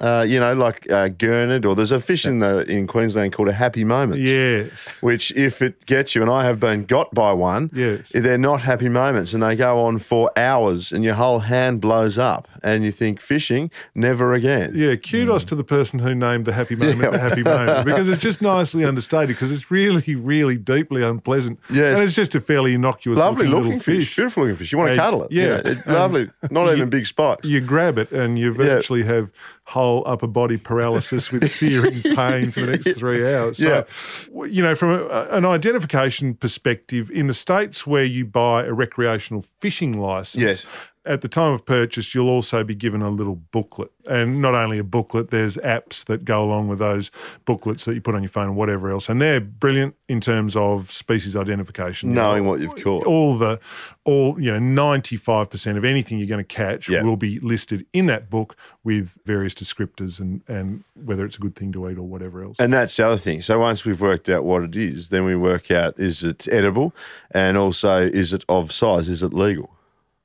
uh, 0.04 0.26
you 0.28 0.38
know, 0.40 0.54
like 0.54 0.90
uh, 0.92 1.08
gurnard, 1.08 1.66
or 1.66 1.76
there's 1.76 1.92
a 1.94 2.00
fish 2.00 2.26
in 2.26 2.40
the 2.40 2.70
in 2.70 2.88
Queensland 2.88 3.32
called 3.32 3.48
a 3.48 3.54
happy 3.54 3.84
moment. 3.86 4.20
Yes. 4.22 4.88
Which, 5.02 5.32
if 5.36 5.62
it 5.62 5.86
gets 5.86 6.14
you, 6.14 6.22
and 6.22 6.30
I 6.30 6.44
have 6.44 6.60
been 6.60 6.84
got 6.86 7.14
by 7.14 7.32
one, 7.32 7.70
Yes. 7.74 8.12
they're 8.14 8.38
not 8.38 8.62
happy 8.62 8.90
moments, 8.90 9.34
and 9.34 9.42
they 9.42 9.56
go 9.56 9.80
on 9.80 10.00
for 10.00 10.30
hours, 10.38 10.92
and 10.92 11.04
your 11.06 11.14
whole 11.16 11.40
hand 11.40 11.80
blows 11.80 12.18
up, 12.18 12.48
and 12.62 12.84
you 12.84 12.92
think 12.92 13.22
fishing 13.22 13.72
never 13.96 14.34
again. 14.34 14.74
Yeah, 14.76 14.96
kudos 14.98 15.46
to 15.46 15.56
the 15.56 15.64
person 15.64 16.00
who 16.00 16.14
named 16.14 16.46
the 16.46 16.54
happy 16.54 16.76
moment 16.76 17.00
Yeah. 17.02 17.10
the 17.12 17.20
happy 17.20 17.44
moment 17.44 17.86
because 17.90 18.10
it's 18.10 18.22
just 18.22 18.42
nicely 18.42 18.84
understated 18.84 19.30
because 19.30 19.52
it's 19.54 19.72
really, 19.72 20.16
really 20.16 20.58
deeply 20.58 21.02
unpleasant. 21.04 21.60
Yes. 21.72 21.96
And 21.98 22.04
it's 22.06 22.14
just 22.16 22.36
a 22.36 22.42
fairly 22.42 22.74
innocuous 22.74 23.18
Lovely 23.20 23.48
looking, 23.48 23.56
looking 23.74 23.78
little 23.80 23.84
fish. 24.02 24.16
beautiful 24.16 24.44
looking 24.44 24.58
fish. 24.58 24.72
You 24.74 24.78
want 24.80 24.92
to 24.92 24.98
cuddle 24.98 25.24
it. 25.24 25.32
yeah. 25.32 25.44
You 25.44 25.50
know, 25.50 25.62
it's 25.72 25.88
lovely. 25.88 26.30
Not 26.52 26.74
even 26.76 26.90
big 26.90 27.06
spikes. 27.06 27.48
You 27.48 27.62
grab 27.62 27.98
it 27.98 28.12
and 28.12 28.38
you 28.38 28.52
virtually 28.54 29.04
have 29.04 29.32
whole 29.66 30.04
upper 30.06 30.28
body 30.28 30.58
paralysis 30.58 31.32
with 31.32 31.50
searing 31.50 31.94
pain 32.16 32.52
for 32.52 32.62
the 32.62 32.68
next 32.68 32.98
three 32.98 33.26
hours. 33.34 33.58
So, 33.58 33.86
w- 34.28 34.52
you 34.54 34.62
know, 34.62 34.76
from 34.76 34.90
a, 34.90 35.28
an 35.32 35.46
identification 35.46 36.34
perspective, 36.36 37.10
in 37.10 37.28
the 37.28 37.34
states 37.34 37.88
where 37.88 38.04
you 38.04 38.26
buy 38.26 38.66
a 38.66 38.74
recreational 38.74 39.46
fishing 39.60 40.00
license, 40.00 40.42
Yes. 40.44 40.66
At 41.06 41.22
the 41.22 41.28
time 41.28 41.52
of 41.54 41.66
purchase, 41.66 42.16
you'll 42.16 42.30
also 42.30 42.64
be 42.64 42.76
given 42.76 43.02
a 43.02 43.10
little 43.10 43.36
booklet. 43.36 43.92
And 44.10 44.42
not 44.42 44.56
only 44.56 44.78
a 44.80 44.84
booklet, 44.84 45.32
there's 45.32 45.58
apps 45.58 46.06
that 46.06 46.24
go 46.24 46.44
along 46.44 46.70
with 46.70 46.80
those 46.80 47.12
booklets 47.46 47.84
that 47.86 47.94
you 47.94 48.02
put 48.02 48.16
on 48.16 48.24
your 48.24 48.30
phone 48.30 48.48
and 48.48 48.56
whatever 48.56 48.90
else. 48.90 49.10
And 49.10 49.22
they're 49.22 49.42
brilliant 49.42 49.96
in 50.08 50.22
terms 50.22 50.56
of 50.56 50.92
species 50.92 51.36
identification. 51.36 52.10
You 52.10 52.16
know, 52.16 52.22
Knowing 52.32 52.46
what 52.46 52.60
you've 52.62 52.82
caught. 52.84 53.06
all 53.06 53.38
the 53.38 53.60
all 54.06 54.40
you 54.42 54.52
know 54.58 54.60
95% 54.60 55.78
of 55.78 55.86
anything 55.86 56.18
you're 56.20 56.28
going 56.28 56.44
to 56.44 56.56
catch 56.56 56.90
Yeah. 56.90 57.04
will 57.04 57.18
be 57.18 57.40
listed 57.40 57.86
in 57.94 58.06
that 58.08 58.30
book 58.30 58.56
with 58.84 59.12
various 59.26 59.54
descriptors 59.54 60.20
and 60.20 60.42
and 60.48 60.84
whether 60.96 61.26
it's 61.26 61.38
a 61.38 61.40
good 61.40 61.56
thing 61.56 61.72
to 61.74 61.90
eat 61.90 61.98
or 61.98 62.04
whatever 62.04 62.44
else 62.44 62.58
And 62.60 62.74
that's 62.74 62.96
the 62.98 63.06
other 63.06 63.18
thing. 63.18 63.42
So 63.42 63.60
once 63.60 63.86
we've 63.86 64.02
worked 64.02 64.30
out 64.30 64.44
what 64.44 64.64
it 64.64 64.76
is, 64.76 65.10
then 65.10 65.24
we 65.26 65.36
work 65.36 65.72
out 65.72 65.98
is 65.98 66.24
it 66.24 66.48
edible 66.52 66.94
and 67.32 67.58
also 67.58 68.02
is 68.02 68.34
it 68.34 68.44
of 68.50 68.72
size? 68.72 69.08
Is 69.10 69.24
it 69.24 69.34
legal? 69.34 69.72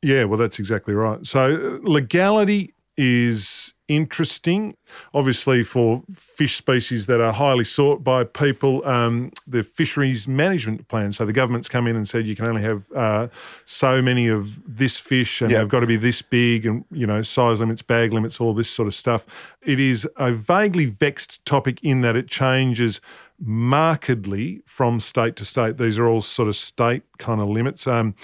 Yeah 0.02 0.24
well 0.24 0.38
that's 0.38 0.58
exactly 0.58 0.94
right. 0.94 1.26
So 1.26 1.80
uh, 1.84 1.88
legality 1.88 2.74
is 2.96 3.74
interesting 3.86 4.74
obviously 5.14 5.62
for 5.62 6.02
fish 6.12 6.56
species 6.56 7.06
that 7.06 7.20
are 7.22 7.32
highly 7.32 7.64
sought 7.64 8.02
by 8.04 8.22
people. 8.24 8.84
Um, 8.86 9.30
the 9.46 9.62
fisheries 9.62 10.26
management 10.28 10.88
plan. 10.88 11.12
So 11.12 11.24
the 11.24 11.32
government's 11.32 11.68
come 11.68 11.86
in 11.86 11.96
and 11.96 12.06
said 12.08 12.26
you 12.26 12.36
can 12.36 12.46
only 12.46 12.60
have 12.62 12.84
uh, 12.94 13.28
so 13.64 14.02
many 14.02 14.26
of 14.28 14.60
this 14.66 14.98
fish 14.98 15.40
and 15.40 15.50
Yeah. 15.50 15.58
they've 15.58 15.68
got 15.68 15.80
to 15.80 15.86
be 15.86 15.96
this 15.96 16.20
big 16.22 16.66
and 16.66 16.84
you 16.90 17.06
know 17.06 17.22
size 17.22 17.60
limits 17.60 17.80
bag 17.82 18.12
limits 18.12 18.40
all 18.40 18.52
this 18.52 18.68
sort 18.68 18.88
of 18.88 18.94
stuff. 18.94 19.24
It 19.62 19.78
is 19.80 20.06
a 20.16 20.32
vaguely 20.32 20.84
vexed 20.86 21.44
topic 21.46 21.78
in 21.82 22.00
that 22.02 22.14
it 22.16 22.28
changes 22.28 23.00
markedly 23.40 24.62
from 24.66 24.98
state 25.00 25.36
to 25.36 25.44
state. 25.44 25.78
These 25.78 25.98
are 25.98 26.06
all 26.08 26.20
sort 26.22 26.48
of 26.48 26.56
state 26.56 27.04
kind 27.18 27.40
of 27.40 27.48
limits. 27.48 27.86
Um, 27.86 28.14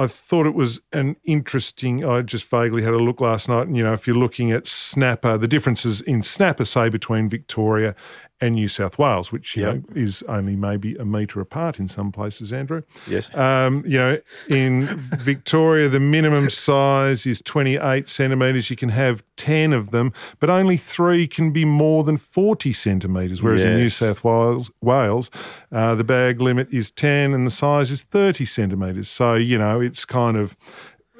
I 0.00 0.06
thought 0.06 0.46
it 0.46 0.54
was 0.54 0.80
an 0.94 1.16
interesting. 1.24 2.06
I 2.06 2.22
just 2.22 2.48
vaguely 2.48 2.82
had 2.82 2.94
a 2.94 2.98
look 2.98 3.20
last 3.20 3.50
night, 3.50 3.66
and 3.66 3.76
you 3.76 3.82
know, 3.82 3.92
if 3.92 4.06
you're 4.06 4.16
looking 4.16 4.50
at 4.50 4.66
snapper, 4.66 5.36
the 5.36 5.46
differences 5.46 6.00
in 6.00 6.22
snapper, 6.22 6.64
say 6.64 6.88
between 6.88 7.28
Victoria 7.28 7.94
and 8.40 8.54
New 8.54 8.68
South 8.68 8.98
Wales, 8.98 9.30
which 9.30 9.56
you 9.56 9.64
Yep. 9.64 9.74
know 9.74 9.82
is 9.94 10.22
only 10.28 10.56
maybe 10.56 10.94
a 10.96 11.04
metre 11.04 11.40
apart 11.40 11.78
in 11.78 11.88
some 11.88 12.10
places, 12.10 12.52
Andrew. 12.52 12.82
Yes. 13.06 13.34
Um, 13.34 13.84
you 13.86 13.98
know, 13.98 14.18
in 14.48 14.86
Victoria, 15.18 15.88
the 15.88 16.00
minimum 16.00 16.48
size 16.50 17.26
is 17.26 17.42
28 17.42 18.08
centimetres. 18.08 18.70
You 18.70 18.76
can 18.76 18.88
have 18.90 19.22
10 19.36 19.72
of 19.72 19.90
them, 19.90 20.12
but 20.38 20.48
only 20.48 20.76
three 20.76 21.26
can 21.26 21.50
be 21.50 21.64
more 21.64 22.02
than 22.04 22.16
40 22.16 22.72
centimetres. 22.72 23.42
Whereas 23.42 23.62
in 23.64 23.76
New 23.76 23.88
South 23.90 24.24
Wales, 24.24 24.70
Wales 24.80 25.30
uh, 25.72 25.94
the 25.94 26.04
bag 26.04 26.40
limit 26.40 26.68
is 26.72 26.90
10 26.90 27.34
and 27.34 27.46
the 27.46 27.50
size 27.50 27.90
is 27.90 28.02
30 28.02 28.44
centimetres. 28.44 29.08
So, 29.08 29.34
you 29.34 29.58
know, 29.58 29.80
it's 29.80 30.04
kind 30.04 30.36
of 30.36 30.56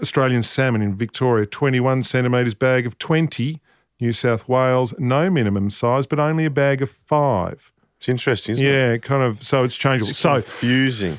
Australian 0.02 0.42
salmon 0.42 0.80
in 0.80 0.94
Victoria, 0.96 1.44
21 1.46 2.02
centimetres 2.02 2.54
bag 2.54 2.86
of 2.86 2.98
20. 2.98 3.60
New 4.00 4.12
South 4.12 4.48
Wales, 4.48 4.94
no 4.98 5.28
minimum 5.30 5.70
size, 5.70 6.06
but 6.06 6.18
only 6.18 6.44
a 6.44 6.50
bag 6.50 6.82
of 6.82 6.90
five. 6.90 7.70
It's 7.98 8.08
interesting, 8.08 8.54
isn't 8.54 8.64
it? 8.66 8.70
Yeah, 8.70 8.96
kind 8.98 9.22
of. 9.22 9.42
So 9.42 9.64
it's 9.64 9.76
changeable. 9.76 10.14
So 10.14 10.34
confusing. 10.40 11.18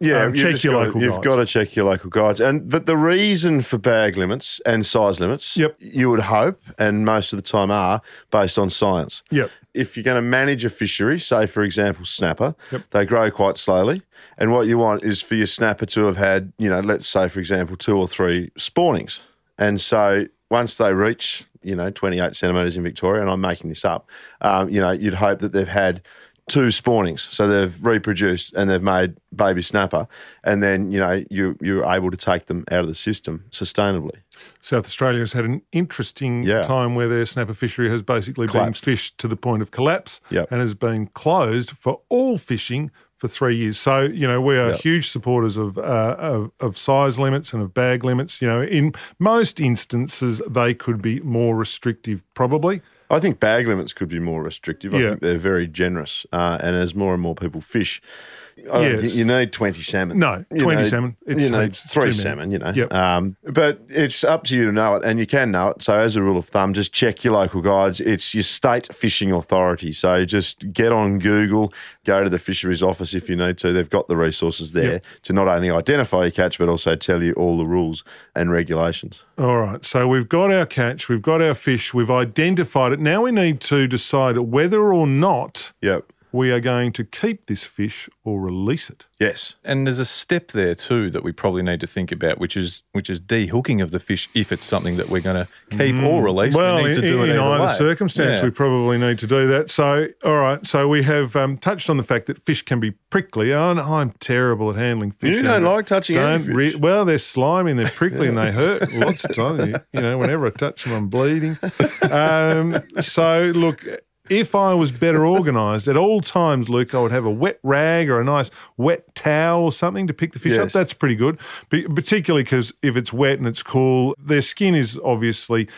Yeah, 0.00 0.24
Um, 0.24 0.34
check 0.34 0.64
your 0.64 0.74
local 0.74 1.00
You've 1.00 1.20
got 1.22 1.36
to 1.36 1.46
check 1.46 1.76
your 1.76 1.84
local 1.84 2.10
guides, 2.10 2.40
and 2.40 2.68
but 2.68 2.86
the 2.86 2.96
reason 2.96 3.60
for 3.60 3.78
bag 3.78 4.16
limits 4.16 4.60
and 4.66 4.84
size 4.84 5.20
limits, 5.20 5.56
Yep. 5.56 5.76
you 5.78 6.10
would 6.10 6.20
hope, 6.20 6.60
and 6.76 7.04
most 7.04 7.32
of 7.32 7.36
the 7.36 7.42
time 7.42 7.70
are 7.70 8.00
based 8.32 8.58
on 8.58 8.68
science. 8.68 9.22
Yep. 9.30 9.50
If 9.74 9.96
you're 9.96 10.02
going 10.02 10.16
to 10.16 10.20
manage 10.22 10.64
a 10.64 10.70
fishery, 10.70 11.20
say 11.20 11.46
for 11.46 11.62
example 11.62 12.04
snapper, 12.04 12.56
they 12.90 13.04
grow 13.04 13.30
quite 13.30 13.58
slowly, 13.58 14.02
and 14.36 14.50
what 14.50 14.66
you 14.66 14.76
want 14.76 15.04
is 15.04 15.22
for 15.22 15.36
your 15.36 15.46
snapper 15.46 15.86
to 15.86 16.06
have 16.06 16.16
had, 16.16 16.52
you 16.58 16.68
know, 16.68 16.80
let's 16.80 17.06
say 17.06 17.28
for 17.28 17.38
example 17.38 17.76
two 17.76 17.96
or 17.96 18.08
three 18.08 18.50
spawnings, 18.56 19.20
and 19.56 19.80
so 19.80 20.26
once 20.50 20.76
they 20.78 20.92
reach, 20.92 21.44
you 21.62 21.74
know, 21.76 21.90
28 21.90 22.34
centimetres 22.36 22.76
in 22.76 22.82
Victoria, 22.82 23.20
and 23.22 23.30
I'm 23.30 23.40
making 23.40 23.68
this 23.70 23.84
up, 23.84 24.08
um, 24.40 24.68
you 24.68 24.80
know, 24.80 24.90
you'd 24.90 25.14
hope 25.14 25.40
that 25.40 25.52
they've 25.52 25.68
had 25.68 26.02
two 26.48 26.72
spawnings. 26.72 27.28
So 27.30 27.46
they've 27.46 27.74
reproduced 27.84 28.52
and 28.54 28.68
they've 28.68 28.82
made 28.82 29.14
baby 29.34 29.62
snapper, 29.62 30.08
and 30.42 30.60
then 30.62 30.90
you 30.90 30.98
know 30.98 31.24
you 31.30 31.56
you're 31.60 31.84
able 31.84 32.10
to 32.10 32.16
take 32.16 32.46
them 32.46 32.64
out 32.70 32.80
of 32.80 32.88
the 32.88 32.96
system 32.96 33.44
sustainably. 33.52 34.16
South 34.60 34.84
Australia 34.84 35.20
has 35.20 35.32
had 35.32 35.44
an 35.44 35.62
interesting 35.70 36.42
Yeah. 36.42 36.62
time 36.62 36.94
where 36.96 37.06
their 37.06 37.26
snapper 37.26 37.54
fishery 37.54 37.88
has 37.90 38.02
basically 38.02 38.48
Collapsed. 38.48 38.84
been 38.84 38.92
fished 38.94 39.18
to 39.18 39.28
the 39.28 39.36
point 39.36 39.62
of 39.62 39.70
collapse 39.70 40.20
Yep. 40.30 40.50
and 40.50 40.60
has 40.60 40.74
been 40.74 41.06
closed 41.14 41.70
for 41.70 42.00
all 42.08 42.38
fishing 42.38 42.90
for 43.22 43.28
three 43.28 43.54
years. 43.54 43.78
So, 43.78 44.02
you 44.02 44.26
know, 44.26 44.40
we 44.40 44.56
are 44.58 44.70
Yep. 44.70 44.80
huge 44.80 45.08
supporters 45.08 45.56
of, 45.56 45.78
uh, 45.78 46.16
of 46.18 46.50
of 46.58 46.76
size 46.76 47.20
limits 47.20 47.52
and 47.52 47.62
of 47.62 47.72
bag 47.72 48.02
limits. 48.02 48.42
You 48.42 48.48
know, 48.48 48.62
in 48.62 48.94
most 49.20 49.60
instances, 49.60 50.42
they 50.50 50.74
could 50.74 51.00
be 51.00 51.20
more 51.20 51.54
restrictive, 51.56 52.18
probably. 52.34 52.80
I 53.10 53.20
think 53.20 53.38
bag 53.38 53.68
limits 53.68 53.92
could 53.92 54.08
be 54.08 54.18
more 54.18 54.42
restrictive. 54.42 54.92
I 54.92 54.98
Yeah. 54.98 55.08
think 55.10 55.20
they're 55.20 55.38
very 55.52 55.68
generous, 55.68 56.26
uh, 56.32 56.58
and 56.60 56.74
as 56.74 56.94
more 56.96 57.12
and 57.14 57.22
more 57.22 57.36
people 57.36 57.60
fish, 57.60 58.02
I 58.51 58.51
Yes. 58.56 59.14
you 59.14 59.24
need 59.24 59.52
twenty 59.52 59.82
salmon. 59.82 60.18
No, 60.18 60.44
You 60.50 60.58
20 60.60 60.82
know, 60.82 60.88
salmon. 60.88 61.16
It's 61.26 61.48
you 61.48 61.60
heaps. 61.60 61.82
Three 61.92 62.12
salmon. 62.12 62.50
You 62.50 62.58
know, 62.58 62.72
Yep. 62.74 62.92
um, 62.92 63.36
but 63.44 63.80
it's 63.88 64.22
up 64.24 64.44
to 64.44 64.56
you 64.56 64.66
to 64.66 64.72
know 64.72 64.94
it, 64.96 65.04
and 65.04 65.18
you 65.18 65.26
can 65.26 65.50
know 65.50 65.68
it. 65.70 65.82
So, 65.82 65.98
as 65.98 66.16
a 66.16 66.22
rule 66.22 66.36
of 66.38 66.46
thumb, 66.46 66.72
just 66.74 66.92
check 66.92 67.24
your 67.24 67.34
local 67.34 67.60
guides. 67.62 68.00
It's 68.00 68.34
your 68.34 68.42
state 68.42 68.92
fishing 68.94 69.32
authority. 69.32 69.92
So, 69.92 70.24
just 70.24 70.72
get 70.72 70.92
on 70.92 71.18
Google, 71.18 71.72
go 72.04 72.22
to 72.22 72.30
the 72.30 72.38
fisheries 72.38 72.82
office 72.82 73.14
if 73.14 73.28
you 73.28 73.36
need 73.36 73.58
to. 73.58 73.72
They've 73.72 73.88
got 73.90 74.08
the 74.08 74.16
resources 74.16 74.72
there 74.72 74.92
Yep. 74.92 75.04
to 75.24 75.32
not 75.32 75.48
only 75.48 75.70
identify 75.70 76.22
your 76.22 76.30
catch, 76.30 76.58
but 76.58 76.68
also 76.68 76.94
tell 76.96 77.22
you 77.22 77.32
all 77.34 77.56
the 77.56 77.66
rules 77.66 78.04
and 78.36 78.50
regulations. 78.52 79.22
All 79.38 79.58
right. 79.58 79.84
So 79.84 80.06
we've 80.06 80.28
got 80.28 80.52
our 80.52 80.66
catch, 80.66 81.08
we've 81.08 81.22
got 81.22 81.40
our 81.42 81.54
fish, 81.54 81.92
we've 81.94 82.10
identified 82.10 82.92
it. 82.92 83.00
Now 83.00 83.22
we 83.22 83.32
need 83.32 83.60
to 83.62 83.86
decide 83.88 84.36
whether 84.38 84.92
or 84.92 85.06
not 85.06 85.72
Yep. 85.80 86.11
We 86.32 86.50
are 86.50 86.60
going 86.60 86.92
to 86.92 87.04
keep 87.04 87.46
this 87.46 87.64
fish 87.64 88.08
or 88.24 88.40
release 88.40 88.88
it. 88.90 89.06
Yes. 89.20 89.54
And 89.64 89.86
there's 89.86 89.98
a 89.98 90.04
step 90.04 90.52
there 90.52 90.74
too 90.74 91.10
that 91.10 91.22
we 91.22 91.30
probably 91.32 91.62
need 91.62 91.80
to 91.80 91.86
think 91.86 92.10
about, 92.10 92.38
which 92.38 92.56
is 92.56 92.84
which 92.92 93.08
is 93.10 93.20
dehooking 93.20 93.82
of 93.82 93.90
the 93.90 93.98
fish 94.00 94.28
if 94.34 94.50
it's 94.50 94.64
something 94.64 94.96
that 94.96 95.08
we're 95.10 95.20
going 95.20 95.46
to 95.46 95.48
keep 95.76 95.94
or 96.02 96.22
release. 96.22 96.54
Mm. 96.54 96.56
Well, 96.56 96.76
we 96.82 96.84
need 96.88 96.94
to 96.94 97.02
in, 97.02 97.06
do 97.12 97.22
it 97.22 97.28
in 97.30 97.36
either 97.36 97.40
either 97.42 97.64
way. 97.66 97.72
circumstance, 97.74 98.38
Yeah. 98.38 98.44
we 98.44 98.50
probably 98.50 98.98
need 98.98 99.18
to 99.20 99.26
do 99.26 99.46
that. 99.48 99.70
So, 99.70 100.08
all 100.24 100.36
right. 100.40 100.66
So 100.66 100.88
we 100.88 101.02
have 101.04 101.36
um, 101.36 101.56
touched 101.58 101.88
on 101.90 101.96
the 101.98 102.02
fact 102.02 102.26
that 102.26 102.42
fish 102.42 102.62
can 102.62 102.80
be 102.80 102.92
prickly. 103.10 103.52
And 103.52 103.78
I'm 103.80 104.10
terrible 104.18 104.70
at 104.70 104.76
handling 104.76 105.12
fish. 105.12 105.36
You 105.36 105.42
don't 105.42 105.62
like 105.62 105.86
touching 105.86 106.16
any 106.16 106.44
Don't 106.44 106.56
fish. 106.56 106.76
well, 106.76 107.04
they're 107.04 107.18
slimy 107.18 107.70
and 107.72 107.78
they're 107.80 107.86
prickly 107.90 108.28
and 108.28 108.38
they 108.38 108.50
hurt 108.62 108.92
lots 108.94 109.24
of 109.24 109.34
times. 109.34 109.68
You, 109.68 109.76
you 109.92 110.00
know, 110.00 110.18
whenever 110.18 110.46
I 110.46 110.50
touch 110.50 110.84
them, 110.84 110.94
I'm 110.94 111.08
bleeding. 111.08 111.58
Um, 112.10 112.78
so, 113.00 113.52
look. 113.54 113.84
If 114.30 114.54
I 114.54 114.72
was 114.74 114.92
better 114.92 115.26
organised 115.26 115.88
at 115.88 115.96
all 115.96 116.20
times, 116.20 116.68
Luke, 116.68 116.94
I 116.94 117.00
would 117.00 117.10
have 117.10 117.24
a 117.24 117.30
wet 117.30 117.58
rag 117.62 118.08
or 118.08 118.20
a 118.20 118.24
nice 118.24 118.50
wet 118.76 119.14
towel 119.14 119.64
or 119.64 119.72
something 119.72 120.06
to 120.06 120.14
pick 120.14 120.32
the 120.32 120.38
fish 120.38 120.56
up. 120.58 120.70
That's 120.70 120.92
pretty 120.92 121.16
good, 121.16 121.40
Be- 121.70 121.88
particularly 121.88 122.44
because 122.44 122.72
if 122.82 122.96
it's 122.96 123.12
wet 123.12 123.38
and 123.38 123.48
it's 123.48 123.62
cool, 123.62 124.14
their 124.18 124.40
skin 124.40 124.74
is 124.76 124.98
obviously 125.04 125.68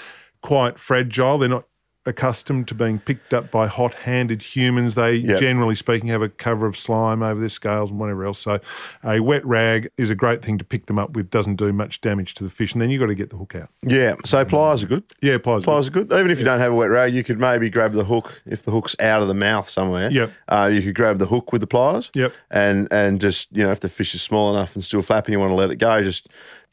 quite 0.42 0.78
fragile. 0.78 1.38
They're 1.38 1.48
not 1.48 1.64
accustomed 2.06 2.68
to 2.68 2.74
being 2.74 2.98
picked 2.98 3.32
up 3.32 3.50
by 3.50 3.66
hot-handed 3.66 4.42
humans. 4.42 4.94
They, 4.94 5.14
Yep. 5.14 5.40
generally 5.40 5.74
speaking, 5.74 6.08
have 6.10 6.20
a 6.22 6.28
cover 6.28 6.66
of 6.66 6.76
slime 6.76 7.22
over 7.22 7.40
their 7.40 7.48
scales 7.48 7.90
and 7.90 7.98
whatever 7.98 8.24
else. 8.26 8.38
So, 8.40 8.60
a 9.02 9.20
wet 9.20 9.44
rag 9.46 9.88
is 9.96 10.10
a 10.10 10.14
great 10.14 10.42
thing 10.42 10.58
to 10.58 10.64
pick 10.64 10.86
them 10.86 10.98
up 10.98 11.12
with. 11.16 11.30
Doesn't 11.30 11.56
do 11.56 11.72
much 11.72 12.00
damage 12.00 12.34
to 12.34 12.44
the 12.44 12.50
fish, 12.50 12.72
and 12.74 12.82
then 12.82 12.90
you've 12.90 13.00
got 13.00 13.06
to 13.06 13.14
get 13.14 13.30
the 13.30 13.36
hook 13.36 13.54
out. 13.54 13.70
Yeah. 13.82 14.14
So 14.24 14.44
pliers 14.44 14.82
are 14.82 14.86
good. 14.86 15.04
Yeah, 15.22 15.38
pliers. 15.38 15.64
Pliers 15.64 15.88
are 15.88 15.92
good. 15.92 16.12
Even 16.12 16.30
if 16.30 16.38
you 16.38 16.44
don't 16.44 16.58
have 16.60 16.72
a 16.72 16.74
wet 16.74 16.90
rag, 16.90 17.14
you 17.14 17.24
could 17.24 17.40
maybe 17.40 17.70
grab 17.70 17.92
the 17.92 18.04
hook. 18.04 18.42
If 18.46 18.62
the 18.62 18.70
hook's 18.70 18.94
out 19.00 19.22
of 19.22 19.28
the 19.28 19.34
mouth 19.34 19.68
somewhere, 19.68 20.10
Yep. 20.10 20.30
uh, 20.48 20.70
you 20.72 20.82
could 20.82 20.94
grab 20.94 21.18
the 21.18 21.26
hook 21.26 21.52
with 21.52 21.60
the 21.60 21.66
pliers. 21.66 22.10
Yep. 22.14 22.32
And 22.50 22.88
and 22.90 23.20
just 23.20 23.48
you 23.50 23.64
know, 23.64 23.72
if 23.72 23.80
the 23.80 23.88
fish 23.88 24.14
is 24.14 24.22
small 24.22 24.54
enough 24.54 24.74
and 24.74 24.84
still 24.84 25.02
flapping, 25.02 25.32
you 25.32 25.40
want 25.40 25.50
to 25.50 25.56
let 25.56 25.70
it 25.70 25.76
go, 25.76 26.02
just 26.02 26.28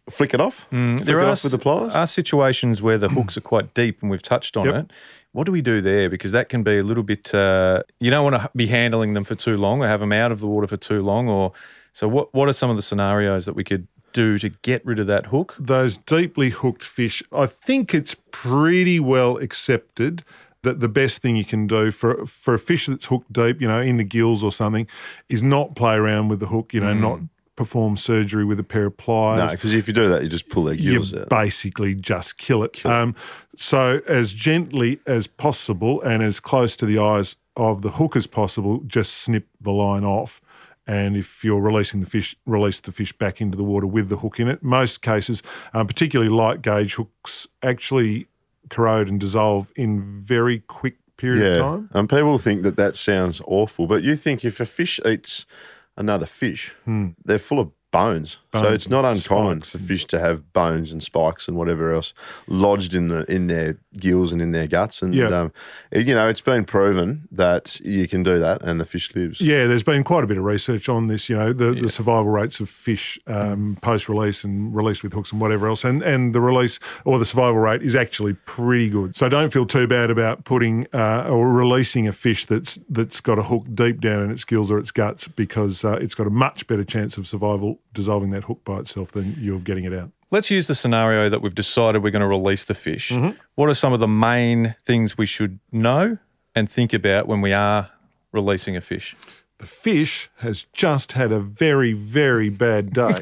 flick 0.10 0.34
it 0.34 0.42
off. 0.42 0.68
flick 0.70 0.82
Mm, 0.82 1.06
There 1.06 1.20
it 1.20 1.26
are, 1.26 1.30
off 1.30 1.44
with 1.44 1.52
the 1.52 1.58
pliers. 1.60 1.94
are 1.94 2.08
situations 2.08 2.82
where 2.82 2.98
the 2.98 3.10
hooks 3.10 3.38
are 3.38 3.42
quite 3.42 3.74
deep, 3.74 4.02
and 4.02 4.10
we've 4.12 4.22
touched 4.22 4.58
on 4.58 4.66
Yep. 4.66 4.76
it. 4.76 4.92
What 5.34 5.46
do 5.46 5.52
we 5.52 5.62
do 5.62 5.82
there? 5.82 6.10
Because 6.10 6.32
that 6.34 6.50
can 6.50 6.62
be 6.64 6.78
a 6.78 6.84
little 6.84 7.04
bit. 7.04 7.34
Uh, 7.34 7.84
you 8.00 8.12
don't 8.12 8.30
want 8.30 8.42
to 8.42 8.50
be 8.56 8.68
handling 8.68 9.14
them 9.14 9.24
for 9.24 9.36
too 9.36 9.58
long, 9.58 9.82
or 9.82 9.88
have 9.88 10.02
them 10.02 10.12
out 10.12 10.32
of 10.32 10.40
the 10.40 10.48
water 10.48 10.68
for 10.68 10.78
too 10.78 11.02
long, 11.02 11.30
or 11.30 11.54
so. 11.94 12.08
What 12.08 12.34
What 12.34 12.50
are 12.50 12.54
some 12.54 12.70
of 12.70 12.76
the 12.76 12.82
scenarios 12.82 13.46
that 13.46 13.54
we 13.54 13.64
could 13.64 13.88
do 14.12 14.38
to 14.40 14.50
get 14.50 14.86
rid 14.86 15.00
of 15.00 15.08
that 15.08 15.28
hook? 15.28 15.56
those 15.58 15.98
deeply 15.98 16.50
hooked 16.50 16.84
fish, 16.84 17.24
I 17.32 17.46
think 17.46 17.94
it's 17.94 18.16
pretty 18.32 19.00
well 19.00 19.38
accepted 19.38 20.24
that 20.64 20.80
the 20.80 20.90
best 20.90 21.22
thing 21.22 21.36
you 21.38 21.46
can 21.46 21.66
do 21.66 21.92
for 21.92 22.26
for 22.26 22.54
a 22.54 22.60
fish 22.60 22.88
that's 22.88 23.06
hooked 23.06 23.32
deep, 23.32 23.62
you 23.62 23.68
know, 23.68 23.82
in 23.82 23.98
the 23.98 24.04
gills 24.04 24.44
or 24.44 24.52
something, 24.52 24.86
is 25.30 25.42
not 25.42 25.76
play 25.76 25.96
around 25.96 26.28
with 26.28 26.40
the 26.40 26.48
hook, 26.48 26.74
you 26.74 26.82
know, 26.82 26.94
not 26.94 27.20
perform 27.62 27.96
surgery 27.96 28.44
with 28.44 28.60
a 28.60 28.64
pair 28.64 28.88
of 28.88 28.98
pliers. 28.98 29.38
no, 29.38 29.56
because 29.56 29.72
if 29.72 29.88
you 29.88 29.94
do 29.94 30.10
that, 30.10 30.24
you 30.24 30.30
just 30.30 30.50
pull 30.50 30.64
their 30.64 30.74
you 30.74 30.94
gills 30.94 31.14
out. 31.14 31.30
basically 31.30 31.94
just 31.94 32.40
kill 32.40 32.64
it. 32.64 32.84
Um, 32.84 33.14
so 33.56 34.02
as 34.08 34.34
gently 34.34 35.00
as 35.06 35.28
possible 35.28 36.02
and 36.02 36.24
as 36.24 36.40
close 36.40 36.76
to 36.78 36.88
the 36.88 36.98
eyes 36.98 37.36
of 37.56 37.84
the 37.84 37.92
hook 37.92 38.16
as 38.16 38.26
possible, 38.26 38.80
just 38.88 39.14
snip 39.14 39.48
the 39.62 39.70
line 39.70 40.04
off. 40.04 40.42
And 40.88 41.16
if 41.16 41.44
you're 41.44 41.62
releasing 41.62 42.00
the 42.00 42.08
fish, 42.08 42.36
release 42.48 42.80
the 42.80 42.92
fish 42.92 43.14
back 43.14 43.40
into 43.40 43.56
the 43.56 43.64
water 43.64 43.86
with 43.86 44.10
the 44.10 44.18
hook 44.18 44.40
in 44.40 44.48
it. 44.48 44.64
Most 44.64 45.04
cases, 45.04 45.44
um, 45.72 45.86
particularly 45.86 46.32
light 46.32 46.64
gauge 46.64 46.96
hooks, 46.96 47.48
actually 47.62 48.26
corrode 48.72 49.08
and 49.08 49.20
dissolve 49.20 49.72
in 49.76 50.02
very 50.02 50.62
quick 50.62 50.96
period 51.18 51.58
of 51.58 51.58
time. 51.60 51.90
And 51.94 52.10
people 52.10 52.40
think 52.40 52.64
that 52.64 52.76
that 52.78 52.96
sounds 52.96 53.40
awful, 53.46 53.86
but 53.86 54.02
you 54.02 54.16
think 54.16 54.44
if 54.44 54.60
a 54.60 54.66
fish 54.66 55.00
eats 55.06 55.46
another 56.02 56.26
fish, 56.26 56.76
hmm. 56.84 57.10
they're 57.24 57.40
full 57.40 57.60
of 57.60 57.72
bones. 57.92 58.40
So. 58.54 58.74
It's 58.74 58.90
not 58.90 59.06
uncommon 59.06 59.62
for 59.62 59.78
fish 59.80 60.06
to 60.08 60.20
have 60.20 60.52
bones 60.54 60.92
and 60.92 61.02
spikes 61.02 61.48
and 61.48 61.56
whatever 61.58 61.94
else 61.94 62.14
lodged 62.48 62.94
in 62.94 63.08
the 63.08 63.30
in 63.32 63.48
their 63.48 63.78
gills 63.98 64.32
and 64.32 64.42
in 64.42 64.52
their 64.52 64.68
guts. 64.68 65.02
And 65.02 65.14
Yeah. 65.14 65.28
um, 65.28 65.52
you 65.92 66.14
know, 66.14 66.28
it's 66.28 66.42
been 66.42 66.66
proven 66.66 67.28
that 67.32 67.80
you 67.82 68.08
can 68.08 68.24
do 68.24 68.40
that, 68.40 68.62
and 68.62 68.80
the 68.80 68.86
fish 68.86 69.14
lives. 69.16 69.40
Yeah, 69.42 69.68
there's 69.68 69.84
been 69.84 70.04
quite 70.04 70.24
a 70.24 70.28
bit 70.28 70.38
of 70.38 70.44
research 70.44 70.90
on 70.90 71.08
this. 71.08 71.30
You 71.30 71.38
know, 71.38 71.54
the, 71.54 71.74
the 71.74 71.90
survival 71.90 72.28
rates 72.30 72.60
of 72.60 72.70
fish 72.70 73.20
um, 73.28 73.78
post 73.82 74.10
release 74.10 74.44
and 74.44 74.76
release 74.76 75.04
with 75.04 75.14
hooks 75.14 75.32
and 75.32 75.40
whatever 75.40 75.68
else, 75.68 75.84
and 75.84 76.02
and 76.02 76.34
the 76.36 76.42
release 76.42 76.80
or 77.06 77.20
the 77.20 77.26
survival 77.26 77.60
rate 77.60 77.82
is 77.82 77.96
actually 77.96 78.34
pretty 78.46 78.90
good. 78.90 79.16
So 79.16 79.30
don't 79.30 79.52
feel 79.52 79.66
too 79.66 79.88
bad 79.88 80.10
about 80.10 80.44
putting 80.44 80.88
uh, 80.94 81.28
or 81.30 81.52
releasing 81.52 82.08
a 82.08 82.12
fish 82.14 82.46
that's 82.46 82.80
that's 82.90 83.22
got 83.22 83.40
a 83.40 83.44
hook 83.44 83.66
deep 83.74 84.02
down 84.02 84.24
in 84.24 84.32
its 84.32 84.44
gills 84.46 84.70
or 84.72 84.78
its 84.78 84.92
guts 84.92 85.28
because 85.28 85.84
uh, 85.86 85.98
it's 86.02 86.16
got 86.16 86.28
a 86.28 86.32
much 86.32 86.68
better 86.68 86.84
chance 86.84 87.18
of 87.18 87.28
survival 87.28 87.80
dissolving 87.94 88.30
that 88.32 88.41
hook 88.44 88.62
by 88.64 88.80
itself 88.80 89.12
than 89.12 89.36
you 89.40 89.56
of 89.56 89.64
getting 89.64 89.86
it 89.86 89.94
out. 89.94 90.12
Let's 90.32 90.50
use 90.50 90.68
the 90.68 90.76
scenario 90.76 91.28
that 91.30 91.42
we've 91.42 91.56
decided 91.56 92.04
we're 92.04 92.12
going 92.12 92.22
to 92.22 92.28
release 92.28 92.64
the 92.64 92.74
fish. 92.74 93.10
Mm-hmm. 93.10 93.38
What 93.56 93.70
are 93.70 93.74
some 93.74 93.92
of 93.92 94.00
the 94.00 94.08
main 94.08 94.76
things 94.82 95.18
we 95.18 95.26
should 95.26 95.60
know 95.72 96.18
and 96.56 96.70
think 96.70 96.94
about 96.94 97.28
when 97.28 97.42
we 97.42 97.52
are 97.52 97.90
releasing 98.32 98.78
a 98.78 98.82
fish? 98.82 99.16
The 99.62 99.68
fish 99.68 100.30
has 100.38 100.66
just 100.74 101.14
had 101.14 101.32
a 101.32 101.40
very, 101.40 101.94
very 101.94 102.50
bad 102.50 102.94
day. 102.94 103.14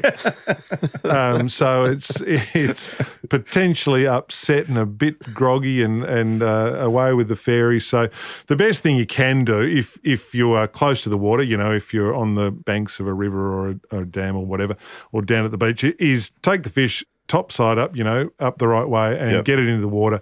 um, 1.04 1.48
so 1.48 1.84
it's 1.84 2.20
it's 2.22 2.90
potentially 3.28 4.06
upset 4.06 4.68
and 4.68 4.78
a 4.78 4.86
bit 4.86 5.18
groggy 5.34 5.82
and 5.82 6.02
and 6.04 6.42
uh, 6.42 6.76
away 6.78 7.12
with 7.12 7.28
the 7.28 7.36
fairies. 7.36 7.86
So 7.86 8.08
the 8.46 8.56
best 8.56 8.82
thing 8.82 8.96
you 8.96 9.06
can 9.06 9.44
do 9.44 9.60
if 9.60 9.98
if 10.02 10.34
you 10.34 10.52
are 10.52 10.66
close 10.66 11.00
to 11.02 11.08
the 11.08 11.18
water, 11.18 11.42
you 11.42 11.56
know, 11.56 11.72
if 11.72 11.92
you're 11.94 12.14
on 12.14 12.34
the 12.34 12.50
banks 12.50 12.98
of 13.00 13.06
a 13.06 13.12
river 13.14 13.52
or 13.52 13.68
a, 13.70 13.80
or 13.96 14.00
a 14.02 14.06
dam 14.06 14.36
or 14.36 14.44
whatever, 14.46 14.76
or 15.12 15.22
down 15.22 15.44
at 15.44 15.50
the 15.50 15.58
beach, 15.58 15.84
is 15.84 16.30
take 16.42 16.62
the 16.62 16.70
fish 16.70 17.04
top 17.28 17.52
side 17.52 17.78
up, 17.78 17.94
you 17.94 18.02
know, 18.02 18.30
up 18.40 18.58
the 18.58 18.66
right 18.66 18.88
way 18.88 19.16
and 19.18 19.30
Yep. 19.32 19.44
get 19.44 19.58
it 19.58 19.68
into 19.68 19.80
the 19.80 19.88
water. 19.88 20.20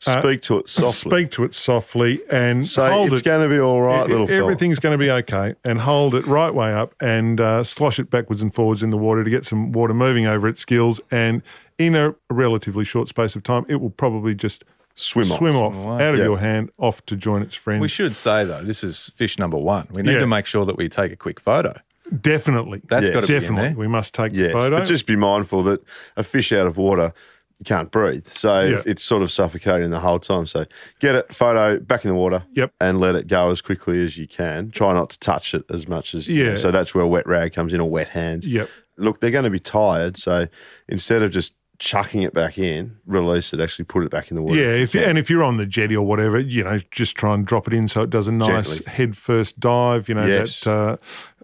Speak 0.00 0.40
to 0.42 0.58
it 0.58 0.68
softly. 0.68 1.10
Speak 1.10 1.30
to 1.32 1.44
it 1.44 1.54
softly 1.54 2.22
and 2.30 2.66
Say 2.66 2.90
hold 2.90 3.12
it's 3.12 3.20
it. 3.20 3.24
going 3.24 3.46
to 3.46 3.54
be 3.54 3.60
all 3.60 3.82
right, 3.82 4.08
E- 4.08 4.10
little 4.12 4.26
fella. 4.26 4.40
Everything's 4.40 4.78
going 4.78 4.98
to 4.98 4.98
be 4.98 5.10
okay. 5.10 5.54
And 5.62 5.80
hold 5.80 6.14
it 6.14 6.26
right 6.26 6.54
way 6.54 6.72
up 6.72 6.94
and 7.00 7.38
uh, 7.40 7.64
slosh 7.64 7.98
it 7.98 8.08
backwards 8.10 8.40
and 8.40 8.54
forwards 8.54 8.82
in 8.82 8.88
the 8.90 8.96
water 8.96 9.22
to 9.24 9.28
get 9.30 9.44
some 9.44 9.72
water 9.72 9.92
moving 9.92 10.26
over 10.26 10.48
its 10.48 10.64
gills. 10.64 11.00
And 11.10 11.42
in 11.78 11.94
a 11.94 12.14
relatively 12.30 12.84
short 12.84 13.08
space 13.08 13.36
of 13.36 13.42
time, 13.42 13.66
it 13.68 13.76
will 13.76 13.90
probably 13.90 14.34
just 14.34 14.64
Swim 14.96 15.30
off. 15.32 15.38
swim 15.38 15.56
off 15.56 15.76
away. 15.76 16.04
out 16.06 16.14
of 16.14 16.18
Yeah. 16.18 16.24
your 16.24 16.38
hand 16.38 16.70
off 16.78 17.04
to 17.06 17.16
join 17.16 17.42
its 17.42 17.54
friends. 17.54 17.80
We 17.80 17.88
should 17.88 18.16
say 18.16 18.44
though, 18.44 18.62
this 18.62 18.82
is 18.84 19.12
fish 19.16 19.38
number 19.38 19.56
one. 19.56 19.86
We 19.92 20.02
need 20.02 20.12
Yeah. 20.12 20.18
to 20.20 20.26
make 20.26 20.46
sure 20.46 20.64
that 20.66 20.76
we 20.76 20.88
take 20.88 21.12
a 21.12 21.16
quick 21.16 21.38
photo. 21.40 21.74
definitely. 22.20 22.82
That's 22.88 23.08
Yeah. 23.08 23.14
got 23.14 23.20
to 23.20 23.26
be 23.28 23.34
in 23.36 23.40
definitely. 23.40 23.68
there. 23.68 23.78
We 23.78 23.86
must 23.86 24.14
take 24.14 24.32
Yeah, 24.34 24.48
the 24.48 24.52
photo. 24.52 24.78
but 24.80 24.86
just 24.86 25.06
be 25.06 25.14
mindful 25.14 25.62
that 25.62 25.80
a 26.16 26.24
fish 26.24 26.52
out 26.52 26.66
of 26.66 26.76
water 26.76 27.12
you 27.60 27.64
can't 27.64 27.90
breathe, 27.90 28.26
so 28.26 28.60
Yeah. 28.62 28.82
it's 28.86 29.04
sort 29.04 29.22
of 29.22 29.30
suffocating 29.30 29.90
the 29.90 30.00
whole 30.00 30.18
time. 30.18 30.46
So 30.46 30.64
get 30.98 31.14
it, 31.14 31.32
photo 31.32 31.78
back 31.78 32.04
in 32.04 32.08
the 32.08 32.14
water, 32.14 32.42
Yep. 32.54 32.72
and 32.80 32.98
let 32.98 33.14
it 33.14 33.28
go 33.28 33.50
as 33.50 33.60
quickly 33.60 34.02
as 34.04 34.16
you 34.16 34.26
can. 34.26 34.70
Try 34.70 34.94
not 34.94 35.10
to 35.10 35.18
touch 35.20 35.52
it 35.54 35.64
as 35.70 35.86
much 35.86 36.14
as 36.14 36.26
you 36.26 36.42
Yeah. 36.42 36.48
can. 36.50 36.58
So 36.58 36.70
that's 36.70 36.94
where 36.94 37.04
a 37.04 37.08
wet 37.08 37.26
rag 37.28 37.52
comes 37.52 37.74
in, 37.74 37.80
or 37.80 37.88
wet 37.90 38.08
hands. 38.08 38.46
Yep. 38.46 38.68
Look, 38.96 39.20
they're 39.20 39.30
going 39.30 39.44
to 39.44 39.50
be 39.50 39.60
tired, 39.60 40.16
so 40.18 40.48
instead 40.88 41.22
of 41.22 41.30
just 41.30 41.52
chucking 41.78 42.20
it 42.20 42.34
back 42.34 42.58
in, 42.58 42.96
release 43.06 43.54
it. 43.54 43.60
Actually, 43.60 43.86
put 43.86 44.04
it 44.04 44.10
back 44.10 44.30
in 44.30 44.34
the 44.36 44.42
water. 44.42 44.58
Yeah, 44.60 44.72
if 44.74 44.94
you, 44.94 45.00
and 45.00 45.16
if 45.16 45.30
you're 45.30 45.42
on 45.42 45.56
the 45.56 45.64
jetty 45.64 45.96
or 45.96 46.06
whatever, 46.06 46.38
you 46.38 46.62
know, 46.62 46.78
just 46.90 47.16
try 47.16 47.32
and 47.32 47.46
drop 47.46 47.66
it 47.66 47.72
in 47.72 47.88
so 47.88 48.02
it 48.02 48.10
does 48.10 48.28
a 48.28 48.32
nice 48.32 48.76
Gently. 48.76 48.92
head 48.92 49.16
first 49.16 49.58
dive. 49.60 50.06
You 50.06 50.14
know, 50.16 50.26
Yes. 50.26 50.60
that 50.60 50.70
uh, 50.70 50.96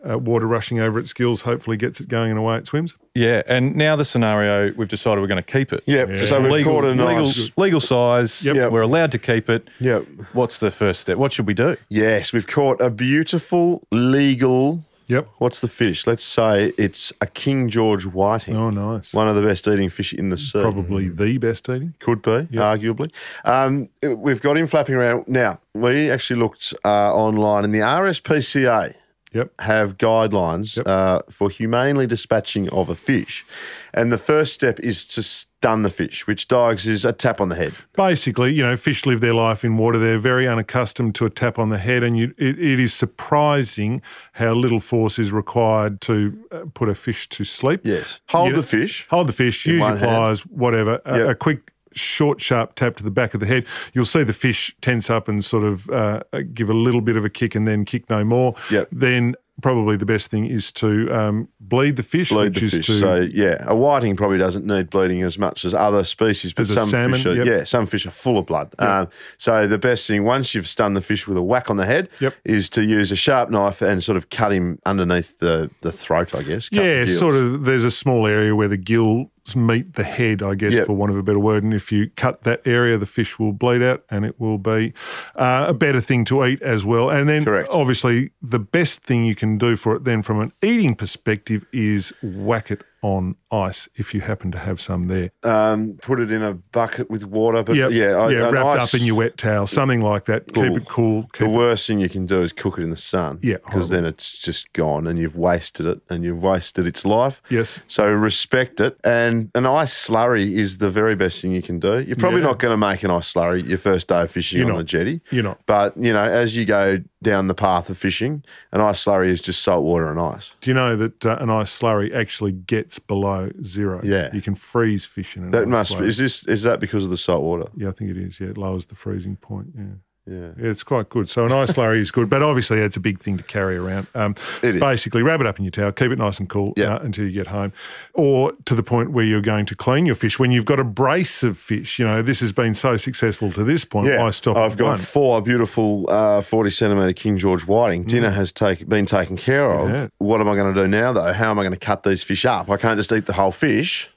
uh, 0.08 0.18
water 0.18 0.46
rushing 0.46 0.80
over 0.80 0.98
its 0.98 1.12
gills 1.12 1.42
hopefully 1.42 1.76
gets 1.76 2.00
it 2.00 2.08
going 2.08 2.30
and 2.30 2.38
away 2.38 2.56
it 2.56 2.66
swims. 2.66 2.94
Yeah, 3.14 3.42
and 3.46 3.74
now 3.76 3.96
the 3.96 4.04
scenario 4.04 4.72
we've 4.74 4.88
decided 4.88 5.20
we're 5.20 5.26
going 5.26 5.42
to 5.42 5.52
keep 5.52 5.72
it. 5.72 5.82
Yep. 5.86 6.08
Yeah. 6.08 6.24
So 6.24 6.40
we've 6.40 6.52
legal, 6.52 6.74
caught 6.74 6.84
a 6.84 6.90
legal, 6.90 7.06
nice. 7.06 7.50
legal 7.56 7.80
size. 7.80 8.44
Yep. 8.44 8.72
We're 8.72 8.82
allowed 8.82 9.12
to 9.12 9.18
keep 9.18 9.48
it. 9.48 9.68
Yep. 9.80 10.06
What's 10.32 10.58
the 10.58 10.70
first 10.70 11.00
step? 11.00 11.16
What 11.16 11.32
should 11.32 11.46
we 11.46 11.54
do? 11.54 11.76
Yes, 11.88 12.32
we've 12.32 12.46
caught 12.46 12.80
a 12.80 12.90
beautiful 12.90 13.82
legal. 13.90 14.84
Yep. 15.08 15.28
What's 15.38 15.60
the 15.60 15.68
fish? 15.68 16.04
Let's 16.06 16.24
say 16.24 16.72
it's 16.76 17.12
a 17.20 17.26
King 17.28 17.68
George 17.70 18.06
whiting. 18.06 18.56
Oh, 18.56 18.70
nice. 18.70 19.14
One 19.14 19.28
of 19.28 19.36
the 19.36 19.42
best 19.42 19.68
eating 19.68 19.88
fish 19.88 20.12
in 20.12 20.30
the 20.30 20.36
sea. 20.36 20.60
Probably 20.60 21.08
the 21.08 21.38
best 21.38 21.68
eating. 21.68 21.94
Could 22.00 22.22
be, 22.22 22.48
arguably. 22.56 23.12
Um, 23.44 23.88
we've 24.02 24.42
got 24.42 24.56
him 24.56 24.66
flapping 24.66 24.96
around. 24.96 25.28
Now, 25.28 25.60
we 25.74 26.10
actually 26.10 26.40
looked 26.40 26.74
uh, 26.84 27.14
online, 27.14 27.64
and 27.64 27.72
the 27.72 27.80
RSPCA 27.80 28.94
Yep. 29.32 29.60
have 29.60 29.98
guidelines 29.98 30.76
Yep. 30.76 30.86
uh, 30.86 31.20
for 31.30 31.50
humanely 31.50 32.06
dispatching 32.06 32.68
of 32.70 32.88
a 32.88 32.94
fish. 32.94 33.44
And 33.92 34.10
the 34.12 34.18
first 34.18 34.52
step 34.54 34.78
is 34.80 35.04
to 35.06 35.22
stun 35.22 35.82
the 35.82 35.90
fish, 35.90 36.26
which, 36.26 36.48
Dogs, 36.48 36.86
is 36.86 37.04
a 37.04 37.12
tap 37.12 37.40
on 37.40 37.48
the 37.48 37.56
head. 37.56 37.74
Basically, 37.96 38.54
you 38.54 38.62
know, 38.62 38.76
fish 38.76 39.04
live 39.04 39.20
their 39.20 39.34
life 39.34 39.64
in 39.64 39.76
water. 39.76 39.98
They're 39.98 40.18
very 40.18 40.46
unaccustomed 40.48 41.14
to 41.16 41.24
a 41.26 41.30
tap 41.30 41.58
on 41.58 41.68
the 41.70 41.78
head, 41.78 42.02
and 42.02 42.16
you, 42.16 42.34
it, 42.38 42.58
it 42.58 42.80
is 42.80 42.94
surprising 42.94 44.00
how 44.34 44.52
little 44.54 44.80
force 44.80 45.18
is 45.18 45.32
required 45.32 46.00
to 46.02 46.38
uh, 46.52 46.60
put 46.72 46.88
a 46.88 46.94
fish 46.94 47.28
to 47.30 47.44
sleep. 47.44 47.80
Yes. 47.84 48.20
Hold 48.28 48.50
You 48.50 48.56
the 48.56 48.62
fish. 48.62 49.06
Hold 49.10 49.28
the 49.28 49.32
fish, 49.32 49.66
use 49.66 49.78
your 49.80 49.88
one 49.90 49.98
hand. 49.98 50.08
pliers, 50.08 50.40
whatever. 50.46 51.00
A, 51.04 51.18
Yep. 51.18 51.28
a 51.28 51.34
quick 51.34 51.72
short, 51.96 52.40
sharp 52.40 52.74
tap 52.74 52.96
to 52.96 53.02
the 53.02 53.10
back 53.10 53.34
of 53.34 53.40
the 53.40 53.46
head, 53.46 53.66
you'll 53.92 54.04
see 54.04 54.22
the 54.22 54.32
fish 54.32 54.74
tense 54.80 55.10
up 55.10 55.28
and 55.28 55.44
sort 55.44 55.64
of 55.64 55.88
uh, 55.90 56.22
give 56.54 56.68
a 56.68 56.74
little 56.74 57.00
bit 57.00 57.16
of 57.16 57.24
a 57.24 57.30
kick 57.30 57.54
and 57.54 57.66
then 57.66 57.84
kick 57.84 58.08
no 58.10 58.24
more. 58.24 58.54
Yep. 58.70 58.88
Then 58.92 59.34
probably 59.62 59.96
the 59.96 60.04
best 60.04 60.30
thing 60.30 60.44
is 60.44 60.70
to 60.70 61.10
um, 61.10 61.48
bleed 61.58 61.96
the 61.96 62.02
fish, 62.02 62.28
bleed 62.28 62.50
which 62.50 62.60
the 62.60 62.66
is 62.66 62.74
fish. 62.74 62.86
to 62.88 62.98
So 63.00 63.20
yeah, 63.32 63.64
a 63.66 63.74
whiting 63.74 64.14
probably 64.14 64.36
doesn't 64.36 64.66
need 64.66 64.90
bleeding 64.90 65.22
as 65.22 65.38
much 65.38 65.64
as 65.64 65.72
other 65.72 66.04
species, 66.04 66.52
but 66.52 66.62
As 66.62 66.70
a 66.70 66.74
some 66.74 66.88
salmon, 66.90 67.14
fish 67.14 67.24
are 67.26 67.34
yep. 67.34 67.46
yeah, 67.46 67.64
some 67.64 67.86
fish 67.86 68.04
are 68.04 68.10
full 68.10 68.36
of 68.38 68.44
blood. 68.44 68.74
Um, 68.78 69.08
so 69.38 69.66
the 69.66 69.78
best 69.78 70.06
thing 70.06 70.24
once 70.24 70.54
you've 70.54 70.68
stunned 70.68 70.94
the 70.94 71.00
fish 71.00 71.26
with 71.26 71.38
a 71.38 71.42
whack 71.42 71.70
on 71.70 71.78
the 71.78 71.86
head 71.86 72.10
Yep. 72.20 72.34
is 72.44 72.68
to 72.70 72.84
use 72.84 73.10
a 73.10 73.16
sharp 73.16 73.48
knife 73.50 73.80
and 73.80 74.04
sort 74.04 74.16
of 74.18 74.28
cut 74.28 74.52
him 74.52 74.78
underneath 74.84 75.38
the, 75.38 75.70
the 75.80 75.90
throat, 75.90 76.34
I 76.34 76.42
guess. 76.42 76.68
Yeah, 76.70 77.06
sort 77.06 77.34
of. 77.34 77.64
There's 77.64 77.84
a 77.84 77.90
small 77.90 78.26
area 78.26 78.54
where 78.54 78.68
the 78.68 78.76
gills 78.76 79.28
meet 79.54 79.94
the 79.94 80.02
head, 80.02 80.42
I 80.42 80.54
guess, 80.56 80.72
Yep. 80.74 80.86
for 80.86 80.94
want 80.94 81.12
of 81.12 81.18
a 81.18 81.22
better 81.22 81.38
word. 81.38 81.62
And 81.62 81.72
if 81.74 81.92
you 81.92 82.10
cut 82.16 82.42
that 82.44 82.62
area, 82.64 82.96
the 82.98 83.06
fish 83.06 83.38
will 83.38 83.52
bleed 83.52 83.82
out, 83.82 84.02
and 84.10 84.24
it 84.24 84.40
will 84.40 84.58
be 84.58 84.92
uh, 85.36 85.66
a 85.68 85.74
better 85.74 86.00
thing 86.00 86.24
to 86.26 86.44
eat 86.44 86.60
as 86.62 86.84
well. 86.84 87.10
And 87.10 87.28
then, 87.28 87.44
Correct. 87.44 87.68
obviously, 87.70 88.30
the 88.42 88.58
best 88.58 89.02
thing 89.02 89.24
you 89.26 89.34
can 89.36 89.58
do 89.58 89.76
for 89.76 89.94
it 89.94 90.04
then, 90.04 90.22
from 90.22 90.40
an 90.40 90.52
eating 90.62 90.94
perspective, 90.96 91.64
is 91.72 92.12
whack 92.22 92.70
it 92.70 92.82
on 93.06 93.36
ice 93.52 93.88
if 93.94 94.12
you 94.12 94.20
happen 94.20 94.50
to 94.50 94.58
have 94.58 94.80
some 94.80 95.06
there. 95.06 95.30
Um, 95.44 95.96
put 96.02 96.18
it 96.18 96.32
in 96.32 96.42
a 96.42 96.54
bucket 96.54 97.08
with 97.08 97.24
water, 97.24 97.62
but 97.62 97.76
Yep. 97.76 97.92
yeah, 97.92 98.06
I- 98.16 98.30
yeah, 98.32 98.50
wrapped 98.50 98.80
ice- 98.80 98.94
up 98.94 99.00
in 99.00 99.06
your 99.06 99.14
wet 99.14 99.36
towel, 99.36 99.68
something 99.68 100.00
like 100.00 100.24
that. 100.24 100.52
Cool. 100.52 100.64
Keep 100.64 100.76
it 100.78 100.88
cool. 100.88 101.22
Keep 101.32 101.38
The 101.38 101.44
it 101.44 101.56
worst 101.56 101.86
thing 101.86 102.00
you 102.00 102.08
can 102.08 102.26
do 102.26 102.42
is 102.42 102.50
cook 102.52 102.78
it 102.78 102.82
in 102.82 102.90
the 102.90 102.96
sun. 102.96 103.38
Yeah, 103.42 103.58
because 103.64 103.90
then 103.90 104.04
it's 104.04 104.36
just 104.36 104.72
gone 104.72 105.06
and 105.06 105.20
you've 105.20 105.36
wasted 105.36 105.86
it 105.86 106.00
and 106.10 106.24
you've 106.24 106.42
wasted 106.42 106.84
its 106.84 107.04
life. 107.04 107.40
Yes. 107.48 107.78
So 107.86 108.04
respect 108.10 108.80
it. 108.80 108.98
And 109.04 109.50
an 109.54 109.66
ice 109.66 109.94
slurry 110.08 110.52
is 110.54 110.78
the 110.78 110.90
very 110.90 111.14
best 111.14 111.40
thing 111.40 111.52
you 111.52 111.62
can 111.62 111.78
do. 111.78 112.00
You're 112.00 112.16
probably 112.16 112.40
Yeah. 112.40 112.46
not 112.48 112.58
going 112.58 112.72
to 112.72 112.76
make 112.76 113.04
an 113.04 113.12
ice 113.12 113.32
slurry 113.32 113.66
your 113.66 113.78
first 113.78 114.08
day 114.08 114.22
of 114.22 114.30
fishing 114.32 114.58
You're 114.58 114.66
on 114.68 114.72
not. 114.74 114.78
the 114.78 114.84
jetty. 114.84 115.20
You're 115.30 115.44
not. 115.44 115.60
But, 115.66 115.96
you 115.96 116.12
know, 116.12 116.24
as 116.24 116.56
you 116.56 116.64
go 116.64 116.98
down 117.22 117.46
the 117.48 117.54
path 117.54 117.88
of 117.90 117.96
fishing, 117.98 118.44
an 118.72 118.80
ice 118.80 119.04
slurry 119.04 119.28
is 119.28 119.40
just 119.40 119.62
salt 119.62 119.84
water 119.84 120.10
and 120.10 120.20
ice. 120.20 120.52
Do 120.60 120.70
you 120.70 120.74
know 120.74 120.96
that 120.96 121.24
uh, 121.24 121.38
an 121.40 121.48
ice 121.50 121.76
slurry 121.80 122.14
actually 122.14 122.52
gets 122.52 122.98
below 122.98 123.50
zero? 123.64 124.00
Yeah. 124.04 124.30
You 124.34 124.42
can 124.42 124.54
freeze 124.54 125.04
fish 125.04 125.36
in 125.36 125.44
an 125.44 125.50
That 125.50 125.62
ice 125.62 125.68
must 125.68 125.92
slurry. 125.92 126.06
is 126.08 126.18
this 126.18 126.46
is 126.46 126.62
that 126.62 126.78
because 126.80 127.04
of 127.04 127.10
the 127.10 127.16
salt 127.16 127.42
water? 127.42 127.68
Yeah, 127.76 127.88
I 127.88 127.92
think 127.92 128.10
it 128.10 128.16
is. 128.18 128.38
Yeah, 128.38 128.48
it 128.48 128.58
lowers 128.58 128.86
the 128.86 128.94
freezing 128.94 129.36
point. 129.36 129.68
Yeah. 129.76 129.84
Yeah. 130.28 130.50
Yeah, 130.58 130.70
it's 130.70 130.82
quite 130.82 131.08
good. 131.08 131.30
So 131.30 131.44
an 131.44 131.52
ice 131.52 131.72
slurry 131.74 131.98
is 131.98 132.10
good, 132.10 132.28
but 132.28 132.42
obviously 132.42 132.78
it's 132.80 132.96
a 132.96 133.00
big 133.00 133.20
thing 133.20 133.36
to 133.36 133.42
carry 133.44 133.76
around. 133.76 134.08
Um, 134.14 134.34
It 134.62 134.74
is. 134.76 134.80
Basically, 134.80 135.22
wrap 135.22 135.40
it 135.40 135.46
up 135.46 135.58
in 135.58 135.64
your 135.64 135.70
towel, 135.70 135.92
keep 135.92 136.10
it 136.10 136.18
nice 136.18 136.40
and 136.40 136.48
cool 136.48 136.72
Yeah. 136.76 136.94
uh, 136.94 136.98
until 136.98 137.26
you 137.26 137.30
get 137.32 137.46
home, 137.46 137.72
or 138.12 138.52
to 138.64 138.74
the 138.74 138.82
point 138.82 139.12
where 139.12 139.24
you're 139.24 139.40
going 139.40 139.66
to 139.66 139.76
clean 139.76 140.04
your 140.04 140.16
fish. 140.16 140.38
When 140.38 140.50
you've 140.50 140.64
got 140.64 140.80
a 140.80 140.84
brace 140.84 141.42
of 141.44 141.56
fish, 141.58 141.98
you 142.00 142.04
know 142.04 142.22
this 142.22 142.40
has 142.40 142.50
been 142.50 142.74
so 142.74 142.96
successful 142.96 143.52
to 143.52 143.62
this 143.62 143.84
point. 143.84 144.08
Why 144.18 144.30
stop 144.30 144.56
I've 144.56 144.76
got 144.76 144.86
one? 144.86 144.98
four 144.98 145.40
beautiful 145.42 146.06
uh, 146.08 146.40
40 146.40 146.70
centimetre 146.70 147.12
King 147.12 147.38
George 147.38 147.64
whiting. 147.66 148.02
Dinner 148.04 148.30
has 148.30 148.50
take, 148.50 148.88
been 148.88 149.06
taken 149.06 149.36
care 149.36 149.70
of. 149.70 149.88
Mm. 149.88 149.92
Yeah. 149.92 150.08
What 150.18 150.40
am 150.40 150.48
I 150.48 150.56
going 150.56 150.74
to 150.74 150.80
do 150.82 150.88
now, 150.88 151.12
though? 151.12 151.32
How 151.32 151.50
am 151.52 151.58
I 151.58 151.62
going 151.62 151.72
to 151.72 151.78
cut 151.78 152.02
these 152.02 152.22
fish 152.24 152.44
up? 152.44 152.68
I 152.68 152.76
can't 152.76 152.98
just 152.98 153.12
eat 153.12 153.26
the 153.26 153.34
whole 153.34 153.52
fish. 153.52 154.10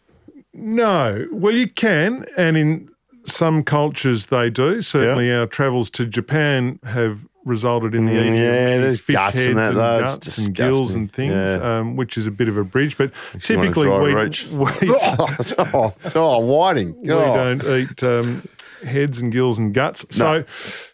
No, 0.53 1.27
well 1.31 1.53
you 1.53 1.67
can, 1.69 2.25
and 2.35 2.57
in 2.57 2.89
some 3.25 3.63
cultures 3.63 4.27
they 4.27 4.49
do. 4.49 4.81
Certainly, 4.81 5.31
our 5.33 5.45
travels 5.47 5.89
to 5.91 6.05
Japan 6.05 6.79
have 6.83 7.27
resulted 7.45 7.95
in 7.95 8.05
the 8.05 8.11
Mm, 8.11 8.19
eating 8.21 8.33
of 8.33 8.39
yeah, 8.39 8.51
many 8.51 8.81
there's 8.83 9.01
fish 9.01 9.15
guts 9.15 9.37
heads 9.39 9.47
and 9.49 9.57
that, 9.57 9.69
and 9.69 9.77
though. 9.77 9.99
It's 9.99 10.11
guts 10.25 10.37
and 10.39 10.53
gills 10.55 10.93
and 10.93 11.11
things, 11.11 11.33
Yeah. 11.33 11.79
um, 11.79 11.95
which 11.95 12.17
is 12.17 12.27
a 12.27 12.31
bit 12.31 12.47
of 12.47 12.57
a 12.57 12.63
bridge. 12.63 12.97
But 12.97 13.11
you 13.33 13.39
typically, 13.39 13.87
we, 13.89 14.13
we, 14.51 14.67
oh, 14.91 15.93
oh, 16.15 16.39
whiting. 16.39 16.99
we 17.01 17.11
Oh. 17.11 17.33
don't 17.59 17.63
eat 17.79 18.03
um, 18.03 18.43
heads 18.83 19.19
and 19.21 19.31
gills 19.31 19.57
and 19.57 19.73
guts. 19.73 20.05
So, 20.09 20.43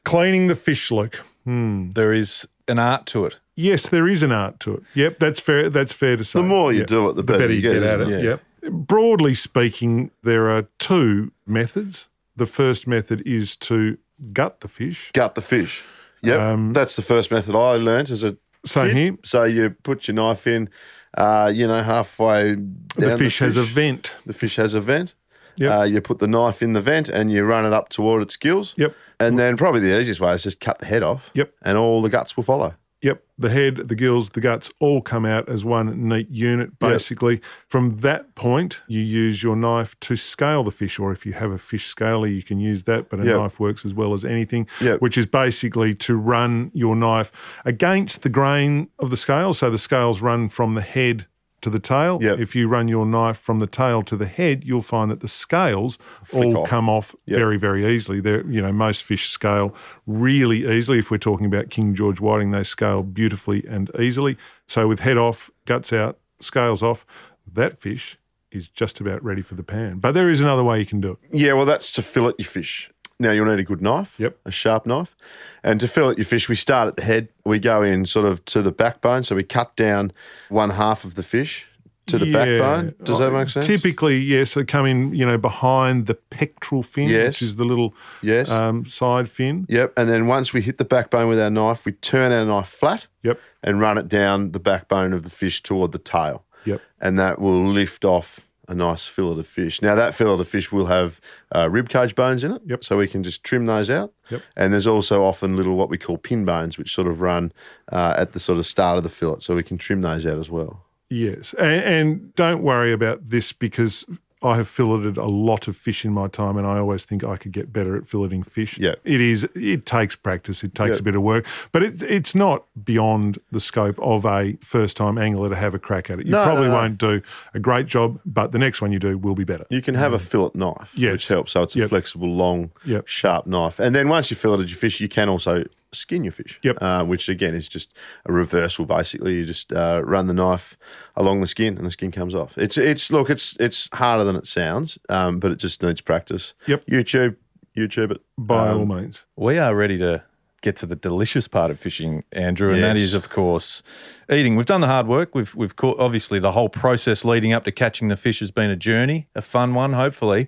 cleaning 0.04 0.48
the 0.48 0.56
fish, 0.56 0.92
Luke. 0.92 1.20
There 1.46 2.14
is 2.14 2.48
an 2.68 2.80
art 2.80 3.06
to 3.08 3.26
it. 3.26 3.36
Yes, 3.56 3.88
there 3.90 4.08
is 4.08 4.24
an 4.24 4.32
art 4.32 4.60
to 4.62 4.76
it. 4.76 4.84
Yep, 4.96 5.20
that's 5.20 5.40
fair. 5.40 5.70
That's 5.70 5.94
fair 5.94 6.18
to 6.18 6.24
say. 6.26 6.40
The 6.40 6.44
more 6.46 6.74
you 6.74 6.80
Yep. 6.80 6.88
do 6.88 7.10
it, 7.10 7.16
the 7.16 7.24
better, 7.24 7.52
you 7.52 7.62
get, 7.62 7.76
at 7.84 8.02
it. 8.02 8.10
isn't 8.10 8.24
Yep. 8.24 8.42
Broadly 8.72 9.34
speaking, 9.36 10.12
there 10.24 10.50
are 10.50 10.68
two 10.80 11.32
methods. 11.46 12.08
The 12.36 12.46
first 12.46 12.88
method 12.88 13.22
is 13.26 13.56
to 13.58 13.98
gut 14.34 14.62
the 14.62 14.68
fish. 14.68 15.12
Gut 15.14 15.36
the 15.36 15.42
fish. 15.42 15.84
Yep. 16.22 16.74
That's 16.74 16.96
the 16.96 17.02
first 17.02 17.32
method 17.32 17.56
I 17.56 17.76
learnt 17.76 18.10
as 18.10 18.24
a 18.24 18.30
Um, 18.30 18.38
Same 18.66 18.88
kid. 18.88 18.96
here. 18.98 19.16
So 19.24 19.44
you 19.44 19.70
put 19.84 20.08
your 20.08 20.16
knife 20.16 20.48
in, 20.48 20.70
uh, 21.16 21.52
you 21.54 21.68
know, 21.68 21.84
halfway 21.84 22.56
down 22.56 22.76
The 22.98 23.18
fish 23.18 23.40
has 23.40 23.58
a 23.58 23.62
vent. 23.64 24.16
The 24.26 24.34
fish 24.34 24.56
has 24.56 24.74
a 24.74 24.82
vent. 24.82 25.14
Yep. 25.58 25.72
Uh, 25.72 25.84
you 25.84 26.02
put 26.02 26.18
the 26.20 26.28
knife 26.28 26.62
in 26.64 26.74
the 26.74 26.82
vent 26.82 27.08
and 27.08 27.32
you 27.32 27.44
run 27.44 27.66
it 27.66 27.74
up 27.74 27.90
toward 27.90 28.22
its 28.24 28.36
gills. 28.38 28.74
Yep. 28.78 28.94
And 29.20 29.38
then 29.40 29.56
probably 29.56 29.82
the 29.82 29.98
easiest 30.00 30.20
way 30.20 30.34
is 30.34 30.44
just 30.44 30.60
cut 30.60 30.80
the 30.80 30.86
head 30.88 31.04
off. 31.04 31.30
Yep. 31.36 31.54
And 31.62 31.78
all 31.78 32.02
the 32.02 32.10
guts 32.10 32.36
will 32.36 32.44
follow. 32.44 32.74
Yep. 33.06 33.24
The 33.38 33.50
head, 33.52 33.76
the 33.88 33.94
gills, 33.94 34.32
the 34.32 34.42
guts 34.42 34.72
all 34.80 35.00
come 35.00 35.26
out 35.28 35.48
as 35.48 35.64
one 35.64 36.08
neat 36.10 36.28
unit, 36.32 36.80
basically. 36.80 37.40
From 37.68 37.98
that 38.00 38.34
point, 38.34 38.80
you 38.88 39.00
use 39.02 39.44
your 39.44 39.56
knife 39.56 39.96
to 40.00 40.16
scale 40.16 40.64
the 40.64 40.72
fish, 40.72 40.98
or 40.98 41.12
if 41.12 41.24
you 41.24 41.34
have 41.34 41.52
a 41.52 41.60
fish 41.60 41.86
scaler, 41.86 42.26
you 42.26 42.42
can 42.42 42.60
use 42.60 42.86
that, 42.86 43.10
but 43.10 43.20
a 43.20 43.26
Yep. 43.26 43.36
knife 43.38 43.60
works 43.60 43.86
as 43.86 43.94
well 43.94 44.16
as 44.16 44.26
anything, 44.26 44.66
Yep. 44.82 45.02
which 45.02 45.20
is 45.20 45.28
basically 45.28 45.94
to 45.96 46.16
run 46.16 46.72
your 46.74 46.96
knife 46.96 47.32
against 47.64 48.24
the 48.24 48.30
grain 48.30 48.90
of 48.98 49.12
the 49.12 49.18
scale. 49.18 49.54
So 49.54 49.70
the 49.70 49.78
scales 49.78 50.22
run 50.22 50.50
from 50.50 50.74
the 50.74 50.82
head 50.82 51.28
to 51.66 51.70
the 51.72 51.80
tail. 51.80 52.20
Yep. 52.22 52.40
If 52.40 52.56
you 52.56 52.68
run 52.68 52.88
your 52.88 53.06
knife 53.06 53.38
from 53.38 53.60
the 53.60 53.68
tail 53.68 54.02
to 54.04 54.16
the 54.16 54.28
head, 54.28 54.64
you'll 54.64 54.82
find 54.82 55.12
that 55.12 55.20
the 55.20 55.28
scales 55.28 55.98
all 56.32 56.60
off. 56.60 56.70
come 56.70 56.88
off 56.90 57.14
Yep. 57.26 57.38
very, 57.38 57.58
very 57.58 57.86
easily. 57.86 58.22
They're, 58.22 58.46
you 58.48 58.62
know, 58.62 58.72
most 58.72 59.04
fish 59.04 59.30
scale 59.30 59.76
really 60.06 60.66
easily. 60.68 61.00
If 61.00 61.10
we're 61.12 61.18
talking 61.18 61.46
about 61.46 61.70
King 61.70 61.94
George 61.96 62.20
whiting, 62.22 62.52
they 62.52 62.64
scale 62.64 63.04
beautifully 63.04 63.66
and 63.68 63.90
easily. 64.00 64.38
So 64.68 64.88
with 64.88 65.00
head 65.00 65.18
off, 65.18 65.50
guts 65.66 65.92
out, 65.92 66.18
scales 66.40 66.82
off, 66.84 67.06
that 67.52 67.78
fish 67.78 68.18
is 68.52 68.70
just 68.70 69.02
about 69.02 69.24
ready 69.24 69.42
for 69.42 69.56
the 69.56 69.64
pan. 69.64 69.98
But 70.00 70.14
there 70.14 70.30
is 70.30 70.40
another 70.40 70.64
way 70.64 70.80
you 70.80 70.86
can 70.86 71.02
do 71.02 71.12
it. 71.12 71.18
Yeah, 71.32 71.54
well, 71.54 71.66
that's 71.66 71.92
to 71.94 72.02
fillet 72.02 72.34
your 72.38 72.46
fish. 72.48 72.90
Now, 73.20 73.32
you'll 73.32 73.46
need 73.46 73.60
a 73.60 73.64
good 73.64 73.82
knife, 73.82 74.16
Yep. 74.18 74.38
a 74.46 74.52
sharp 74.52 74.86
knife. 74.86 75.16
And 75.64 75.80
to 75.80 75.88
fillet 75.88 76.16
your 76.18 76.26
fish, 76.26 76.50
we 76.50 76.56
start 76.56 76.88
at 76.90 76.96
the 76.98 77.02
head. 77.04 77.30
We 77.46 77.60
go 77.60 77.82
in 77.82 78.06
sort 78.06 78.26
of 78.26 78.44
to 78.46 78.62
the 78.62 78.72
backbone. 78.72 79.24
So 79.24 79.36
we 79.36 79.44
cut 79.44 79.76
down 79.78 80.12
one 80.50 80.72
half 80.72 81.06
of 81.06 81.16
the 81.16 81.24
fish 81.24 81.66
to 82.08 82.18
the 82.20 82.26
Yeah. 82.28 82.34
backbone. 82.34 82.94
Does 83.04 83.18
that 83.20 83.32
make 83.32 83.48
sense? 83.50 83.66
Typically, 83.66 84.18
yes. 84.18 84.52
So 84.52 84.66
come 84.66 84.86
in, 84.86 85.16
you 85.16 85.26
know, 85.26 85.38
behind 85.38 86.08
the 86.08 86.16
pectoral 86.16 86.84
fin, 86.84 87.08
Yes. 87.10 87.28
which 87.28 87.42
is 87.42 87.56
the 87.56 87.64
little 87.64 87.96
Yes. 88.22 88.50
um, 88.52 88.86
side 88.86 89.30
fin. 89.30 89.66
Yep. 89.70 89.94
And 89.98 90.10
then 90.10 90.28
once 90.28 90.52
we 90.54 90.62
hit 90.62 90.78
the 90.78 90.86
backbone 90.86 91.30
with 91.30 91.40
our 91.40 91.50
knife, 91.50 91.86
we 91.86 91.94
turn 91.94 92.34
our 92.34 92.44
knife 92.46 92.68
flat 92.68 93.08
Yep. 93.24 93.40
and 93.64 93.80
run 93.80 93.98
it 93.98 94.10
down 94.10 94.52
the 94.52 94.60
backbone 94.60 95.14
of 95.14 95.24
the 95.24 95.30
fish 95.32 95.64
toward 95.64 95.94
the 95.94 95.98
tail. 96.00 96.44
Yep. 96.66 96.82
And 97.00 97.18
that 97.18 97.40
will 97.40 97.66
lift 97.66 98.04
off 98.04 98.42
a 98.68 98.76
nice 98.76 99.06
fillet 99.06 99.40
of 99.40 99.48
fish. 99.48 99.82
Now, 99.82 99.96
that 99.96 100.16
fillet 100.16 100.42
of 100.42 100.48
fish 100.48 100.72
will 100.72 100.88
have 100.88 101.20
uh, 101.56 101.70
rib 101.70 101.90
cage 101.90 102.16
bones 102.16 102.44
in 102.44 102.52
it. 102.54 102.62
Yep. 102.66 102.84
So 102.84 102.98
we 102.98 103.08
can 103.08 103.24
just 103.24 103.44
trim 103.44 103.66
those 103.66 103.90
out. 103.90 104.14
Yep. 104.30 104.42
And 104.56 104.74
there's 104.74 104.88
also 104.88 105.24
often 105.24 105.56
little 105.56 105.76
what 105.76 105.90
we 105.90 105.98
call 105.98 106.18
pin 106.18 106.46
bones, 106.46 106.78
which 106.78 106.94
sort 106.94 107.08
of 107.08 107.22
run 107.22 107.52
uh, 107.92 108.16
at 108.18 108.34
the 108.34 108.40
sort 108.40 108.60
of 108.60 108.66
start 108.66 108.98
of 108.98 109.04
the 109.04 109.10
fillet. 109.10 109.40
So 109.40 109.56
we 109.56 109.64
can 109.64 109.78
trim 109.78 110.02
those 110.02 110.26
out 110.26 110.38
as 110.38 110.50
well. 110.50 110.86
Yes, 111.10 111.54
and, 111.60 111.84
and 111.84 112.36
don't 112.36 112.64
worry 112.64 112.92
about 112.92 113.30
this 113.30 113.54
because 113.54 114.06
I 114.46 114.56
have 114.58 114.68
filleted 114.68 115.18
a 115.18 115.26
lot 115.26 115.68
of 115.68 115.76
fish 115.76 116.06
in 116.06 116.14
my 116.14 116.28
time, 116.28 116.56
and 116.58 116.68
I 116.68 116.78
always 116.78 117.04
think 117.06 117.24
I 117.24 117.36
could 117.38 117.52
get 117.52 117.74
better 117.74 117.96
at 117.98 118.04
filleting 118.04 118.46
fish. 118.46 118.78
Yeah. 118.78 118.96
it 119.04 119.20
is. 119.22 119.44
It 119.56 119.86
takes 119.86 120.16
practice. 120.16 120.64
It 120.64 120.76
takes 120.76 120.98
Yeah. 120.98 121.00
a 121.00 121.04
bit 121.04 121.16
of 121.16 121.22
work, 121.24 121.46
but 121.72 121.82
it, 121.84 122.02
it's 122.04 122.36
not 122.36 122.66
beyond 122.84 123.40
the 123.52 123.60
scope 123.60 123.98
of 124.00 124.26
a 124.26 124.58
first-time 124.64 125.18
angler 125.18 125.50
to 125.50 125.56
have 125.56 125.74
a 125.74 125.80
crack 125.80 126.10
at 126.10 126.20
it. 126.20 126.26
You 126.28 126.32
No, 126.34 126.44
probably 126.44 126.66
no, 126.68 126.72
no. 126.72 126.76
won't 126.78 126.98
do 126.98 127.22
a 127.54 127.60
great 127.60 127.88
job, 127.88 128.20
but 128.26 128.52
the 128.52 128.60
next 128.60 128.82
one 128.82 128.92
you 128.92 129.00
do 129.00 129.18
will 129.18 129.36
be 129.36 129.44
better. 129.44 129.66
You 129.70 129.82
can 129.82 129.96
have 129.96 130.14
a 130.14 130.20
fillet 130.20 130.52
knife, 130.54 130.90
Yes. 130.94 131.12
which 131.14 131.28
helps. 131.28 131.52
So 131.54 131.64
it's 131.64 131.76
a 131.76 131.80
Yep. 131.80 131.90
flexible, 131.90 132.28
long, 132.36 132.72
Yep. 132.86 133.08
sharp 133.08 133.48
knife. 133.48 133.80
And 133.80 133.96
then 133.96 134.10
once 134.10 134.30
you've 134.30 134.40
filleted 134.40 134.70
your 134.70 134.78
fish, 134.78 135.02
you 135.02 135.10
can 135.10 135.28
also 135.30 135.64
skin 135.96 136.24
your 136.24 136.32
fish. 136.34 136.60
Yep. 136.64 136.78
Uh, 136.82 137.04
which 137.06 137.28
again 137.30 137.56
is 137.56 137.68
just 137.68 137.94
a 138.26 138.32
reversal. 138.34 138.86
Basically, 138.86 139.38
you 139.38 139.46
just 139.46 139.72
uh, 139.74 140.02
run 140.04 140.28
the 140.28 140.34
knife 140.34 140.78
along 141.16 141.42
the 141.42 141.48
skin, 141.48 141.78
and 141.78 141.86
the 141.86 141.92
skin 141.92 142.12
comes 142.12 142.36
off. 142.36 142.58
It's 142.58 142.78
it's 142.78 143.12
look, 143.12 143.30
it's 143.30 143.56
it's 143.60 143.90
harder 143.94 144.24
than 144.24 144.36
it 144.36 144.48
sounds, 144.48 144.98
um, 145.10 145.40
but 145.40 145.52
it 145.52 145.58
just 145.58 145.82
needs 145.82 146.02
practice. 146.02 146.54
Yep. 146.68 146.86
YouTube, 146.88 147.36
YouTube 147.76 148.12
it. 148.12 148.22
By 148.38 148.70
Um, 148.70 148.78
all 148.80 148.86
means, 149.02 149.26
We 149.36 149.58
are 149.58 149.76
ready 149.76 149.98
to 150.00 150.24
get 150.62 150.76
to 150.78 150.88
the 150.88 150.96
delicious 150.96 151.48
part 151.48 151.70
of 151.70 151.80
fishing, 151.80 152.24
Andrew, 152.32 152.74
and 152.74 152.84
that 152.84 152.96
Yes. 152.96 153.10
is, 153.10 153.14
of 153.14 153.30
course, 153.30 153.84
eating. 154.32 154.56
We've 154.56 154.66
done 154.66 154.82
the 154.82 154.88
hard 154.88 155.06
work. 155.06 155.36
We've 155.36 155.54
we've 155.54 155.76
caught, 155.76 156.00
obviously 156.00 156.40
the 156.40 156.54
whole 156.54 156.70
process 156.70 157.24
leading 157.24 157.54
up 157.54 157.66
to 157.66 157.72
catching 157.72 158.08
the 158.08 158.18
fish 158.18 158.40
has 158.40 158.50
been 158.50 158.72
a 158.72 158.76
journey, 158.76 159.28
a 159.36 159.44
fun 159.44 159.76
one. 159.76 159.94
Hopefully, 159.94 160.48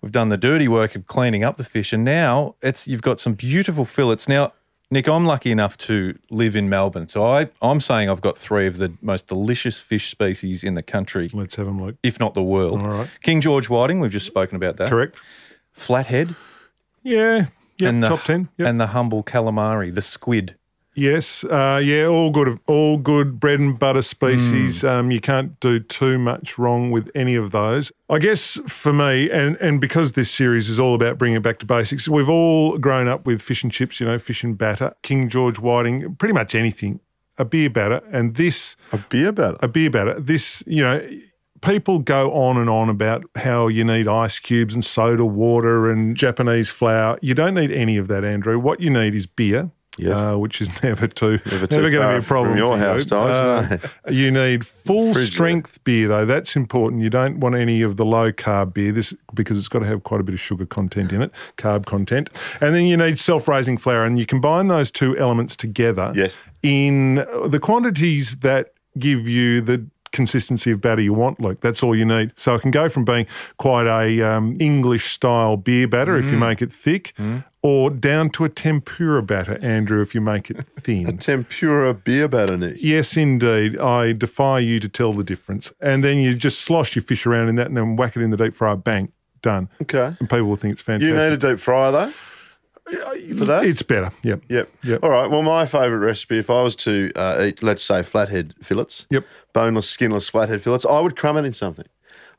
we've 0.00 0.10
done 0.10 0.30
the 0.30 0.36
dirty 0.36 0.66
work 0.66 0.96
of 0.96 1.06
cleaning 1.06 1.44
up 1.44 1.58
the 1.58 1.64
fish, 1.64 1.92
and 1.92 2.02
now 2.02 2.56
it's 2.60 2.88
you've 2.88 3.02
got 3.02 3.20
some 3.20 3.34
beautiful 3.34 3.84
fillets. 3.84 4.28
Now, 4.28 4.52
Nick, 4.92 5.08
I'm 5.08 5.24
lucky 5.24 5.50
enough 5.50 5.78
to 5.78 6.18
live 6.28 6.54
in 6.54 6.68
Melbourne, 6.68 7.08
so 7.08 7.24
I 7.26 7.48
I'm 7.62 7.80
saying 7.80 8.10
I've 8.10 8.20
got 8.20 8.36
three 8.36 8.66
of 8.66 8.76
the 8.76 8.92
most 9.00 9.26
delicious 9.26 9.80
fish 9.80 10.10
species 10.10 10.62
in 10.62 10.74
the 10.74 10.82
country, 10.82 11.30
let's 11.32 11.56
have 11.56 11.64
them 11.64 11.80
look. 11.82 11.96
if 12.02 12.20
not 12.20 12.34
the 12.34 12.42
world. 12.42 12.82
All 12.82 12.88
right. 12.88 13.08
King 13.22 13.40
George 13.40 13.70
whiting. 13.70 14.00
We've 14.00 14.10
just 14.12 14.26
spoken 14.26 14.54
about 14.56 14.76
that. 14.76 14.90
Correct. 14.90 15.16
flathead, 15.72 16.36
Yeah. 17.02 17.46
Yep. 17.78 17.88
and 17.88 18.02
the 18.02 18.08
top 18.08 18.22
ten. 18.24 18.50
Yep. 18.58 18.68
and 18.68 18.78
the 18.78 18.88
humble 18.88 19.22
calamari, 19.24 19.94
the 19.94 20.02
squid. 20.02 20.56
Yes, 20.94 21.42
uh, 21.44 21.80
yeah, 21.82 22.04
all 22.04 22.30
good, 22.30 22.60
all 22.66 22.98
good 22.98 23.40
bread 23.40 23.60
and 23.60 23.78
butter 23.78 24.02
species. 24.02 24.84
Um, 24.84 25.10
you 25.10 25.20
can't 25.20 25.58
do 25.58 25.80
too 25.80 26.18
much 26.18 26.58
wrong 26.58 26.90
with 26.90 27.10
any 27.14 27.34
of 27.34 27.50
those. 27.50 27.90
I 28.10 28.18
guess 28.18 28.58
for 28.66 28.92
me, 28.92 29.30
and 29.30 29.56
and 29.56 29.80
because 29.80 30.12
this 30.12 30.30
series 30.30 30.68
is 30.68 30.78
all 30.78 30.94
about 30.94 31.16
bringing 31.16 31.38
it 31.38 31.42
back 31.42 31.58
to 31.60 31.66
basics, 31.66 32.08
we've 32.08 32.28
all 32.28 32.76
grown 32.76 33.08
up 33.08 33.24
with 33.24 33.40
fish 33.40 33.62
and 33.62 33.72
chips, 33.72 34.00
you 34.00 34.06
know, 34.06 34.18
fish 34.18 34.44
and 34.44 34.58
batter, 34.58 34.92
King 35.02 35.30
George 35.30 35.58
Whiting, 35.58 36.14
pretty 36.16 36.34
much 36.34 36.54
anything, 36.54 37.00
a 37.38 37.46
beer 37.46 37.70
batter, 37.70 38.02
and 38.12 38.34
this 38.36 38.76
A 38.92 38.98
beer 38.98 39.32
batter. 39.32 39.56
a 39.60 39.68
beer 39.68 39.88
batter. 39.88 40.20
This, 40.20 40.62
you 40.66 40.82
know, 40.82 41.08
people 41.62 42.00
go 42.00 42.30
on 42.32 42.58
and 42.58 42.68
on 42.68 42.90
about 42.90 43.24
how 43.36 43.66
you 43.68 43.82
need 43.82 44.06
ice 44.08 44.38
cubes 44.38 44.74
and 44.74 44.84
soda 44.84 45.24
water 45.24 45.90
and 45.90 46.18
Japanese 46.18 46.68
flour. 46.68 47.18
You 47.22 47.32
don't 47.32 47.54
need 47.54 47.70
any 47.70 47.96
of 47.96 48.08
that, 48.08 48.24
Andrew. 48.24 48.58
What 48.58 48.80
you 48.80 48.90
need 48.90 49.14
is 49.14 49.26
beer. 49.26 49.70
Yes. 49.98 50.12
Uh, 50.16 50.38
which 50.38 50.60
is 50.62 50.82
never 50.82 51.06
too 51.06 51.38
Never 51.50 51.66
too 51.66 51.76
never 51.76 51.90
going 51.90 52.02
to 52.08 52.18
be 52.20 52.24
a 52.24 52.26
problem 52.26 52.52
from 52.52 52.58
your 52.58 52.72
for 52.78 52.82
you. 52.82 52.88
house, 52.88 53.04
Tyson, 53.04 53.80
Uh, 54.06 54.10
you 54.10 54.30
need 54.30 54.66
full 54.66 55.12
Fridge, 55.12 55.26
strength 55.26 55.84
beer 55.84 56.08
though. 56.08 56.24
That's 56.24 56.56
important. 56.56 57.02
You 57.02 57.10
don't 57.10 57.40
want 57.40 57.56
any 57.56 57.82
of 57.82 57.98
the 57.98 58.04
low 58.06 58.32
carb 58.32 58.72
beer. 58.72 58.90
This 58.92 59.12
because 59.34 59.58
it's 59.58 59.68
got 59.68 59.80
to 59.80 59.86
have 59.86 60.02
quite 60.02 60.20
a 60.20 60.24
bit 60.24 60.32
of 60.32 60.40
sugar 60.40 60.64
content 60.64 61.12
in 61.12 61.20
it, 61.20 61.30
carb 61.58 61.84
content, 61.84 62.30
and 62.60 62.74
then 62.74 62.86
you 62.86 62.96
need 62.96 63.18
self 63.18 63.46
raising 63.46 63.76
flour. 63.76 64.04
And 64.04 64.18
you 64.18 64.24
combine 64.24 64.68
those 64.68 64.90
two 64.90 65.16
elements 65.18 65.56
together 65.56 66.10
Yes. 66.14 66.38
in 66.62 67.16
the 67.46 67.60
quantities 67.60 68.36
that 68.38 68.72
give 68.98 69.28
you 69.28 69.60
the 69.60 69.86
consistency 70.12 70.70
of 70.70 70.80
batter 70.80 71.02
you 71.02 71.12
want, 71.12 71.40
Luke. 71.40 71.60
That's 71.60 71.82
all 71.82 71.96
you 71.96 72.04
need. 72.04 72.32
So 72.36 72.54
it 72.54 72.62
can 72.62 72.70
go 72.70 72.88
from 72.88 73.04
being 73.04 73.26
quite 73.56 73.86
a 73.86 74.22
um, 74.22 74.56
English 74.60 75.12
style 75.12 75.56
beer 75.56 75.88
batter 75.88 76.16
if 76.16 76.30
you 76.30 76.36
make 76.36 76.62
it 76.62 76.72
thick, 76.72 77.14
or 77.62 77.90
down 77.90 78.30
to 78.30 78.44
a 78.44 78.48
tempura 78.48 79.22
batter, 79.22 79.58
Andrew, 79.62 80.02
if 80.02 80.14
you 80.14 80.20
make 80.20 80.50
it 80.50 80.66
thin. 80.80 81.06
A 81.08 81.12
tempura 81.12 81.94
beer 81.94 82.28
batter, 82.28 82.56
Nick. 82.56 82.76
Yes, 82.80 83.16
indeed. 83.16 83.78
I 83.78 84.12
defy 84.12 84.58
you 84.60 84.80
to 84.80 84.88
tell 84.88 85.12
the 85.12 85.24
difference. 85.24 85.72
And 85.80 86.02
then 86.02 86.18
you 86.18 86.34
just 86.34 86.60
slosh 86.60 86.96
your 86.96 87.02
fish 87.02 87.26
around 87.26 87.48
in 87.48 87.56
that 87.56 87.68
and 87.68 87.76
then 87.76 87.96
whack 87.96 88.16
it 88.16 88.22
in 88.22 88.30
the 88.30 88.36
deep 88.36 88.54
fryer. 88.54 88.76
Bang, 88.76 89.12
done. 89.42 89.68
Okay. 89.82 90.16
And 90.18 90.28
people 90.28 90.44
will 90.44 90.56
think 90.56 90.72
it's 90.72 90.82
fantastic. 90.82 91.14
You 91.14 91.14
need 91.14 91.32
a 91.32 91.36
deep 91.36 91.60
fryer 91.60 91.92
though. 91.92 92.12
For 92.90 93.44
that? 93.44 93.64
It's 93.64 93.82
better. 93.82 94.10
Yep. 94.22 94.42
Yep. 94.48 94.68
Yep. 94.84 95.02
All 95.02 95.10
right. 95.10 95.30
Well, 95.30 95.42
my 95.42 95.64
favourite 95.66 96.04
recipe, 96.04 96.38
if 96.38 96.50
I 96.50 96.62
was 96.62 96.74
to 96.76 97.12
uh, 97.16 97.44
eat, 97.46 97.62
let's 97.62 97.82
say, 97.82 98.02
flathead 98.02 98.54
fillets, 98.62 99.06
Yep. 99.10 99.24
boneless, 99.52 99.88
skinless 99.88 100.28
flathead 100.28 100.62
fillets, 100.62 100.84
I 100.84 101.00
would 101.00 101.16
crumb 101.16 101.36
it 101.36 101.44
in 101.44 101.52
something. 101.54 101.86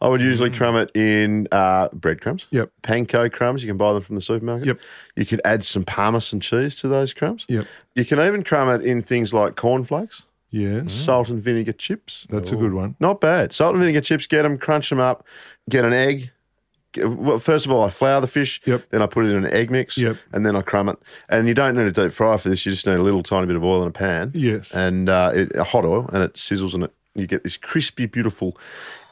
I 0.02 0.10
would 0.10 0.22
usually 0.22 0.50
crumb 0.50 0.76
it 0.76 0.92
in 0.96 1.48
uh, 1.54 1.88
breadcrumbs. 1.94 2.44
Mm. 2.44 2.48
Yep. 2.52 2.72
Panko 2.84 3.32
crumbs. 3.32 3.64
You 3.64 3.70
can 3.70 3.78
buy 3.78 3.94
them 3.94 4.04
from 4.04 4.16
the 4.16 4.22
supermarket. 4.22 4.68
Yep. 4.68 4.80
You 5.16 5.26
could 5.26 5.40
add 5.46 5.64
some 5.64 5.86
parmesan 5.86 6.42
cheese 6.42 6.76
to 6.76 6.90
those 6.90 7.14
crumbs. 7.14 7.46
Yep. 7.48 7.66
You 7.96 8.04
can 8.04 8.20
even 8.20 8.44
crumb 8.44 8.70
it 8.70 8.82
in 8.86 9.02
things 9.02 9.34
like 9.34 9.56
cornflakes, 9.56 10.24
Yeah. 10.50 10.84
salt 10.88 11.30
and 11.30 11.42
vinegar 11.42 11.72
chips. 11.72 12.28
That's 12.30 12.52
a 12.52 12.58
good 12.58 12.74
one. 12.74 12.98
Not 13.00 13.22
bad. 13.22 13.54
Salt 13.54 13.76
and 13.76 13.80
vinegar 13.82 14.02
chips, 14.02 14.28
get 14.28 14.42
them, 14.44 14.58
crunch 14.58 14.90
them 14.90 15.00
up, 15.00 15.26
get 15.70 15.86
an 15.86 15.94
egg. 15.94 16.32
Well, 16.98 17.40
first 17.40 17.66
of 17.66 17.72
all, 17.72 17.84
I 17.84 17.90
flour 17.90 18.22
the 18.22 18.28
fish, 18.28 18.62
Yep. 18.66 18.84
then 18.92 19.02
I 19.02 19.06
put 19.08 19.26
it 19.26 19.30
in 19.32 19.46
an 19.46 19.52
egg 19.54 19.72
mix, 19.72 19.98
Yep. 19.98 20.18
and 20.32 20.46
then 20.46 20.56
I 20.56 20.62
crumb 20.62 20.90
it. 20.90 20.98
And 21.30 21.48
you 21.48 21.54
don't 21.54 21.76
need 21.76 21.86
a 21.88 21.92
deep 21.92 22.12
fry 22.14 22.38
for 22.38 22.50
this. 22.50 22.66
You 22.66 22.72
just 22.72 22.86
need 22.88 22.94
a 22.96 23.02
little 23.04 23.24
tiny 23.24 23.48
bit 23.48 23.56
of 23.56 23.64
oil 23.64 23.82
in 23.82 23.88
a 23.88 23.92
pan. 23.92 24.32
Yes. 24.34 24.72
And 24.74 25.10
uh, 25.10 25.32
it, 25.34 25.56
a 25.56 25.64
hot 25.64 25.86
oil, 25.86 26.10
and 26.14 26.24
it 26.24 26.34
sizzles, 26.34 26.74
and 26.74 26.84
it 26.84 26.92
you 27.16 27.28
get 27.28 27.44
this 27.44 27.58
crispy, 27.58 28.06
beautiful 28.08 28.58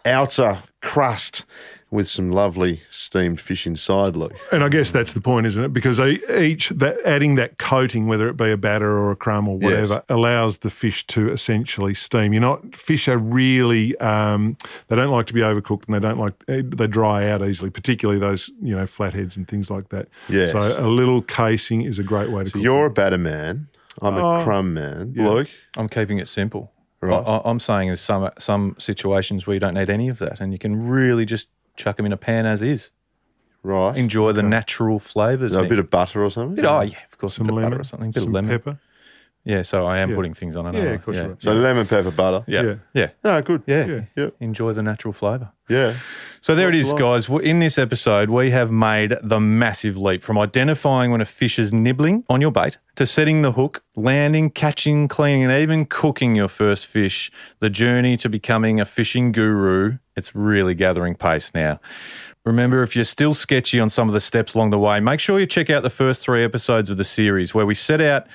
outer 0.05 0.57
crust 0.81 1.45
with 1.91 2.07
some 2.07 2.31
lovely 2.31 2.81
steamed 2.89 3.39
fish 3.41 3.67
inside, 3.67 4.15
Luke. 4.15 4.33
And 4.51 4.63
I 4.63 4.69
guess 4.69 4.91
that's 4.91 5.11
the 5.13 5.19
point, 5.21 5.45
isn't 5.45 5.61
it? 5.63 5.73
Because 5.73 5.99
each 5.99 6.69
that 6.69 6.97
adding 7.05 7.35
that 7.35 7.57
coating, 7.57 8.07
whether 8.07 8.29
it 8.29 8.37
be 8.37 8.49
a 8.49 8.55
batter 8.57 8.89
or 8.97 9.11
a 9.11 9.15
crumb 9.15 9.47
or 9.49 9.57
whatever, 9.57 9.95
Yes. 9.95 10.03
allows 10.07 10.59
the 10.59 10.69
fish 10.69 11.05
to 11.07 11.29
essentially 11.29 11.93
steam. 11.93 12.31
You're 12.31 12.41
not 12.41 12.75
fish 12.75 13.07
are 13.09 13.17
really 13.17 13.97
um, 13.97 14.55
they 14.87 14.95
don't 14.95 15.09
like 15.11 15.27
to 15.27 15.33
be 15.33 15.41
overcooked 15.41 15.85
and 15.85 15.93
they 15.93 15.99
don't 15.99 16.17
like 16.17 16.33
eh, 16.47 16.61
they 16.65 16.87
dry 16.87 17.29
out 17.29 17.41
easily, 17.45 17.69
particularly 17.69 18.19
those 18.19 18.49
you 18.61 18.75
know 18.75 18.87
flatheads 18.87 19.35
and 19.35 19.45
things 19.47 19.69
like 19.69 19.89
that. 19.89 20.07
Yes. 20.29 20.53
So 20.53 20.59
a 20.79 20.87
little 20.87 21.21
casing 21.21 21.81
is 21.81 21.99
a 21.99 22.03
great 22.03 22.31
way 22.31 22.45
to 22.45 22.51
cook. 22.51 22.61
You're 22.61 22.85
a 22.85 22.89
batter 22.89 23.17
man. 23.17 23.67
I'm 24.01 24.15
a 24.15 24.39
Oh, 24.39 24.43
crumb 24.45 24.73
man. 24.73 25.13
yeah. 25.15 25.27
Luke, 25.27 25.49
I'm 25.75 25.89
keeping 25.89 26.17
it 26.19 26.29
simple. 26.29 26.71
Right. 27.01 27.13
I, 27.13 27.19
I- 27.37 27.49
I'm 27.49 27.59
saying 27.59 27.89
there's 27.89 27.99
some 27.99 28.29
some 28.39 28.75
situations 28.79 29.45
where 29.45 29.55
you 29.55 29.59
don't 29.59 29.73
need 29.73 29.89
any 29.89 30.07
of 30.07 30.19
that, 30.19 30.39
and 30.39 30.53
you 30.53 30.57
can 30.59 30.87
really 30.87 31.25
just 31.25 31.49
chuck 31.81 31.97
them 31.97 32.05
in 32.05 32.13
a 32.13 32.17
pan 32.17 32.45
as 32.45 32.61
is. 32.61 32.91
right? 33.63 33.95
Enjoy 33.97 34.31
the 34.31 34.43
natural 34.43 34.99
flavours. 34.99 35.55
a 35.55 35.61
Nick. 35.61 35.69
bit 35.69 35.79
of 35.79 35.89
butter 35.89 36.23
or 36.23 36.29
something. 36.29 36.55
Bit- 36.55 36.65
oh 36.65 36.81
yeah, 36.81 36.97
of 37.11 37.17
course, 37.17 37.35
some 37.35 37.47
a 37.47 37.47
bit 37.47 37.51
of 37.51 37.55
lemon 37.57 37.69
butter 37.71 37.81
or 37.81 37.83
something, 37.83 38.09
a 38.09 38.11
bit 38.13 38.19
some 38.21 38.29
of 38.29 38.33
lemon. 38.33 38.49
pepper. 38.51 38.79
Yeah, 39.43 39.63
so 39.63 39.85
I 39.87 39.97
am 39.99 40.09
Yeah. 40.11 40.15
putting 40.15 40.33
things 40.35 40.55
on 40.55 40.67
it. 40.67 40.75
Yeah, 40.75 40.91
I? 40.91 40.93
of 40.93 41.03
course 41.05 41.17
yeah. 41.17 41.23
you 41.23 41.31
are. 41.31 41.37
So 41.39 41.53
lemon 41.53 41.87
pepper 41.87 42.11
butter. 42.11 42.43
Yeah. 42.47 42.61
Yeah. 42.61 42.75
yeah, 42.93 43.09
No, 43.23 43.41
good. 43.41 43.63
yeah, 43.65 43.85
Yeah. 43.85 44.01
Yeah. 44.15 44.29
Enjoy 44.39 44.73
the 44.73 44.83
natural 44.83 45.13
flavour. 45.13 45.49
Yeah. 45.67 45.95
So 46.41 46.53
there 46.53 46.69
it 46.69 46.75
is, 46.75 46.91
guys. 46.93 47.29
In 47.29 47.59
this 47.59 47.77
episode, 47.77 48.29
we 48.29 48.51
have 48.51 48.71
made 48.71 49.15
the 49.23 49.39
massive 49.39 49.95
leap 49.97 50.21
from 50.21 50.37
identifying 50.37 51.11
when 51.11 51.21
a 51.21 51.25
fish 51.25 51.57
is 51.57 51.71
nibbling 51.71 52.23
on 52.29 52.41
your 52.41 52.51
bait 52.51 52.77
to 52.97 53.05
setting 53.05 53.41
the 53.41 53.53
hook, 53.53 53.83
landing, 53.95 54.49
catching, 54.49 55.07
cleaning, 55.07 55.43
and 55.43 55.51
even 55.53 55.85
cooking 55.85 56.35
your 56.35 56.47
first 56.47 56.85
fish. 56.87 57.31
The 57.59 57.69
journey 57.69 58.17
to 58.17 58.27
becoming 58.29 58.79
a 58.81 58.85
fishing 58.85 59.31
guru, 59.31 59.97
it's 60.15 60.35
really 60.35 60.73
gathering 60.75 61.15
pace 61.15 61.53
now. 61.53 61.79
Remember, 62.43 62.81
if 62.81 62.95
you're 62.95 63.05
still 63.05 63.35
sketchy 63.35 63.79
on 63.79 63.87
some 63.87 64.09
of 64.09 64.13
the 64.13 64.19
steps 64.19 64.55
along 64.55 64.71
the 64.71 64.79
way, 64.79 64.99
make 64.99 65.19
sure 65.19 65.39
you 65.39 65.45
check 65.45 65.69
out 65.69 65.83
the 65.83 65.91
first 65.91 66.23
three 66.23 66.43
episodes 66.43 66.89
of 66.89 66.97
the 66.97 67.03
series 67.03 67.53
where 67.53 67.67
we 67.67 67.75
set 67.75 68.01
out 68.01 68.25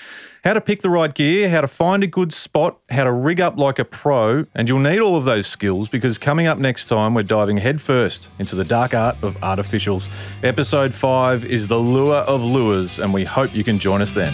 how 0.45 0.53
to 0.53 0.61
pick 0.61 0.83
the 0.83 0.91
right 0.91 1.13
gear, 1.13 1.51
how 1.51 1.61
to 1.61 1.67
find 1.67 2.05
a 2.05 2.07
good 2.07 2.33
spot, 2.33 2.79
how 2.89 3.03
to 3.03 3.11
rig 3.11 3.41
up 3.41 3.59
like 3.59 3.81
a 3.81 3.85
pro, 3.85 4.47
and 4.55 4.69
you'll 4.69 4.79
need 4.79 5.01
all 5.01 5.17
of 5.17 5.25
those 5.25 5.49
skills 5.49 5.89
because 5.89 6.19
coming 6.19 6.47
up 6.47 6.57
next 6.57 6.87
time, 6.87 7.15
we're 7.15 7.25
diving 7.25 7.57
headfirst 7.57 8.31
into 8.39 8.55
the 8.55 8.63
dark 8.63 8.95
art 8.95 9.17
of 9.23 9.35
artificials. 9.39 10.09
Episode 10.45 10.95
5 10.95 11.45
is 11.45 11.67
The 11.67 11.79
Lure 11.79 12.19
of 12.19 12.41
Lures, 12.41 13.01
and 13.01 13.13
we 13.13 13.25
hope 13.25 13.53
you 13.57 13.65
can 13.65 13.81
join 13.81 14.01
us 14.03 14.15
then. 14.15 14.33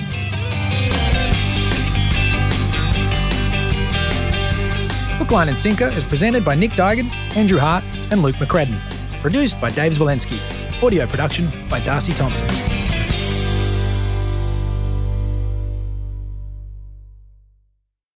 Hook, 5.17 5.31
Line 5.31 5.49
and 5.49 5.59
Sinker 5.59 5.87
is 5.87 6.05
presented 6.05 6.45
by 6.45 6.57
Nick 6.57 6.73
Duigan, 6.73 7.11
Andrew 7.39 7.59
Hart, 7.59 7.85
and 8.11 8.21
Luke 8.21 8.37
McCredden. 8.37 8.79
Produced 9.23 9.61
by 9.61 9.71
Dave 9.71 9.99
Walensky. 9.99 10.41
Audio 10.83 11.07
production 11.07 11.49
by 11.71 11.79
Darcy 11.79 12.13
Thompson. 12.13 12.82